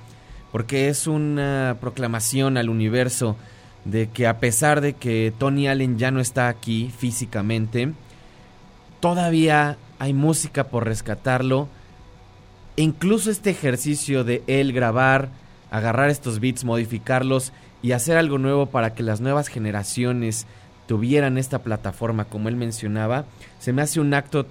porque 0.52 0.89
es 0.89 1.08
una 1.08 1.78
proclamación 1.80 2.58
al 2.58 2.70
universo 2.70 3.36
de 3.86 4.10
que 4.10 4.28
a 4.28 4.39
pesar 4.39 4.82
de 4.82 4.93
que 4.93 5.34
Tony 5.38 5.68
Allen 5.68 5.98
ya 5.98 6.12
no 6.12 6.20
está 6.20 6.48
aquí 6.48 6.91
físicamente, 6.98 7.93
todavía 9.00 9.78
hay 10.00 10.14
música 10.14 10.66
por 10.66 10.86
rescatarlo. 10.86 11.68
E 12.76 12.82
incluso 12.82 13.32
este 13.32 13.50
ejercicio 13.50 14.24
de 14.24 14.43
él 14.48 14.74
grabar, 14.74 15.30
agarrar 15.72 16.10
estos 16.10 16.39
beats, 16.39 16.64
modificarlos 16.64 17.54
y 17.82 17.91
hacer 17.91 18.18
algo 18.18 18.38
nuevo 18.38 18.68
para 18.68 18.93
que 18.93 19.04
las 19.04 19.22
nuevas 19.22 19.48
generaciones 19.48 20.48
tuvieran 20.88 21.38
esta 21.38 21.59
plataforma 21.59 22.25
como 22.25 22.49
él 22.49 22.55
mencionaba, 22.55 23.25
se 23.59 23.73
me 23.73 23.81
hace 23.81 23.99
un 23.99 24.13
acto 24.13 24.47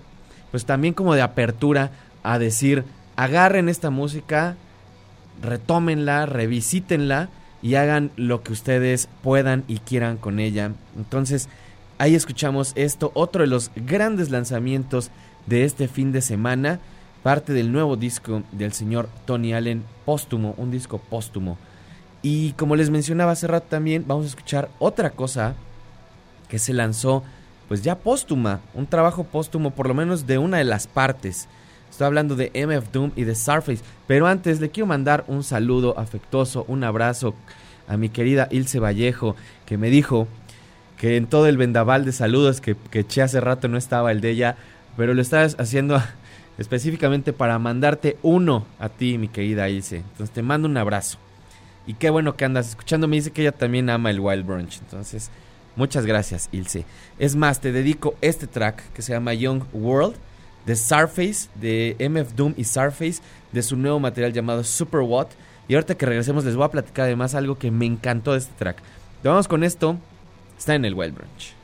pues 0.50 0.64
también 0.64 0.94
como 0.94 1.14
de 1.14 1.22
apertura 1.22 1.90
a 2.22 2.38
decir, 2.38 2.84
agarren 3.16 3.68
esta 3.68 3.90
música, 3.90 4.56
retómenla, 5.42 6.26
revisítenla 6.26 7.28
y 7.62 7.74
hagan 7.74 8.10
lo 8.16 8.42
que 8.42 8.52
ustedes 8.52 9.08
puedan 9.22 9.64
y 9.68 9.78
quieran 9.78 10.16
con 10.16 10.38
ella. 10.38 10.72
Entonces, 10.96 11.48
ahí 11.98 12.14
escuchamos 12.14 12.72
esto, 12.74 13.10
otro 13.14 13.42
de 13.42 13.48
los 13.48 13.70
grandes 13.74 14.30
lanzamientos 14.30 15.10
de 15.46 15.64
este 15.64 15.88
fin 15.88 16.12
de 16.12 16.22
semana, 16.22 16.80
parte 17.22 17.52
del 17.52 17.72
nuevo 17.72 17.96
disco 17.96 18.42
del 18.52 18.72
señor 18.72 19.08
Tony 19.24 19.52
Allen, 19.52 19.84
póstumo, 20.04 20.54
un 20.58 20.70
disco 20.70 20.98
póstumo. 20.98 21.58
Y 22.22 22.52
como 22.52 22.76
les 22.76 22.90
mencionaba 22.90 23.32
hace 23.32 23.46
rato 23.46 23.66
también, 23.68 24.04
vamos 24.06 24.26
a 24.26 24.28
escuchar 24.28 24.68
otra 24.78 25.10
cosa 25.10 25.54
que 26.48 26.58
se 26.58 26.72
lanzó 26.72 27.22
pues 27.68 27.82
ya 27.82 27.98
póstuma, 27.98 28.60
un 28.74 28.86
trabajo 28.86 29.24
póstumo 29.24 29.72
por 29.72 29.88
lo 29.88 29.94
menos 29.94 30.26
de 30.26 30.38
una 30.38 30.58
de 30.58 30.64
las 30.64 30.86
partes. 30.86 31.48
Estoy 31.90 32.06
hablando 32.06 32.36
de 32.36 32.50
MF 32.54 32.92
Doom 32.92 33.10
y 33.16 33.24
de 33.24 33.34
Surface, 33.34 33.82
pero 34.06 34.26
antes 34.26 34.60
le 34.60 34.70
quiero 34.70 34.86
mandar 34.86 35.24
un 35.26 35.42
saludo 35.42 35.98
afectuoso, 35.98 36.64
un 36.68 36.84
abrazo 36.84 37.34
a 37.88 37.96
mi 37.96 38.08
querida 38.08 38.48
Ilse 38.50 38.78
Vallejo, 38.78 39.34
que 39.64 39.78
me 39.78 39.90
dijo 39.90 40.28
que 40.98 41.16
en 41.16 41.26
todo 41.26 41.46
el 41.46 41.56
vendaval 41.56 42.04
de 42.04 42.12
saludos 42.12 42.60
que, 42.60 42.76
que 42.90 43.00
eché 43.00 43.22
hace 43.22 43.40
rato 43.40 43.68
no 43.68 43.78
estaba 43.78 44.12
el 44.12 44.20
de 44.20 44.30
ella, 44.30 44.56
pero 44.96 45.14
lo 45.14 45.22
estaba 45.22 45.44
haciendo 45.44 46.00
específicamente 46.58 47.32
para 47.32 47.58
mandarte 47.58 48.16
uno 48.22 48.66
a 48.78 48.88
ti, 48.88 49.18
mi 49.18 49.28
querida 49.28 49.68
Ilse. 49.68 49.96
Entonces 49.96 50.30
te 50.30 50.42
mando 50.42 50.68
un 50.68 50.76
abrazo. 50.76 51.18
Y 51.86 51.94
qué 51.94 52.10
bueno 52.10 52.36
que 52.36 52.44
andas 52.44 52.68
escuchando. 52.68 53.06
Me 53.06 53.16
dice 53.16 53.30
que 53.30 53.42
ella 53.42 53.52
también 53.52 53.88
ama 53.90 54.10
el 54.10 54.18
Wild 54.20 54.44
Brunch. 54.44 54.78
Entonces, 54.80 55.30
muchas 55.76 56.06
gracias, 56.06 56.48
Ilse. 56.52 56.84
Es 57.18 57.36
más, 57.36 57.60
te 57.60 57.72
dedico 57.72 58.16
este 58.20 58.46
track 58.46 58.92
que 58.92 59.02
se 59.02 59.12
llama 59.12 59.34
Young 59.34 59.62
World 59.72 60.16
de 60.66 60.76
Surface, 60.76 61.48
de 61.54 61.96
MF 61.98 62.34
Doom 62.34 62.54
y 62.56 62.64
Surface, 62.64 63.22
de 63.52 63.62
su 63.62 63.76
nuevo 63.76 64.00
material 64.00 64.32
llamado 64.32 64.64
Super 64.64 65.00
What. 65.00 65.28
Y 65.68 65.74
ahorita 65.74 65.96
que 65.96 66.06
regresemos 66.06 66.44
les 66.44 66.56
voy 66.56 66.64
a 66.64 66.70
platicar 66.70 67.06
además 67.06 67.34
algo 67.34 67.56
que 67.56 67.70
me 67.70 67.86
encantó 67.86 68.32
de 68.32 68.38
este 68.38 68.52
track. 68.58 68.82
Vamos 69.24 69.48
con 69.48 69.64
esto. 69.64 69.96
Está 70.58 70.74
en 70.74 70.84
el 70.84 70.94
Wild 70.94 71.14
Brunch. 71.14 71.55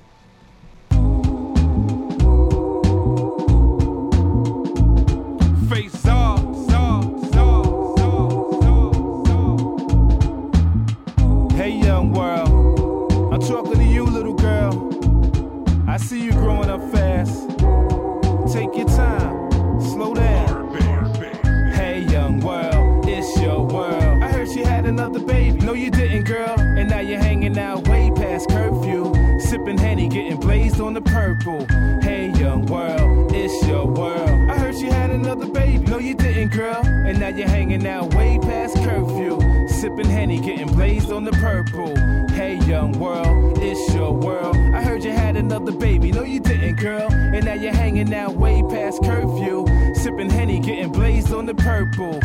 Purple. 31.02 31.66
Hey, 32.00 32.32
young 32.38 32.66
world, 32.66 33.32
it's 33.32 33.66
your 33.66 33.86
world. 33.86 34.50
I 34.50 34.56
heard 34.58 34.74
you 34.76 34.90
had 34.90 35.10
another 35.10 35.46
baby. 35.46 35.84
No, 35.84 35.98
you 35.98 36.14
didn't, 36.14 36.50
girl. 36.50 36.82
And 36.84 37.20
now 37.20 37.28
you're 37.28 37.48
hanging 37.48 37.86
out 37.86 38.14
way 38.14 38.38
past 38.42 38.76
curfew. 38.76 39.40
Sipping 39.68 40.08
Henny, 40.08 40.40
getting 40.40 40.68
blazed 40.68 41.12
on 41.12 41.24
the 41.24 41.32
purple. 41.32 41.96
Hey, 42.34 42.58
young 42.66 42.92
world, 42.98 43.58
it's 43.58 43.94
your 43.94 44.12
world. 44.12 44.56
I 44.56 44.82
heard 44.82 45.04
you 45.04 45.12
had 45.12 45.36
another 45.36 45.72
baby. 45.72 46.12
No, 46.12 46.22
you 46.22 46.40
didn't, 46.40 46.76
girl. 46.76 47.12
And 47.12 47.44
now 47.44 47.54
you're 47.54 47.74
hanging 47.74 48.12
out 48.14 48.34
way 48.34 48.62
past 48.62 49.02
curfew. 49.02 49.66
Sipping 49.94 50.30
Henny, 50.30 50.60
getting 50.60 50.92
blazed 50.92 51.32
on 51.32 51.46
the 51.46 51.54
purple. 51.54 52.20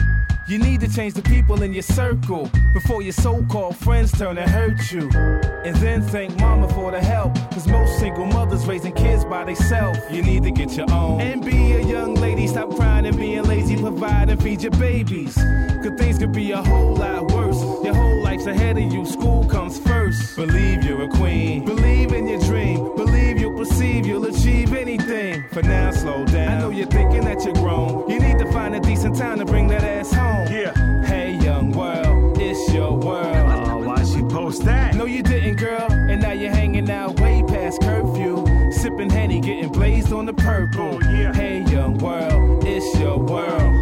You 0.48 0.57
need 0.60 0.80
to 0.80 0.88
change 0.88 1.14
the 1.14 1.22
people 1.22 1.61
in 1.61 1.74
your 1.74 1.84
circle 1.84 2.49
before 2.74 3.02
your 3.02 3.11
so 3.11 3.44
called 3.48 3.76
friends 3.76 4.14
turn 4.14 4.38
and 4.38 4.49
hurt 4.49 4.94
you. 4.94 5.10
And 5.11 5.76
then 5.76 6.02
thank 6.02 6.40
mama 6.40 6.69
for 6.69 6.90
the 6.91 7.02
help. 7.02 7.36
Cause 7.52 7.68
most 7.68 7.99
single 7.99 8.26
mothers 8.26 8.65
raising 8.65 8.94
kids 8.94 9.26
by 9.26 9.44
themselves. 9.44 9.99
You 10.10 10.24
need 10.24 10.44
to 10.44 10.52
get 10.52 10.72
your 10.78 10.90
own. 10.90 11.19
And 11.19 11.44
be 11.44 11.74
a 11.74 11.82
young 11.82 12.15
lady, 12.15 12.48
stop 12.48 12.74
crying 12.74 13.06
and 13.06 13.18
being 13.18 13.44
lazy. 13.44 13.76
Provide 13.76 14.30
and 14.30 14.41
feed 14.41 14.61
your 14.61 14.72
babies. 14.72 15.38
Cause 15.84 15.94
things 15.98 16.18
could 16.18 16.32
be 16.32 16.52
a 16.52 16.62
whole 16.62 16.95
lot 16.95 17.32
worse. 17.32 17.62
Your 17.84 17.94
whole 17.94 18.22
life's 18.24 18.48
ahead 18.48 18.78
of 18.78 18.91
you, 18.91 19.06
school 19.06 19.45
comes 19.45 19.78
first. 19.80 20.36
Believe 20.36 20.84
you're 20.84 21.04
a 21.04 21.08
queen. 21.08 21.66
Believe 21.66 22.14
in 22.14 22.28
your 22.28 22.40
dream. 22.40 22.95
Believe 22.95 23.40
you'll 23.40 23.58
perceive 23.58 24.06
you'll 24.06 24.26
achieve 24.26 24.74
anything. 24.74 25.44
For 25.52 25.62
now, 25.62 25.91
slow 25.91 26.26
down. 26.26 26.58
I 26.58 26.60
know 26.60 26.70
you're 26.70 26.88
thinking 26.88 27.22
that 27.22 27.44
you're 27.44 27.54
grown. 27.54 28.10
You 28.10 28.20
need 28.20 28.40
to 28.40 28.52
find 28.52 28.76
a 28.76 28.80
decent 28.80 29.18
time 29.18 29.38
to 29.40 29.45
bring 29.45 29.68
that 29.68 29.84
ass 29.84 30.12
home. 30.12 30.48
Yeah. 30.52 30.74
Hey, 31.06 31.38
young 31.44 31.72
world, 31.72 32.38
it's 32.40 32.74
your 32.74 32.94
world. 32.98 33.68
Oh, 33.68 33.78
why 33.78 34.04
she 34.04 34.22
post 34.24 34.66
that? 34.66 34.95
No, 34.95 35.06
you 35.06 35.22
didn't, 35.22 35.58
girl. 35.58 35.88
And 35.91 36.22
now 36.22 36.32
you're 36.32 36.52
hanging 36.52 36.90
out 36.90 37.20
way 37.20 37.44
past 37.48 37.82
curfew. 37.82 38.45
Sipping 38.72 39.10
Henny, 39.10 39.40
getting 39.40 39.70
blazed 39.70 40.12
on 40.12 40.26
the 40.26 40.34
purple. 40.34 40.99
Oh, 41.04 41.12
yeah. 41.12 41.34
Hey, 41.34 41.64
young 41.72 41.98
world, 41.98 42.66
it's 42.66 42.99
your 42.99 43.18
world. 43.20 43.77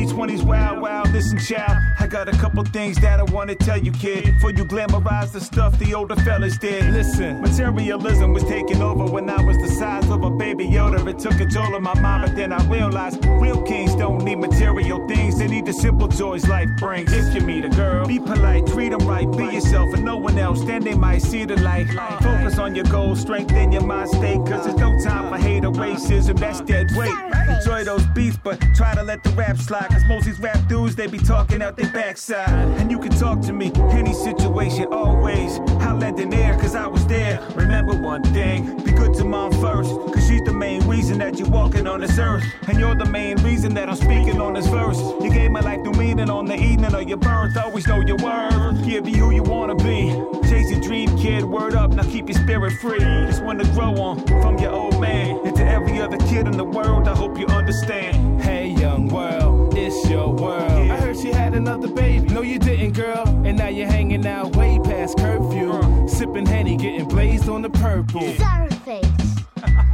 I 0.00 0.04
know 0.04 0.10
2020's 0.10 0.42
wild, 0.42 0.80
wild. 0.80 1.12
Listen, 1.12 1.38
child, 1.38 1.78
I 1.98 2.06
got 2.06 2.28
a 2.28 2.32
couple 2.32 2.64
things 2.64 2.96
that 3.00 3.20
I 3.20 3.24
wanna 3.24 3.54
tell 3.54 3.76
you, 3.76 3.92
kid. 3.92 4.24
Before 4.24 4.50
you 4.50 4.64
glamorize 4.64 5.32
the 5.32 5.40
stuff 5.40 5.78
the 5.78 5.94
older 5.94 6.16
fellas 6.16 6.56
did. 6.58 6.92
Listen. 6.92 7.40
Materialism 7.42 8.32
was 8.32 8.44
taking 8.44 8.80
over 8.80 9.04
when 9.04 9.28
I 9.28 9.42
was 9.42 9.58
the 9.58 9.68
size 9.68 10.08
of 10.08 10.24
a 10.24 10.30
baby 10.30 10.66
Yoda. 10.66 11.06
It 11.06 11.18
took 11.18 11.36
control 11.36 11.74
of 11.74 11.82
my 11.82 11.98
mind, 12.00 12.26
but 12.26 12.36
then 12.36 12.52
I 12.52 12.64
realized 12.68 13.24
real 13.26 13.62
kings 13.62 13.94
don't 13.94 14.24
need 14.24 14.36
material 14.36 15.06
things. 15.06 15.38
They 15.38 15.48
need 15.48 15.66
the 15.66 15.72
simple 15.72 16.08
joys 16.08 16.48
life 16.48 16.68
brings. 16.78 17.12
If 17.12 17.34
you 17.34 17.42
meet 17.42 17.64
a 17.64 17.68
girl, 17.68 18.06
be 18.06 18.18
polite, 18.18 18.66
treat 18.68 18.90
them 18.90 19.06
right, 19.06 19.30
be 19.30 19.44
yourself 19.44 19.92
and 19.94 20.04
no 20.04 20.16
one 20.16 20.38
else. 20.38 20.62
Then 20.64 20.82
they 20.82 20.94
might 20.94 21.22
see 21.22 21.44
the 21.44 21.56
light. 21.60 21.88
Focus 22.22 22.58
on 22.58 22.74
your 22.74 22.86
goals, 22.86 23.20
strengthen 23.20 23.72
your 23.72 23.82
mind 23.84 24.08
state. 24.08 24.38
Cause 24.46 24.64
there's 24.64 24.78
no 24.78 24.98
time 25.00 25.28
for 25.30 25.38
hate 25.38 25.64
or 25.64 25.72
racism. 25.72 26.38
That's 26.38 26.60
dead 26.62 26.90
weight. 26.96 27.14
Enjoy 27.48 27.84
those 27.84 28.06
beats, 28.14 28.38
but 28.42 28.58
try 28.74 28.94
to 28.94 29.02
let 29.02 29.22
the 29.22 29.30
rap 29.30 29.56
slide. 29.58 29.89
Cause 29.90 30.04
most 30.06 30.24
these 30.26 30.40
rap 30.40 30.66
dudes, 30.68 30.96
they 30.96 31.06
be 31.06 31.18
talking 31.18 31.62
out 31.62 31.76
their 31.76 31.90
backside. 31.90 32.48
And 32.78 32.90
you 32.90 32.98
can 32.98 33.10
talk 33.12 33.40
to 33.42 33.52
me, 33.52 33.72
any 33.90 34.14
situation, 34.14 34.86
always. 34.92 35.58
I'll 35.80 35.96
lend 35.96 36.18
an 36.20 36.32
ear, 36.32 36.56
cause 36.58 36.74
I 36.74 36.86
was 36.86 37.06
there. 37.06 37.40
Remember 37.54 37.94
one 38.00 38.22
thing, 38.22 38.76
be 38.84 38.92
good 38.92 39.14
to 39.14 39.24
mom 39.24 39.52
first. 39.52 39.90
Cause 39.90 40.26
she's 40.26 40.42
the 40.42 40.52
main 40.52 40.86
reason 40.88 41.18
that 41.18 41.38
you're 41.38 41.50
walking 41.50 41.86
on 41.86 42.00
this 42.00 42.18
earth. 42.18 42.44
And 42.68 42.78
you're 42.78 42.94
the 42.94 43.06
main 43.06 43.36
reason 43.42 43.74
that 43.74 43.88
I'm 43.88 43.96
speaking 43.96 44.40
on 44.40 44.54
this 44.54 44.66
verse. 44.66 44.98
You 45.22 45.30
gave 45.30 45.50
my 45.50 45.60
life 45.60 45.80
new 45.80 45.92
meaning 45.92 46.30
on 46.30 46.46
the 46.46 46.56
evening 46.56 46.94
of 46.94 47.08
your 47.08 47.18
birth. 47.18 47.56
Always 47.56 47.86
know 47.86 48.00
your 48.00 48.16
worth. 48.16 48.86
Yeah, 48.86 49.00
be 49.00 49.12
who 49.16 49.30
you 49.30 49.42
wanna 49.42 49.74
be. 49.74 50.10
Chase 50.48 50.70
your 50.70 50.80
dream, 50.80 51.16
kid. 51.18 51.44
Word 51.44 51.74
up, 51.74 51.90
now 51.90 52.02
keep 52.02 52.28
your 52.28 52.38
spirit 52.38 52.72
free. 52.80 52.98
Just 52.98 53.42
wanna 53.44 53.64
grow 53.72 53.94
on 53.96 54.26
from 54.26 54.58
your 54.58 54.72
old 54.72 55.00
man. 55.00 55.40
And 55.44 55.56
to 55.56 55.64
every 55.64 56.00
other 56.00 56.16
kid 56.18 56.46
in 56.46 56.56
the 56.56 56.64
world, 56.64 57.08
I 57.08 57.14
hope 57.14 57.38
you 57.38 57.46
understand. 57.46 58.42
Hey, 58.42 58.68
young 58.68 59.08
world, 59.08 59.59
it's 59.90 60.08
your 60.08 60.28
world. 60.28 60.90
I 60.90 60.96
heard 61.00 61.18
she 61.18 61.32
had 61.32 61.54
another 61.54 61.88
baby. 61.88 62.26
No, 62.28 62.42
you 62.42 62.58
didn't, 62.58 62.92
girl. 62.92 63.26
And 63.44 63.58
now 63.58 63.68
you're 63.68 63.88
hanging 63.88 64.26
out 64.26 64.54
way 64.54 64.78
past 64.84 65.18
curfew. 65.18 66.08
Sipping 66.08 66.46
Henny, 66.46 66.76
getting 66.76 67.08
blazed 67.08 67.48
on 67.48 67.62
the 67.62 67.70
purple. 67.70 68.22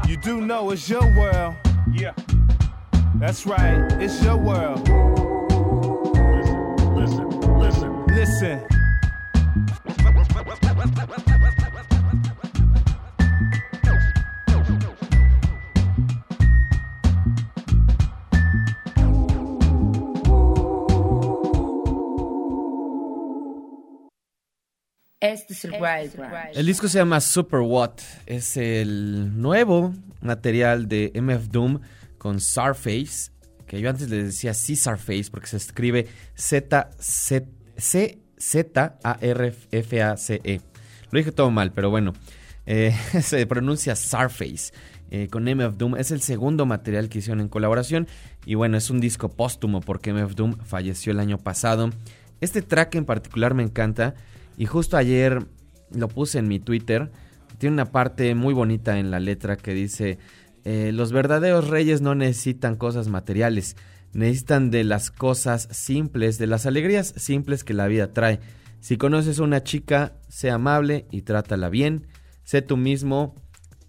You 0.06 0.16
do 0.16 0.40
know 0.40 0.70
it's 0.70 0.89
your 0.89 1.02
world. 1.18 1.56
Yeah. 1.93 2.12
That's 3.16 3.44
right, 3.44 3.90
it's 4.01 4.23
your 4.23 4.36
world. 4.36 4.89
Listen, 6.97 7.28
listen, 7.59 7.59
listen. 7.59 8.06
Listen. 8.06 8.75
Este 25.32 25.54
es 25.54 25.64
el 25.64 25.72
Wild 25.72 26.16
Branch. 26.16 26.54
El 26.54 26.66
disco 26.66 26.86
se 26.88 26.98
llama 26.98 27.20
Super 27.20 27.60
What. 27.60 27.94
Es 28.26 28.56
el 28.56 29.40
nuevo 29.40 29.92
material 30.20 30.86
de 30.86 31.10
MF 31.14 31.48
Doom 31.48 31.80
con 32.16 32.38
Sarface. 32.38 33.32
Que 33.66 33.80
yo 33.80 33.90
antes 33.90 34.08
le 34.08 34.22
decía 34.22 34.54
Sarface 34.54 35.28
porque 35.30 35.48
se 35.48 35.56
escribe 35.56 36.06
Z-Z-A-R-F-A-C-E. 36.36 37.00
Lo 41.10 41.18
dije 41.18 41.32
todo 41.32 41.50
mal, 41.50 41.72
pero 41.72 41.90
bueno. 41.90 42.12
Eh, 42.66 42.94
se 43.22 43.44
pronuncia 43.46 43.96
Sarface. 43.96 44.72
Eh, 45.10 45.26
con 45.28 45.44
MF 45.44 45.76
Doom. 45.76 45.96
Es 45.96 46.12
el 46.12 46.20
segundo 46.20 46.66
material 46.66 47.08
que 47.08 47.18
hicieron 47.18 47.40
en 47.40 47.48
colaboración. 47.48 48.06
Y 48.44 48.54
bueno, 48.54 48.76
es 48.76 48.90
un 48.90 49.00
disco 49.00 49.28
póstumo 49.28 49.80
porque 49.80 50.12
MF 50.12 50.36
Doom 50.36 50.56
falleció 50.58 51.10
el 51.10 51.18
año 51.18 51.38
pasado. 51.38 51.90
Este 52.40 52.62
track 52.62 52.94
en 52.94 53.04
particular 53.04 53.54
me 53.54 53.64
encanta. 53.64 54.14
Y 54.56 54.66
justo 54.66 54.96
ayer 54.96 55.46
lo 55.90 56.08
puse 56.08 56.38
en 56.38 56.48
mi 56.48 56.58
Twitter. 56.58 57.10
Tiene 57.58 57.74
una 57.74 57.92
parte 57.92 58.34
muy 58.34 58.54
bonita 58.54 58.98
en 58.98 59.10
la 59.10 59.20
letra 59.20 59.56
que 59.56 59.74
dice, 59.74 60.18
eh, 60.64 60.90
los 60.92 61.12
verdaderos 61.12 61.68
reyes 61.68 62.00
no 62.00 62.14
necesitan 62.14 62.76
cosas 62.76 63.08
materiales, 63.08 63.76
necesitan 64.12 64.70
de 64.70 64.84
las 64.84 65.10
cosas 65.10 65.68
simples, 65.70 66.38
de 66.38 66.46
las 66.46 66.66
alegrías 66.66 67.14
simples 67.16 67.64
que 67.64 67.74
la 67.74 67.86
vida 67.86 68.12
trae. 68.12 68.40
Si 68.80 68.96
conoces 68.96 69.38
a 69.38 69.44
una 69.44 69.62
chica, 69.62 70.14
sé 70.28 70.50
amable 70.50 71.06
y 71.10 71.22
trátala 71.22 71.68
bien, 71.68 72.06
sé 72.44 72.62
tú 72.62 72.76
mismo 72.76 73.34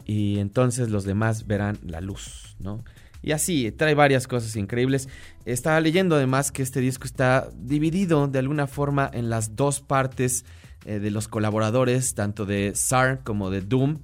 y 0.05 0.39
entonces 0.39 0.89
los 0.89 1.03
demás 1.03 1.47
verán 1.47 1.77
la 1.83 1.99
luz, 1.99 2.55
¿no? 2.59 2.83
Y 3.27 3.33
así, 3.33 3.73
trae 3.73 3.93
varias 3.93 4.25
cosas 4.25 4.55
increíbles. 4.55 5.09
Estaba 5.43 5.81
leyendo 5.81 6.15
además 6.15 6.49
que 6.49 6.63
este 6.63 6.79
disco 6.79 7.03
está 7.03 7.49
dividido 7.57 8.25
de 8.29 8.39
alguna 8.39 8.67
forma 8.67 9.11
en 9.13 9.29
las 9.29 9.57
dos 9.57 9.81
partes 9.81 10.45
eh, 10.85 10.99
de 10.99 11.11
los 11.11 11.27
colaboradores, 11.27 12.15
tanto 12.15 12.45
de 12.45 12.71
SAR 12.73 13.25
como 13.25 13.49
de 13.49 13.59
Doom. 13.59 13.97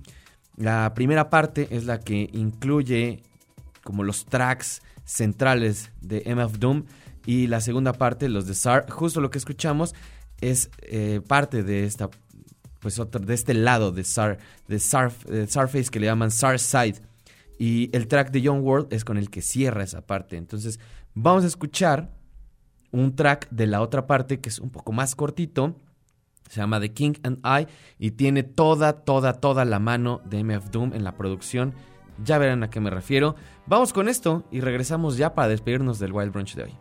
La 0.58 0.94
primera 0.94 1.30
parte 1.30 1.70
es 1.72 1.86
la 1.86 2.02
que 2.02 2.30
incluye 2.34 3.24
como 3.82 4.04
los 4.04 4.26
tracks 4.26 4.82
centrales 5.06 5.92
de 6.02 6.24
MF 6.26 6.60
Doom 6.60 6.84
y 7.26 7.48
la 7.48 7.62
segunda 7.62 7.94
parte, 7.94 8.28
los 8.28 8.46
de 8.46 8.56
SAR. 8.56 8.90
Justo 8.90 9.22
lo 9.22 9.30
que 9.30 9.38
escuchamos 9.38 9.96
es 10.42 10.70
eh, 10.82 11.22
parte 11.26 11.64
de 11.64 11.86
esta 11.86 12.10
pues 12.82 12.98
de 12.98 13.34
este 13.34 13.54
lado 13.54 13.94
de 13.94 14.04
SAR, 14.04 14.38
de 14.68 14.80
Sarface 14.80 15.90
que 15.90 16.02
le 16.02 16.08
llaman 16.08 16.30
SAR 16.30 16.60
Side. 16.60 17.13
Y 17.58 17.90
el 17.96 18.08
track 18.08 18.32
de 18.32 18.42
Young 18.42 18.64
World 18.64 18.94
es 18.94 19.06
con 19.06 19.18
el 19.18 19.30
que 19.30 19.42
cierra 19.42 19.84
esa 19.84 20.06
parte. 20.06 20.38
Entonces 20.38 20.80
vamos 21.14 21.44
a 21.44 21.48
escuchar 21.48 22.14
un 22.92 23.16
track 23.16 23.50
de 23.50 23.68
la 23.68 23.82
otra 23.82 24.08
parte 24.08 24.40
que 24.40 24.50
es 24.50 24.60
un 24.60 24.70
poco 24.70 24.92
más 24.92 25.16
cortito. 25.16 25.76
Se 26.50 26.60
llama 26.60 26.80
The 26.80 26.94
King 26.94 27.14
and 27.24 27.40
I 27.46 27.68
y 27.98 28.12
tiene 28.12 28.44
toda, 28.44 29.04
toda, 29.04 29.34
toda 29.34 29.66
la 29.66 29.80
mano 29.80 30.22
de 30.26 30.44
MF 30.44 30.70
Doom 30.70 30.94
en 30.94 31.04
la 31.04 31.16
producción. 31.16 31.74
Ya 32.24 32.38
verán 32.38 32.64
a 32.64 32.70
qué 32.70 32.80
me 32.80 32.90
refiero. 32.90 33.36
Vamos 33.66 33.92
con 33.94 34.08
esto 34.08 34.44
y 34.52 34.62
regresamos 34.62 35.18
ya 35.18 35.34
para 35.34 35.48
despedirnos 35.48 36.00
del 36.00 36.14
Wild 36.14 36.32
Brunch 36.32 36.56
de 36.56 36.64
hoy. 36.64 36.78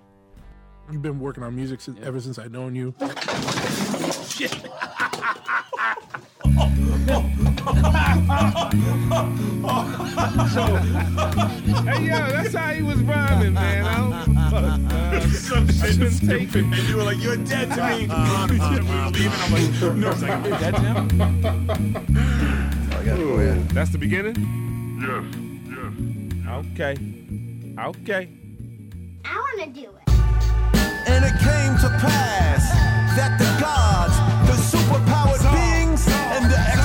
You've 0.90 1.01
been 1.01 1.20
working 1.20 1.44
on 1.44 1.55
music 1.55 1.81
since, 1.81 1.99
ever 2.05 2.20
since 2.20 2.39
I 2.39 2.49
known 2.49 2.74
you. 2.74 2.94
so, 10.52 10.64
hey, 11.82 12.06
yo, 12.06 12.18
that's 12.30 12.55
how 12.55 12.72
he 12.72 12.82
was 12.82 12.98
rhyming, 13.02 13.55
man. 13.55 13.84
I 13.84 13.97
don't 13.97 14.36
uh, 14.36 15.20
Some 15.30 15.68
shit 15.68 15.98
been 15.98 16.12
taken. 16.28 16.72
And 16.72 16.89
you 16.89 16.97
were 16.97 17.05
like, 17.05 17.22
you're 17.22 17.36
dead 17.36 17.70
to 17.70 17.89
me. 17.89 18.06
we 18.06 18.59
were 18.59 19.10
leaving. 19.10 19.32
I'm 19.32 19.52
like, 19.52 19.97
no, 19.97 20.10
it's 20.10 20.22
like, 20.22 20.44
you're 20.47 20.59
dead 20.59 20.74
to 20.74 20.80
him? 20.80 21.20
I 22.93 23.05
gotta 23.05 23.22
go 23.22 23.39
in. 23.40 23.66
That's 23.68 23.90
the 23.90 23.98
beginning? 23.98 24.36
Yes, 25.01 25.24
yes. 25.68 25.93
Okay. 26.72 26.97
Okay. 27.78 28.28
I 29.24 29.36
want 29.39 29.60
to 29.60 29.80
do 29.80 29.89
it. 29.89 30.09
And 31.09 31.24
it 31.24 31.32
came 31.40 31.76
to 31.78 31.89
pass 31.98 32.70
that 33.16 33.39
the 33.39 33.44
gods, 33.60 34.16
the 34.47 34.56
superpowered 34.78 35.43
beings, 35.52 35.72
and 36.08 36.50
the 36.50 36.81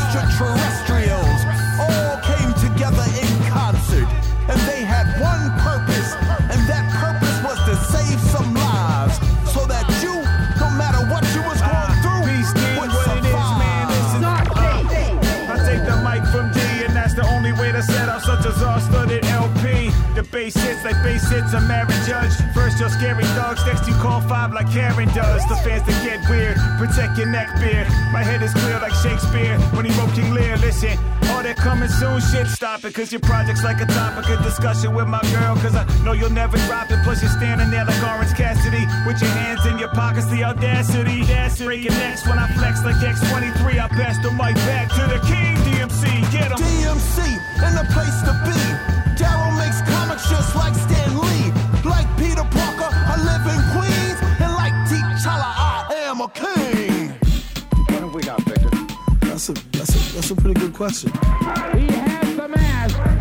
Bass 20.38 20.54
hits 20.54 20.86
like 20.86 21.02
bass 21.02 21.28
hits 21.32 21.52
a 21.54 21.62
married 21.62 21.98
judge. 22.06 22.30
First 22.54 22.78
you're 22.78 22.94
scary 22.94 23.26
thugs, 23.34 23.66
next 23.66 23.88
you 23.88 23.96
call 23.96 24.22
five 24.22 24.54
like 24.54 24.70
Karen 24.70 25.10
does. 25.10 25.42
The 25.50 25.58
fans 25.66 25.82
that 25.90 25.98
get 26.06 26.22
weird, 26.30 26.54
protect 26.78 27.18
your 27.18 27.26
neck 27.26 27.50
beard. 27.58 27.90
My 28.14 28.22
head 28.22 28.44
is 28.44 28.54
clear 28.54 28.78
like 28.78 28.94
Shakespeare 29.02 29.58
when 29.74 29.90
he 29.90 29.92
wrote 29.98 30.14
King 30.14 30.36
Lear. 30.38 30.56
Listen, 30.58 30.94
all 31.34 31.42
that 31.42 31.58
coming 31.58 31.90
soon 31.90 32.22
shit, 32.22 32.46
stop 32.54 32.86
it. 32.86 32.94
Cause 32.94 33.12
your 33.12 33.22
project's 33.22 33.64
like 33.64 33.82
a 33.82 33.88
topic 33.90 34.30
of 34.30 34.44
discussion 34.46 34.94
with 34.94 35.08
my 35.08 35.26
girl. 35.34 35.58
Cause 35.58 35.74
I 35.74 35.90
know 36.06 36.14
you'll 36.14 36.30
never 36.30 36.58
drop 36.70 36.92
it. 36.92 37.02
Plus 37.02 37.18
you're 37.26 37.34
standing 37.34 37.72
there 37.72 37.86
like 37.90 37.98
Orange 38.06 38.38
Cassidy 38.38 38.86
with 39.10 39.18
your 39.18 39.34
hands 39.34 39.66
in 39.66 39.80
your 39.82 39.90
pockets. 39.98 40.30
The 40.30 40.44
audacity, 40.44 41.26
audacity. 41.26 41.66
Breaking 41.66 41.98
necks 41.98 42.30
when 42.30 42.38
I 42.38 42.46
flex 42.54 42.86
like 42.86 43.02
X23. 43.02 43.82
I 43.82 43.90
pass 43.90 44.22
the 44.22 44.30
mic 44.38 44.54
back 44.70 44.94
to 45.02 45.04
the 45.10 45.18
king, 45.26 45.58
DMC. 45.66 46.06
Get 46.30 46.54
him. 46.54 46.62
DMC 46.62 47.26
and 47.66 47.74
the 47.74 47.90
place 47.90 48.22
to 48.30 48.38
be. 48.46 49.07
Daryl 50.28 50.30
makes 50.30 50.30
just 50.30 50.56
like 50.56 50.76
Stan 50.76 51.20
Lee. 51.20 51.52
Like 51.84 52.08
Peter 52.18 52.44
Parker, 52.44 52.90
I 52.92 53.16
live 53.24 53.46
in 53.48 53.62
Queens. 53.74 54.20
And 54.40 54.54
like 54.54 54.74
T'Challa, 54.88 55.54
I 55.56 55.94
am 56.06 56.22
a 56.22 56.30
king. 56.30 57.10
What 57.90 58.02
have 58.02 58.14
we 58.14 58.22
got, 58.22 58.42
Victor? 58.44 58.70
That's 59.22 59.50
a 59.50 59.54
that's 59.72 59.96
a 59.96 60.16
that's 60.16 60.32
a 60.32 60.36
pretty 60.36 60.60
good 60.60 60.74
question. 60.74 61.12
He 61.74 61.88
has 61.88 62.36
the 62.36 62.48
mask. 62.48 63.17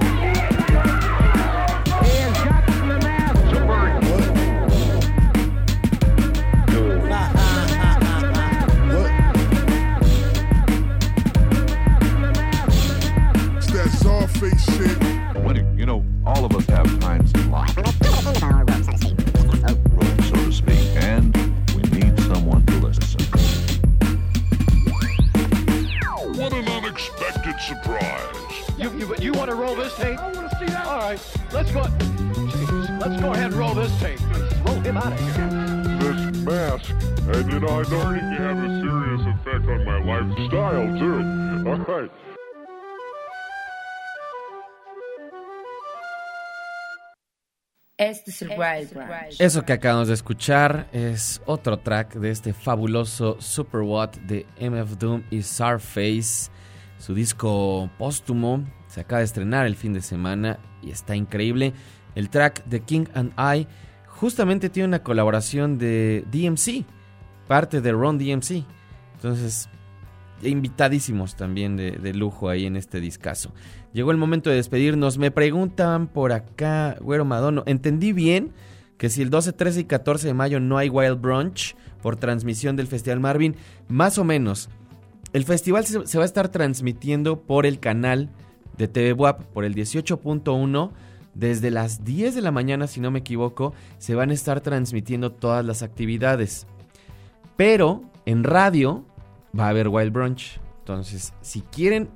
Want 29.47 29.59
to 29.59 29.65
roll 29.65 29.77
this 29.77 29.95
tape? 29.97 30.19
I 30.19 30.33
want 30.33 30.51
to 30.51 30.59
see 30.59 30.67
that. 30.67 30.87
All 30.87 30.99
right, 30.99 31.21
let's 31.53 31.71
go. 31.71 31.83
Jeez, 31.83 33.01
let's 33.01 33.21
go 33.21 33.33
ahead 33.33 33.53
and 33.53 33.55
roll 33.55 33.75
this 33.75 33.97
tape. 34.01 34.21
Roll 34.67 34.81
him 34.81 34.97
out 34.97 35.13
of 35.13 35.21
here. 35.21 35.49
This 36.03 36.39
mask, 36.43 36.91
and 37.31 37.53
you 37.53 37.61
know, 37.61 37.69
I 37.69 37.83
know 37.89 38.11
it 38.11 38.19
can 38.19 38.37
have 38.43 38.59
a 38.59 38.81
serious 38.83 39.23
effect 39.35 39.69
on 39.69 39.85
my 39.85 39.99
lifestyle 40.03 40.99
too. 40.99 41.71
All 41.71 41.79
right. 41.79 42.11
Este 47.99 48.31
es 48.31 48.43
el 48.43 48.59
Wild 48.59 48.93
Branch. 48.93 49.35
Eso 49.39 49.65
que 49.65 49.73
acabamos 49.73 50.09
de 50.09 50.15
escuchar 50.15 50.87
es 50.93 51.41
otro 51.47 51.79
track 51.79 52.15
de 52.15 52.31
este 52.31 52.53
fabuloso 52.53 53.41
Super 53.41 53.81
What 53.81 54.17
de 54.27 54.45
MF 54.61 54.99
Doom 54.99 55.23
y 55.31 55.43
Sarface. 55.43 56.51
Su 56.99 57.15
disco 57.15 57.89
póstumo 57.97 58.65
se 58.97 59.03
acaba 59.03 59.19
de 59.19 59.27
estrenar 59.27 59.67
el 59.67 59.77
fin 59.77 59.93
de 59.93 60.01
semana 60.01 60.59
y 60.83 60.91
está 60.91 61.15
increíble. 61.15 61.75
El 62.15 62.31
track 62.31 62.65
de 62.65 62.81
King 62.81 63.05
and 63.13 63.31
I 63.39 63.67
justamente 64.07 64.71
tiene 64.71 64.89
una 64.89 65.03
colaboración 65.03 65.77
de 65.77 66.25
DMC, 66.33 66.87
parte 67.47 67.83
de 67.83 67.93
Ron 67.93 68.17
DMC. 68.17 68.65
Entonces, 69.17 69.69
invitadísimos 70.43 71.37
también 71.37 71.77
de, 71.77 72.15
lujo 72.15 72.49
ahí 72.49 72.65
en 72.65 72.75
este 72.75 72.99
discazo. 72.99 73.53
Llegó 73.93 74.13
el 74.13 74.17
momento 74.17 74.49
de 74.49 74.57
despedirnos. 74.57 75.19
Me 75.19 75.31
preguntan 75.31 76.07
por 76.07 76.33
acá, 76.33 76.97
Güero 77.03 77.27
Madono, 77.27 77.65
¿entendí 77.67 78.15
bien 78.15 78.55
que 78.97 79.11
si 79.11 79.21
el 79.21 79.29
12, 79.29 79.53
13 79.53 79.81
y 79.81 79.85
14 79.85 80.29
de 80.29 80.33
mayo 80.33 80.59
no 80.59 80.79
hay 80.79 80.89
Wild 80.89 81.21
Brunch 81.21 81.77
por 82.01 82.17
transmisión 82.17 82.77
del 82.77 82.87
Festival 82.87 83.21
Marvin? 83.21 83.57
Más 83.89 84.17
o 84.17 84.25
menos. 84.25 84.71
El 85.35 85.45
festival 85.45 85.85
se 85.85 86.17
va 86.17 86.25
a 86.25 86.27
estar 86.27 86.49
transmitiendo 86.49 87.43
por 87.43 87.67
el 87.67 87.79
canal 87.79 88.31
de 88.79 88.89
TV 88.89 89.13
WAP, 89.13 89.43
por 89.47 89.65
el 89.65 89.75
18.1. 89.75 90.91
Desde 91.35 91.71
las 91.71 92.05
10 92.05 92.35
de 92.35 92.41
la 92.41 92.51
mañana, 92.51 92.87
si 92.87 93.01
no 93.01 93.11
me 93.11 93.19
equivoco, 93.19 93.75
se 93.99 94.15
van 94.15 94.31
a 94.31 94.35
estar 94.35 94.63
transmitiendo 94.63 95.33
todas 95.33 95.65
las 95.65 95.83
actividades. 95.83 96.67
Pero 97.57 98.03
en 98.25 98.43
radio 98.43 99.05
va 99.59 99.67
a 99.67 99.69
haber 99.71 99.89
Wild 99.89 100.13
Brunch. 100.13 100.61
Entonces, 100.79 101.35
si 101.43 101.61
quieren 101.61 102.09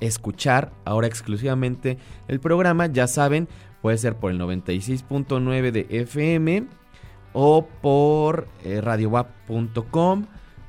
escuchar 0.00 0.72
ahora 0.84 1.06
exclusivamente 1.06 1.98
el 2.28 2.40
programa, 2.40 2.86
ya 2.86 3.06
saben, 3.06 3.48
puede 3.82 3.98
ser 3.98 4.16
por 4.16 4.30
el 4.30 4.40
96.9 4.40 5.70
de 5.70 5.86
FM 5.90 6.66
o 7.32 7.66
por 7.80 8.48
eh, 8.64 8.80
radiowap.com 8.80 10.26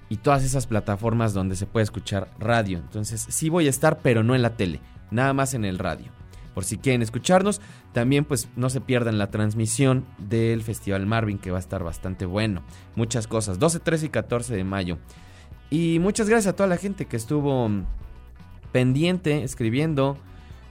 y 0.10 0.18
todas 0.18 0.44
esas 0.44 0.68
plataformas 0.68 1.34
donde 1.34 1.56
se 1.56 1.66
puede 1.66 1.86
escuchar 1.86 2.30
radio. 2.38 2.78
Entonces, 2.78 3.26
sí 3.30 3.50
voy 3.50 3.68
a 3.68 3.70
estar, 3.70 4.00
pero 4.00 4.24
no 4.24 4.36
en 4.36 4.42
la 4.42 4.56
tele, 4.56 4.82
nada 5.12 5.34
más 5.34 5.54
en 5.54 5.66
el 5.66 5.78
radio. 5.78 6.12
Por 6.54 6.66
si 6.66 6.78
quieren 6.78 7.02
escucharnos, 7.02 7.62
también 7.94 8.26
pues 8.26 8.50
no 8.56 8.70
se 8.70 8.82
pierdan 8.82 9.18
la 9.18 9.32
transmisión 9.32 10.06
del 10.18 10.64
Festival 10.64 11.06
Marvin 11.06 11.38
que 11.38 11.52
va 11.52 11.58
a 11.58 11.62
estar 11.62 11.84
bastante 11.84 12.26
bueno. 12.26 12.62
Muchas 12.96 13.28
cosas, 13.28 13.60
12, 13.60 13.80
13 13.80 14.08
y 14.08 14.10
14 14.10 14.56
de 14.56 14.64
mayo. 14.64 14.98
Y 15.70 16.00
muchas 16.00 16.28
gracias 16.28 16.54
a 16.54 16.56
toda 16.56 16.68
la 16.68 16.78
gente 16.78 17.06
que 17.06 17.16
estuvo 17.16 17.70
pendiente, 18.72 19.44
escribiendo. 19.44 20.18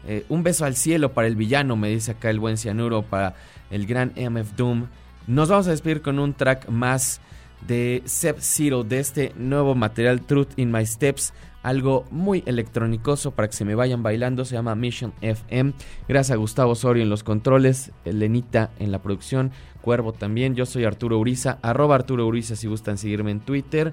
Eh, 0.07 0.25
un 0.29 0.43
beso 0.43 0.65
al 0.65 0.77
cielo 0.77 1.13
para 1.13 1.29
el 1.29 1.37
villano, 1.37 1.77
me 1.77 1.89
dice 1.89 2.13
acá 2.13 2.31
el 2.31 2.41
buen 2.41 2.57
cianuro, 2.57 3.03
para 3.03 3.35
el 3.71 3.87
gran 3.87 4.13
MF 4.17 4.57
Doom. 4.57 4.87
Nos 5.27 5.49
vamos 5.49 5.67
a 5.67 5.71
despedir 5.71 6.03
con 6.03 6.19
un 6.19 6.35
track 6.35 6.69
más 6.69 7.21
de 7.67 8.03
Sep 8.05 8.39
Zero, 8.41 8.85
de 8.85 9.01
este 9.01 9.33
nuevo 9.37 9.75
material 9.75 10.23
Truth 10.23 10.59
in 10.59 10.71
My 10.71 10.85
Steps. 10.85 11.33
Algo 11.63 12.05
muy 12.11 12.43
electrónicoso 12.47 13.33
para 13.33 13.49
que 13.49 13.55
se 13.55 13.65
me 13.65 13.75
vayan 13.75 14.03
bailando. 14.03 14.45
Se 14.45 14.55
llama 14.55 14.75
Mission 14.75 15.13
FM. 15.21 15.75
Gracias 16.09 16.35
a 16.35 16.39
Gustavo 16.39 16.73
Osorio 16.73 17.03
en 17.03 17.11
los 17.11 17.23
controles, 17.23 17.93
Lenita 18.05 18.71
en 18.79 18.93
la 18.93 19.01
producción, 19.01 19.53
Cuervo 19.83 20.13
también. 20.13 20.55
Yo 20.55 20.67
soy 20.67 20.85
Arturo 20.85 21.19
Uriza, 21.19 21.59
arroba 21.63 21.97
Arturo 21.97 22.27
Uriza 22.27 22.57
si 22.57 22.67
gustan 22.67 22.99
seguirme 22.99 23.31
en 23.31 23.41
Twitter. 23.41 23.93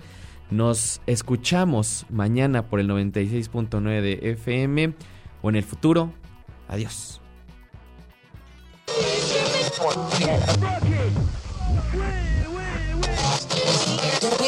Nos 0.49 1.01
escuchamos 1.07 2.05
mañana 2.09 2.63
por 2.67 2.79
el 2.79 2.87
96.9 2.89 4.01
de 4.01 4.31
FM 4.31 4.93
o 5.41 5.49
en 5.49 5.55
el 5.57 5.63
futuro. 5.63 6.13
Adiós. 6.69 7.21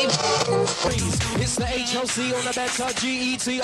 It's 0.01 1.55
the 1.57 1.65
HOC 1.65 2.34
on 2.34 2.45
the 2.45 2.53
better 2.55 2.88
GET. 3.01 3.59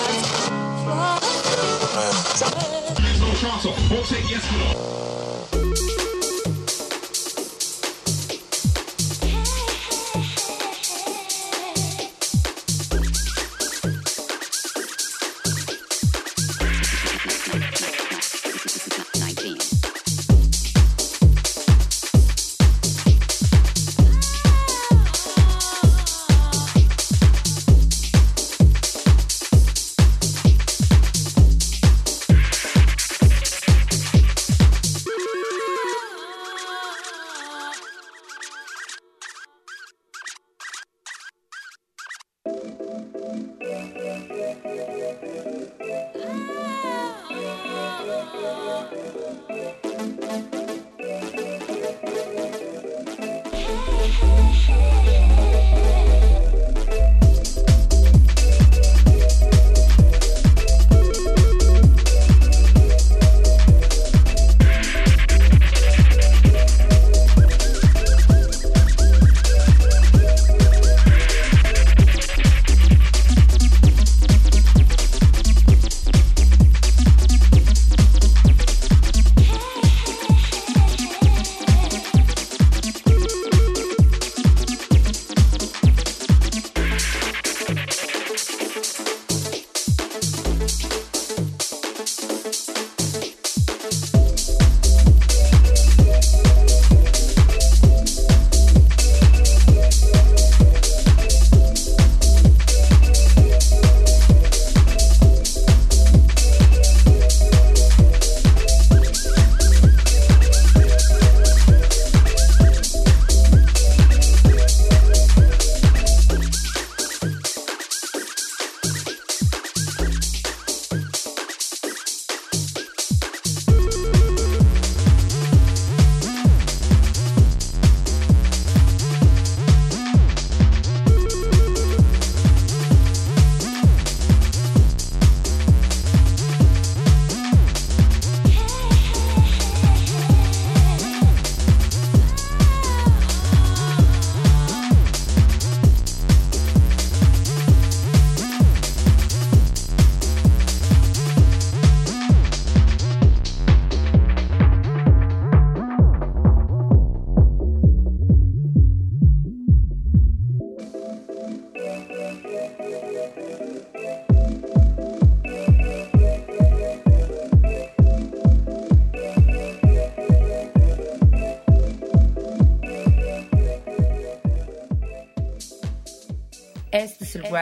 Este 3.96 4.20
es 4.20 4.44
el 5.54 5.65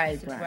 Wild 0.08 0.22
Branch. 0.26 0.42